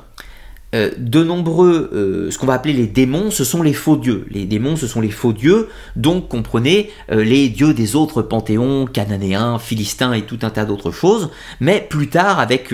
euh, 0.73 0.91
de 0.97 1.23
nombreux, 1.23 1.89
euh, 1.93 2.31
ce 2.31 2.37
qu'on 2.37 2.47
va 2.47 2.53
appeler 2.53 2.73
les 2.73 2.87
démons, 2.87 3.31
ce 3.31 3.43
sont 3.43 3.61
les 3.61 3.73
faux 3.73 3.95
dieux. 3.95 4.25
Les 4.29 4.45
démons, 4.45 4.75
ce 4.75 4.87
sont 4.87 5.01
les 5.01 5.11
faux 5.11 5.33
dieux, 5.33 5.69
donc 5.95 6.27
comprenez 6.27 6.89
euh, 7.11 7.23
les 7.23 7.49
dieux 7.49 7.73
des 7.73 7.95
autres 7.95 8.21
panthéons, 8.21 8.85
cananéens, 8.85 9.59
philistins 9.59 10.13
et 10.13 10.23
tout 10.23 10.39
un 10.41 10.49
tas 10.49 10.65
d'autres 10.65 10.91
choses. 10.91 11.29
Mais 11.59 11.85
plus 11.87 12.09
tard, 12.09 12.39
avec 12.39 12.73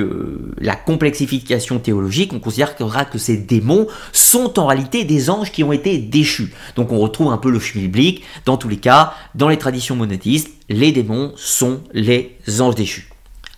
la 0.60 0.76
complexification 0.76 1.80
théologique, 1.80 2.34
on 2.34 2.40
considérera 2.40 3.06
que 3.06 3.18
ces 3.18 3.38
démons 3.38 3.88
sont 4.14 4.60
en 4.60 4.68
réalité 4.68 5.04
des 5.04 5.30
anges 5.30 5.52
qui 5.52 5.64
ont 5.64 5.74
été 5.74 5.98
déchus. 5.98 6.54
Donc 6.76 6.92
on 6.92 7.00
retrouve 7.00 7.32
un 7.32 7.38
peu 7.38 7.52
le 7.52 7.60
biblique. 7.74 8.24
Dans 8.46 8.58
tous 8.58 8.70
les 8.70 8.78
cas, 8.78 9.14
dans 9.36 9.50
les 9.50 9.58
traditions 9.58 9.96
monothéistes, 9.96 10.50
les 10.70 10.92
démons 10.92 11.34
sont 11.36 11.82
les 11.94 12.38
anges 12.60 12.76
déchus. 12.76 13.10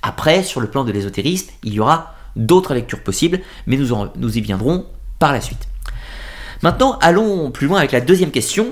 Après, 0.02 0.44
sur 0.44 0.62
le 0.62 0.68
plan 0.68 0.84
de 0.84 0.92
l'ésotérisme, 0.92 1.52
il 1.64 1.74
y 1.74 1.80
aura 1.80 2.16
d'autres 2.36 2.74
lectures 2.74 3.04
possibles, 3.04 3.42
mais 3.68 3.78
nous, 3.78 4.38
y 4.38 4.42
viendrons 4.42 4.86
par 5.20 5.32
la 5.32 5.42
suite. 5.42 5.68
Maintenant, 6.62 6.98
allons 7.02 7.52
plus 7.52 7.68
loin 7.68 7.80
avec 7.80 7.92
la 7.92 8.02
deuxième 8.02 8.32
question, 8.32 8.72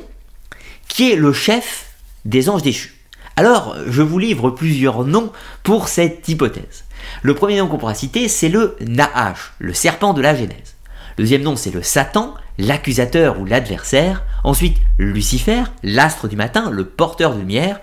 qui 0.87 1.11
est 1.11 1.15
le 1.15 1.33
chef 1.33 1.91
des 2.25 2.49
anges 2.49 2.63
déchus. 2.63 2.95
Alors, 3.35 3.75
je 3.87 4.01
vous 4.01 4.19
livre 4.19 4.49
plusieurs 4.49 5.05
noms 5.05 5.31
pour 5.63 5.87
cette 5.87 6.27
hypothèse. 6.27 6.83
Le 7.21 7.33
premier 7.33 7.57
nom 7.57 7.67
qu'on 7.67 7.77
pourra 7.77 7.95
citer, 7.95 8.27
c'est 8.27 8.49
le 8.49 8.75
Nahash, 8.81 9.53
le 9.59 9.73
serpent 9.73 10.13
de 10.13 10.21
la 10.21 10.35
Genèse. 10.35 10.75
Le 11.17 11.23
deuxième 11.23 11.43
nom, 11.43 11.55
c'est 11.55 11.71
le 11.71 11.81
Satan, 11.81 12.33
l'accusateur 12.57 13.39
ou 13.39 13.45
l'adversaire. 13.45 14.23
Ensuite, 14.43 14.77
Lucifer, 14.97 15.63
l'astre 15.83 16.27
du 16.27 16.35
matin, 16.35 16.69
le 16.69 16.85
porteur 16.85 17.33
de 17.33 17.39
lumière. 17.39 17.79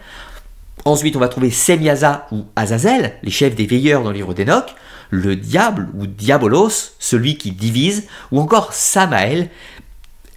Ensuite, 0.86 1.16
on 1.16 1.20
va 1.20 1.28
trouver 1.28 1.50
Semiaza 1.50 2.26
ou 2.32 2.46
Azazel, 2.56 3.16
les 3.22 3.30
chefs 3.30 3.54
des 3.54 3.66
veilleurs 3.66 4.02
dans 4.02 4.10
le 4.10 4.16
livre 4.16 4.32
d'Enoch 4.32 4.74
le 5.10 5.36
diable 5.36 5.88
ou 5.94 6.06
diabolos, 6.06 6.94
celui 6.98 7.36
qui 7.36 7.52
divise, 7.52 8.06
ou 8.32 8.40
encore 8.40 8.72
Samaël, 8.72 9.50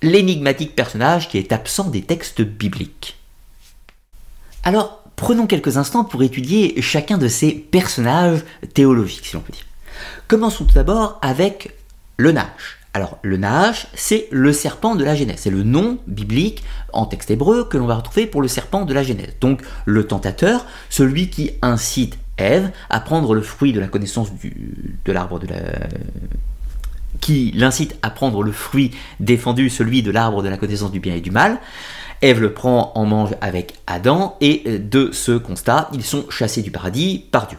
l'énigmatique 0.01 0.75
personnage 0.75 1.29
qui 1.29 1.38
est 1.38 1.51
absent 1.51 1.89
des 1.89 2.01
textes 2.01 2.41
bibliques. 2.41 3.17
Alors, 4.63 5.03
prenons 5.15 5.47
quelques 5.47 5.77
instants 5.77 6.03
pour 6.03 6.23
étudier 6.23 6.81
chacun 6.81 7.17
de 7.17 7.27
ces 7.27 7.51
personnages 7.51 8.41
théologiques, 8.73 9.25
si 9.25 9.35
l'on 9.35 9.41
peut 9.41 9.53
dire. 9.53 9.65
Commençons 10.27 10.65
tout 10.65 10.75
d'abord 10.75 11.19
avec 11.21 11.75
le 12.17 12.31
Nash. 12.31 12.79
Alors, 12.93 13.19
le 13.21 13.38
Nash, 13.38 13.88
c'est 13.93 14.28
le 14.32 14.52
serpent 14.52 14.95
de 14.95 15.04
la 15.04 15.15
Genèse. 15.15 15.38
C'est 15.39 15.52
le 15.52 15.63
nom 15.63 15.99
biblique 16.08 16.63
en 16.91 17.06
texte 17.06 17.30
hébreu 17.30 17.65
que 17.65 17.78
l'on 17.78 17.86
va 17.86 17.95
retrouver 17.95 18.25
pour 18.25 18.41
le 18.41 18.47
serpent 18.47 18.86
de 18.86 18.93
la 18.93 19.04
Genèse. 19.04 19.36
Donc, 19.41 19.62
le 19.86 20.08
tentateur, 20.08 20.65
celui 20.89 21.30
qui 21.30 21.52
incite 21.62 22.17
Ève 22.39 22.71
à 22.89 23.02
prendre 23.02 23.36
le 23.36 23.41
fruit 23.41 23.73
de 23.73 23.82
la 23.82 23.88
connaissance 23.88 24.32
de 24.32 25.12
l'arbre 25.12 25.39
de 25.39 25.47
la 25.47 25.58
qui 27.19 27.52
l'incite 27.54 27.97
à 28.02 28.10
prendre 28.10 28.43
le 28.43 28.54
fruit 28.54 28.91
défendu, 29.19 29.69
celui 29.69 30.04
de 30.04 30.12
l'arbre 30.12 30.41
de 30.41 30.47
la 30.47 30.56
connaissance 30.56 30.91
du 30.91 31.02
bien 31.02 31.15
et 31.15 31.21
du 31.21 31.32
mal. 31.32 31.60
Ève 32.21 32.39
le 32.39 32.54
prend 32.54 32.93
en 32.95 33.06
mange 33.06 33.36
avec 33.41 33.73
Adam, 33.88 34.38
et 34.41 34.80
de 34.80 35.12
ce 35.12 35.34
constat, 35.38 35.89
ils 35.93 36.04
sont 36.04 36.30
chassés 36.30 36.62
du 36.62 36.71
paradis 36.71 37.25
par 37.32 37.47
Dieu. 37.47 37.58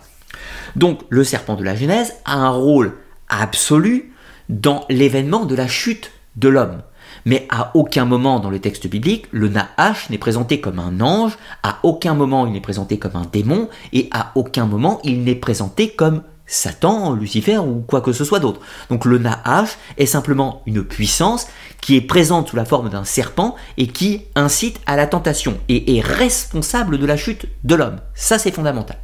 Donc 0.77 1.01
le 1.11 1.25
serpent 1.25 1.57
de 1.57 1.65
la 1.65 1.75
Genèse 1.75 2.15
a 2.25 2.37
un 2.37 2.51
rôle 2.51 2.95
absolu 3.29 4.10
dans 4.51 4.85
l'événement 4.91 5.47
de 5.47 5.55
la 5.55 5.69
chute 5.69 6.11
de 6.37 6.49
l'homme. 6.49 6.83
Mais 7.25 7.47
à 7.51 7.71
aucun 7.75 8.05
moment 8.05 8.41
dans 8.41 8.51
le 8.51 8.59
texte 8.59 8.87
biblique, 8.87 9.27
le 9.31 9.49
Nahash 9.49 10.11
n'est 10.11 10.19
présenté 10.19 10.61
comme 10.61 10.79
un 10.79 11.01
ange, 11.01 11.39
à 11.63 11.79
aucun 11.83 12.15
moment 12.15 12.47
il 12.47 12.53
n'est 12.53 12.61
présenté 12.61 12.99
comme 12.99 13.17
un 13.17 13.27
démon, 13.31 13.69
et 13.93 14.09
à 14.11 14.33
aucun 14.35 14.67
moment 14.67 15.01
il 15.05 15.25
n'est 15.25 15.35
présenté 15.35 15.91
comme 15.91 16.23
Satan, 16.47 17.15
Lucifer 17.15 17.59
ou 17.59 17.85
quoi 17.87 18.01
que 18.01 18.13
ce 18.13 18.25
soit 18.25 18.41
d'autre. 18.41 18.61
Donc 18.91 19.05
le 19.05 19.19
Nahash 19.19 19.79
est 19.99 20.07
simplement 20.07 20.63
une 20.67 20.83
puissance 20.83 21.47
qui 21.81 21.97
est 21.97 22.01
présente 22.01 22.49
sous 22.49 22.57
la 22.57 22.65
forme 22.65 22.91
d'un 22.91 23.05
serpent 23.05 23.55
et 23.77 23.87
qui 23.87 24.23
incite 24.35 24.81
à 24.87 24.97
la 24.97 25.07
tentation 25.07 25.59
et 25.69 25.97
est 25.97 26.01
responsable 26.01 26.99
de 26.99 27.07
la 27.07 27.17
chute 27.17 27.47
de 27.63 27.75
l'homme. 27.77 28.01
Ça 28.15 28.39
c'est 28.39 28.51
fondamental. 28.51 28.99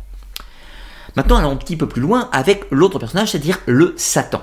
Maintenant 1.15 1.37
allons 1.37 1.53
un 1.53 1.57
petit 1.57 1.77
peu 1.77 1.89
plus 1.89 2.03
loin 2.03 2.29
avec 2.33 2.65
l'autre 2.71 2.99
personnage, 2.99 3.31
c'est-à-dire 3.31 3.61
le 3.67 3.95
Satan, 3.97 4.43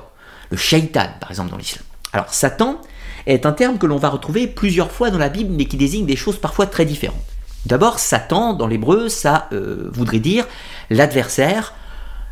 le 0.54 0.58
Shaitan 0.58 1.08
par 1.20 1.32
exemple 1.32 1.50
dans 1.50 1.58
l'islam. 1.58 1.84
Alors 2.14 2.32
Satan, 2.32 2.80
est 3.26 3.46
un 3.46 3.54
terme 3.54 3.78
que 3.78 3.86
l'on 3.86 3.98
va 3.98 4.10
retrouver 4.10 4.48
plusieurs 4.48 4.92
fois 4.92 5.10
dans 5.10 5.18
la 5.18 5.30
Bible, 5.30 5.54
mais 5.56 5.66
qui 5.66 5.78
désigne 5.78 6.06
des 6.06 6.16
choses 6.16 6.38
parfois 6.38 6.68
très 6.68 6.86
différentes. 6.86 7.24
D'abord, 7.66 8.00
Satan, 8.00 8.54
dans 8.54 8.68
l'hébreu, 8.68 9.10
ça 9.10 9.48
euh, 9.54 9.90
voudrait 9.94 10.20
dire 10.20 10.46
l'adversaire, 10.90 11.74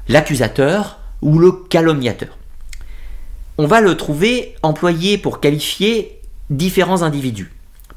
l'accusateur 0.08 1.00
ou 1.22 1.40
le 1.40 1.52
calomniateur. 1.52 2.38
On 3.58 3.68
va 3.68 3.82
le 3.82 3.96
trouver 3.96 4.56
employé 4.62 5.18
pour 5.18 5.40
qualifier 5.40 6.20
différents 6.50 7.02
individus, 7.02 7.52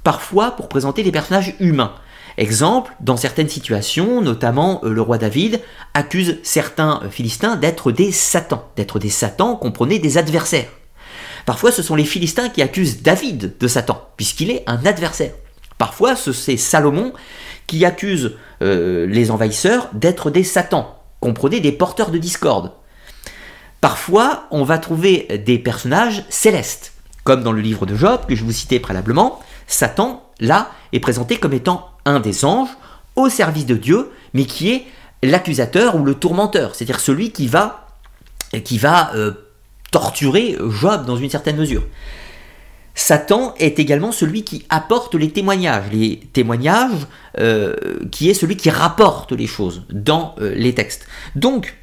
parfois 0.04 0.52
pour 0.52 0.68
présenter 0.68 1.02
des 1.02 1.12
personnages 1.12 1.54
humains. 1.58 1.92
Exemple, 2.36 2.92
dans 3.00 3.16
certaines 3.16 3.48
situations, 3.48 4.20
notamment 4.20 4.80
euh, 4.82 4.90
le 4.90 5.00
roi 5.00 5.18
David 5.18 5.60
accuse 5.94 6.38
certains 6.42 7.00
euh, 7.04 7.10
Philistins 7.10 7.56
d'être 7.56 7.92
des 7.92 8.10
satans, 8.10 8.64
d'être 8.76 8.98
des 8.98 9.10
satans, 9.10 9.56
comprenez, 9.56 9.98
des 10.00 10.18
adversaires. 10.18 10.68
Parfois, 11.46 11.70
ce 11.70 11.82
sont 11.82 11.94
les 11.94 12.04
Philistins 12.04 12.48
qui 12.48 12.62
accusent 12.62 13.02
David 13.02 13.56
de 13.58 13.68
Satan, 13.68 14.08
puisqu'il 14.16 14.50
est 14.50 14.64
un 14.66 14.84
adversaire. 14.84 15.32
Parfois, 15.78 16.16
c'est 16.16 16.56
Salomon 16.56 17.12
qui 17.66 17.84
accuse 17.84 18.36
euh, 18.62 19.06
les 19.06 19.30
envahisseurs 19.30 19.88
d'être 19.92 20.30
des 20.30 20.44
satans, 20.44 20.96
comprenez 21.20 21.60
des 21.60 21.72
porteurs 21.72 22.10
de 22.10 22.18
discorde. 22.18 22.72
Parfois, 23.80 24.46
on 24.50 24.64
va 24.64 24.78
trouver 24.78 25.42
des 25.44 25.58
personnages 25.58 26.24
célestes, 26.30 26.94
comme 27.22 27.42
dans 27.42 27.52
le 27.52 27.60
livre 27.60 27.86
de 27.86 27.94
Job, 27.94 28.20
que 28.26 28.34
je 28.34 28.44
vous 28.44 28.52
citais 28.52 28.80
préalablement. 28.80 29.40
Satan, 29.66 30.24
là, 30.40 30.70
est 30.92 31.00
présenté 31.00 31.36
comme 31.36 31.52
étant 31.52 31.93
un 32.04 32.20
des 32.20 32.44
anges 32.44 32.70
au 33.16 33.28
service 33.28 33.66
de 33.66 33.76
Dieu, 33.76 34.10
mais 34.32 34.44
qui 34.44 34.72
est 34.72 34.84
l'accusateur 35.22 35.96
ou 35.96 36.04
le 36.04 36.14
tourmenteur, 36.14 36.74
c'est-à-dire 36.74 37.00
celui 37.00 37.30
qui 37.30 37.46
va, 37.48 37.86
euh, 38.54 39.32
torturer 39.90 40.56
Job 40.80 41.06
dans 41.06 41.16
une 41.16 41.30
certaine 41.30 41.56
mesure. 41.56 41.84
Satan 42.94 43.54
est 43.58 43.78
également 43.78 44.12
celui 44.12 44.44
qui 44.44 44.64
apporte 44.68 45.14
les 45.14 45.30
témoignages, 45.30 45.90
les 45.92 46.20
témoignages 46.32 47.06
euh, 47.38 47.74
qui 48.12 48.30
est 48.30 48.34
celui 48.34 48.56
qui 48.56 48.70
rapporte 48.70 49.32
les 49.32 49.48
choses 49.48 49.82
dans 49.90 50.34
euh, 50.40 50.54
les 50.54 50.74
textes. 50.74 51.06
Donc, 51.34 51.76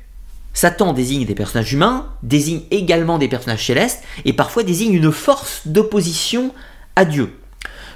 Satan 0.54 0.94
désigne 0.94 1.26
des 1.26 1.36
personnages 1.36 1.74
humains, 1.74 2.08
désigne 2.24 2.62
également 2.72 3.18
des 3.18 3.28
personnages 3.28 3.66
célestes, 3.66 4.04
et 4.26 4.34
parfois 4.34 4.64
désigne 4.64 4.94
une 4.94 5.12
force 5.12 5.68
d'opposition 5.68 6.54
à 6.96 7.06
Dieu. 7.06 7.34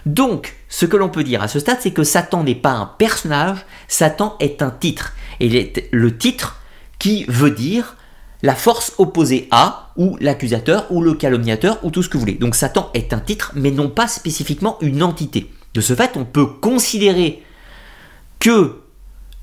Donc, 0.06 0.56
ce 0.70 0.86
que 0.86 0.98
l'on 0.98 1.10
peut 1.10 1.24
dire 1.24 1.42
à 1.42 1.48
ce 1.48 1.60
stade, 1.60 1.80
c'est 1.82 1.92
que 1.92 2.04
Satan 2.04 2.44
n'est 2.44 2.56
pas 2.56 2.72
un 2.72 2.86
personnage, 2.86 3.66
Satan 3.88 4.36
est 4.40 4.62
un 4.62 4.70
titre. 4.70 5.14
Et 5.40 5.48
il 5.48 5.56
est 5.56 5.90
le 5.92 6.18
titre 6.18 6.62
qui 7.00 7.26
veut 7.28 7.52
dire 7.52 7.98
la 8.42 8.56
force 8.56 8.94
opposée 9.00 9.48
à, 9.50 9.92
ou 9.98 10.18
l'accusateur, 10.20 10.86
ou 10.92 11.02
le 11.02 11.16
calomniateur, 11.16 11.80
ou 11.84 11.90
tout 11.90 12.04
ce 12.04 12.10
que 12.10 12.18
vous 12.18 12.22
voulez. 12.22 12.34
Donc 12.34 12.56
Satan 12.56 12.92
est 12.94 13.14
un 13.14 13.20
titre, 13.20 13.52
mais 13.56 13.72
non 13.72 13.90
pas 13.90 14.08
spécifiquement 14.08 14.78
une 14.82 15.02
entité. 15.02 15.52
De 15.74 15.82
ce 15.82 15.96
fait, 15.96 16.16
on 16.16 16.26
peut 16.26 16.46
considérer 16.46 17.42
que 18.40 18.82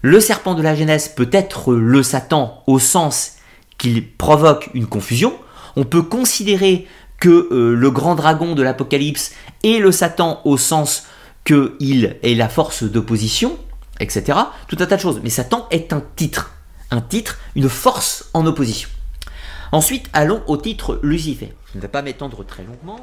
le 0.03 0.21
serpent 0.21 0.55
de 0.55 0.63
la 0.63 0.75
Genèse 0.75 1.09
peut 1.09 1.31
être 1.33 1.75
le 1.75 2.03
Satan 2.03 2.63
au 2.67 2.79
sens 2.79 3.37
qu'il 3.79 4.09
provoque 4.17 4.71
une 4.75 4.87
confusion. 4.87 5.35
On 5.75 5.85
peut 5.85 6.03
considérer 6.03 6.87
que 7.23 7.49
euh, 7.53 7.77
le 7.77 7.91
grand 7.93 8.17
dragon 8.17 8.57
de 8.57 8.63
l'Apocalypse 8.63 9.33
est 9.63 9.79
le 9.79 9.93
Satan 9.93 10.41
au 10.45 10.57
sens 10.57 11.05
qu'il 11.45 12.17
est 12.23 12.35
la 12.35 12.49
force 12.49 12.83
d'opposition, 12.83 13.57
etc. 14.01 14.39
Tout 14.67 14.77
un 14.81 14.87
tas 14.87 14.97
de 14.97 15.01
choses. 15.01 15.21
Mais 15.23 15.31
Satan 15.31 15.69
est 15.71 15.93
un 15.93 16.03
titre 16.17 16.51
un 16.93 17.01
titre, 17.01 17.39
une 17.57 17.69
force 17.71 18.29
en 18.35 18.47
opposition. 18.47 18.89
Ensuite, 19.73 20.11
allons 20.13 20.43
au 20.47 20.59
titre 20.59 21.01
Lucifer. 21.03 21.55
Je 21.73 21.79
ne 21.79 21.83
vais 21.83 21.89
pas 21.89 22.03
m'étendre 22.03 22.45
très 22.45 22.65
longuement. 22.65 23.01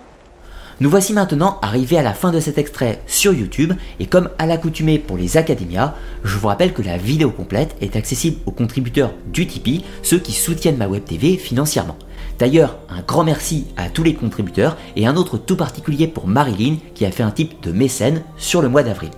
Nous 0.79 0.89
voici 0.89 1.11
maintenant 1.11 1.59
arrivés 1.61 1.97
à 1.97 2.03
la 2.03 2.13
fin 2.13 2.31
de 2.31 2.39
cet 2.39 2.57
extrait 2.57 3.01
sur 3.07 3.33
YouTube 3.33 3.73
et 3.99 4.05
comme 4.05 4.29
à 4.37 4.45
l'accoutumée 4.45 4.99
pour 4.99 5.17
les 5.17 5.35
académias, 5.35 5.95
je 6.23 6.37
vous 6.37 6.47
rappelle 6.47 6.71
que 6.71 6.83
la 6.83 6.97
vidéo 6.97 7.31
complète 7.31 7.75
est 7.81 7.95
accessible 7.95 8.37
aux 8.45 8.51
contributeurs 8.51 9.11
du 9.25 9.47
Tipeee, 9.47 9.83
ceux 10.03 10.19
qui 10.19 10.31
soutiennent 10.31 10.77
ma 10.77 10.87
web 10.87 11.03
TV 11.03 11.35
financièrement. 11.35 11.97
D'ailleurs, 12.39 12.77
un 12.89 13.01
grand 13.01 13.25
merci 13.25 13.67
à 13.75 13.89
tous 13.89 14.01
les 14.01 14.13
contributeurs 14.13 14.77
et 14.95 15.05
un 15.05 15.17
autre 15.17 15.37
tout 15.37 15.57
particulier 15.57 16.07
pour 16.07 16.25
Marilyn 16.25 16.77
qui 16.95 17.05
a 17.05 17.11
fait 17.11 17.21
un 17.21 17.31
type 17.31 17.61
de 17.61 17.73
mécène 17.73 18.23
sur 18.37 18.61
le 18.61 18.69
mois 18.69 18.81
d'avril. 18.81 19.11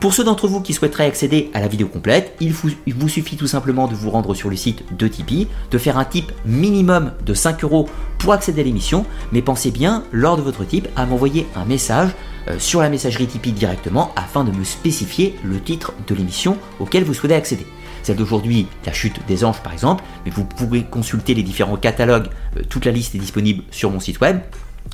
Pour 0.00 0.12
ceux 0.12 0.24
d'entre 0.24 0.48
vous 0.48 0.60
qui 0.60 0.74
souhaiteraient 0.74 1.06
accéder 1.06 1.50
à 1.54 1.60
la 1.60 1.68
vidéo 1.68 1.86
complète, 1.86 2.34
il 2.40 2.52
vous, 2.52 3.08
suffit 3.08 3.36
tout 3.36 3.46
simplement 3.46 3.86
de 3.86 3.94
vous 3.94 4.10
rendre 4.10 4.34
sur 4.34 4.50
le 4.50 4.56
site 4.56 4.84
de 4.96 5.08
Tipeee, 5.08 5.46
de 5.70 5.78
faire 5.78 5.98
un 5.98 6.04
tip 6.04 6.32
minimum 6.44 7.12
de 7.24 7.32
5 7.32 7.62
euros 7.64 7.88
pour 8.18 8.32
accéder 8.32 8.60
à 8.60 8.64
l'émission, 8.64 9.06
mais 9.32 9.40
pensez 9.40 9.70
bien, 9.70 10.02
lors 10.12 10.36
de 10.36 10.42
votre 10.42 10.64
tip, 10.64 10.88
à 10.96 11.06
m'envoyer 11.06 11.46
un 11.54 11.64
message 11.64 12.10
euh, 12.48 12.56
sur 12.58 12.82
la 12.82 12.90
messagerie 12.90 13.26
Tipeee 13.26 13.52
directement 13.52 14.10
afin 14.16 14.44
de 14.44 14.50
me 14.50 14.64
spécifier 14.64 15.36
le 15.44 15.60
titre 15.60 15.92
de 16.08 16.14
l'émission 16.14 16.58
auquel 16.80 17.04
vous 17.04 17.14
souhaitez 17.14 17.34
accéder. 17.34 17.66
Celle 18.06 18.16
d'aujourd'hui, 18.16 18.68
la 18.84 18.92
chute 18.92 19.18
des 19.26 19.44
anges 19.44 19.60
par 19.62 19.72
exemple, 19.72 20.04
mais 20.24 20.30
vous 20.30 20.44
pouvez 20.44 20.84
consulter 20.84 21.34
les 21.34 21.42
différents 21.42 21.76
catalogues, 21.76 22.28
euh, 22.56 22.62
toute 22.68 22.84
la 22.84 22.92
liste 22.92 23.16
est 23.16 23.18
disponible 23.18 23.64
sur 23.72 23.90
mon 23.90 23.98
site 23.98 24.20
web. 24.20 24.38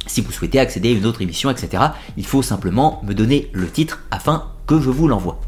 Si 0.06 0.22
vous 0.22 0.32
souhaitez 0.32 0.58
accéder 0.58 0.88
à 0.88 0.92
une 0.92 1.04
autre 1.04 1.20
émission, 1.20 1.50
etc., 1.50 1.82
il 2.16 2.24
faut 2.24 2.40
simplement 2.40 3.02
me 3.04 3.12
donner 3.12 3.50
le 3.52 3.68
titre 3.68 4.02
afin 4.10 4.46
que 4.66 4.80
je 4.80 4.88
vous 4.88 5.08
l'envoie. 5.08 5.42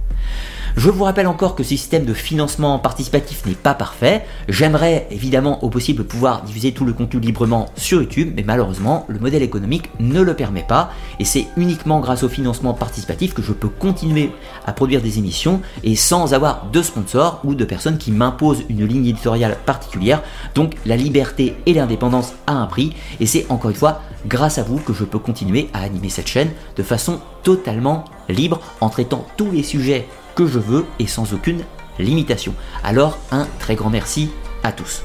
Je 0.76 0.90
vous 0.90 1.04
rappelle 1.04 1.28
encore 1.28 1.54
que 1.54 1.62
ce 1.62 1.68
système 1.70 2.04
de 2.04 2.12
financement 2.12 2.80
participatif 2.80 3.46
n'est 3.46 3.54
pas 3.54 3.74
parfait. 3.74 4.24
J'aimerais 4.48 5.06
évidemment 5.12 5.62
au 5.62 5.70
possible 5.70 6.02
pouvoir 6.02 6.42
diffuser 6.42 6.72
tout 6.72 6.84
le 6.84 6.92
contenu 6.92 7.20
librement 7.20 7.66
sur 7.76 8.02
YouTube, 8.02 8.32
mais 8.36 8.42
malheureusement 8.42 9.04
le 9.08 9.20
modèle 9.20 9.44
économique 9.44 9.88
ne 10.00 10.20
le 10.20 10.34
permet 10.34 10.64
pas. 10.66 10.90
Et 11.20 11.24
c'est 11.24 11.46
uniquement 11.56 12.00
grâce 12.00 12.24
au 12.24 12.28
financement 12.28 12.74
participatif 12.74 13.34
que 13.34 13.42
je 13.42 13.52
peux 13.52 13.68
continuer 13.68 14.32
à 14.66 14.72
produire 14.72 15.00
des 15.00 15.18
émissions 15.18 15.60
et 15.84 15.94
sans 15.94 16.34
avoir 16.34 16.66
de 16.72 16.82
sponsors 16.82 17.40
ou 17.44 17.54
de 17.54 17.64
personnes 17.64 17.96
qui 17.96 18.10
m'imposent 18.10 18.64
une 18.68 18.84
ligne 18.84 19.06
éditoriale 19.06 19.56
particulière. 19.64 20.22
Donc 20.56 20.74
la 20.86 20.96
liberté 20.96 21.54
et 21.66 21.72
l'indépendance 21.72 22.32
a 22.48 22.52
un 22.52 22.66
prix 22.66 22.94
et 23.20 23.26
c'est 23.26 23.46
encore 23.48 23.70
une 23.70 23.76
fois 23.76 24.02
grâce 24.26 24.58
à 24.58 24.64
vous 24.64 24.78
que 24.78 24.92
je 24.92 25.04
peux 25.04 25.20
continuer 25.20 25.68
à 25.72 25.82
animer 25.82 26.08
cette 26.08 26.28
chaîne 26.28 26.50
de 26.76 26.82
façon 26.82 27.20
totalement 27.44 28.04
libre 28.28 28.60
en 28.80 28.88
traitant 28.88 29.24
tous 29.36 29.50
les 29.52 29.62
sujets 29.62 30.08
que 30.34 30.46
je 30.46 30.58
veux 30.58 30.84
et 30.98 31.06
sans 31.06 31.32
aucune 31.32 31.62
limitation. 31.98 32.54
Alors 32.82 33.18
un 33.30 33.46
très 33.58 33.74
grand 33.74 33.90
merci 33.90 34.30
à 34.62 34.72
tous. 34.72 35.02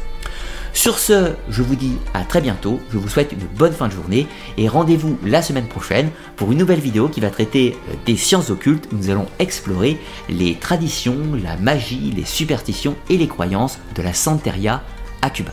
Sur 0.73 0.99
ce, 0.99 1.34
je 1.49 1.63
vous 1.63 1.75
dis 1.75 1.97
à 2.13 2.23
très 2.23 2.41
bientôt, 2.41 2.80
je 2.91 2.97
vous 2.97 3.09
souhaite 3.09 3.32
une 3.32 3.45
bonne 3.57 3.73
fin 3.73 3.88
de 3.88 3.93
journée 3.93 4.27
et 4.57 4.67
rendez-vous 4.67 5.17
la 5.25 5.41
semaine 5.41 5.67
prochaine 5.67 6.11
pour 6.36 6.51
une 6.51 6.59
nouvelle 6.59 6.80
vidéo 6.80 7.09
qui 7.09 7.19
va 7.19 7.30
traiter 7.30 7.75
euh, 7.89 7.95
des 8.05 8.15
sciences 8.15 8.49
occultes. 8.49 8.88
Nous 8.91 9.09
allons 9.09 9.25
explorer 9.39 9.97
les 10.30 10.55
traditions, 10.55 11.17
la 11.43 11.57
magie, 11.57 12.13
les 12.15 12.25
superstitions 12.25 12.95
et 13.09 13.17
les 13.17 13.27
croyances 13.27 13.80
de 13.95 14.01
la 14.01 14.13
Santeria 14.13 14.84
à 15.21 15.30
Cuba. 15.30 15.51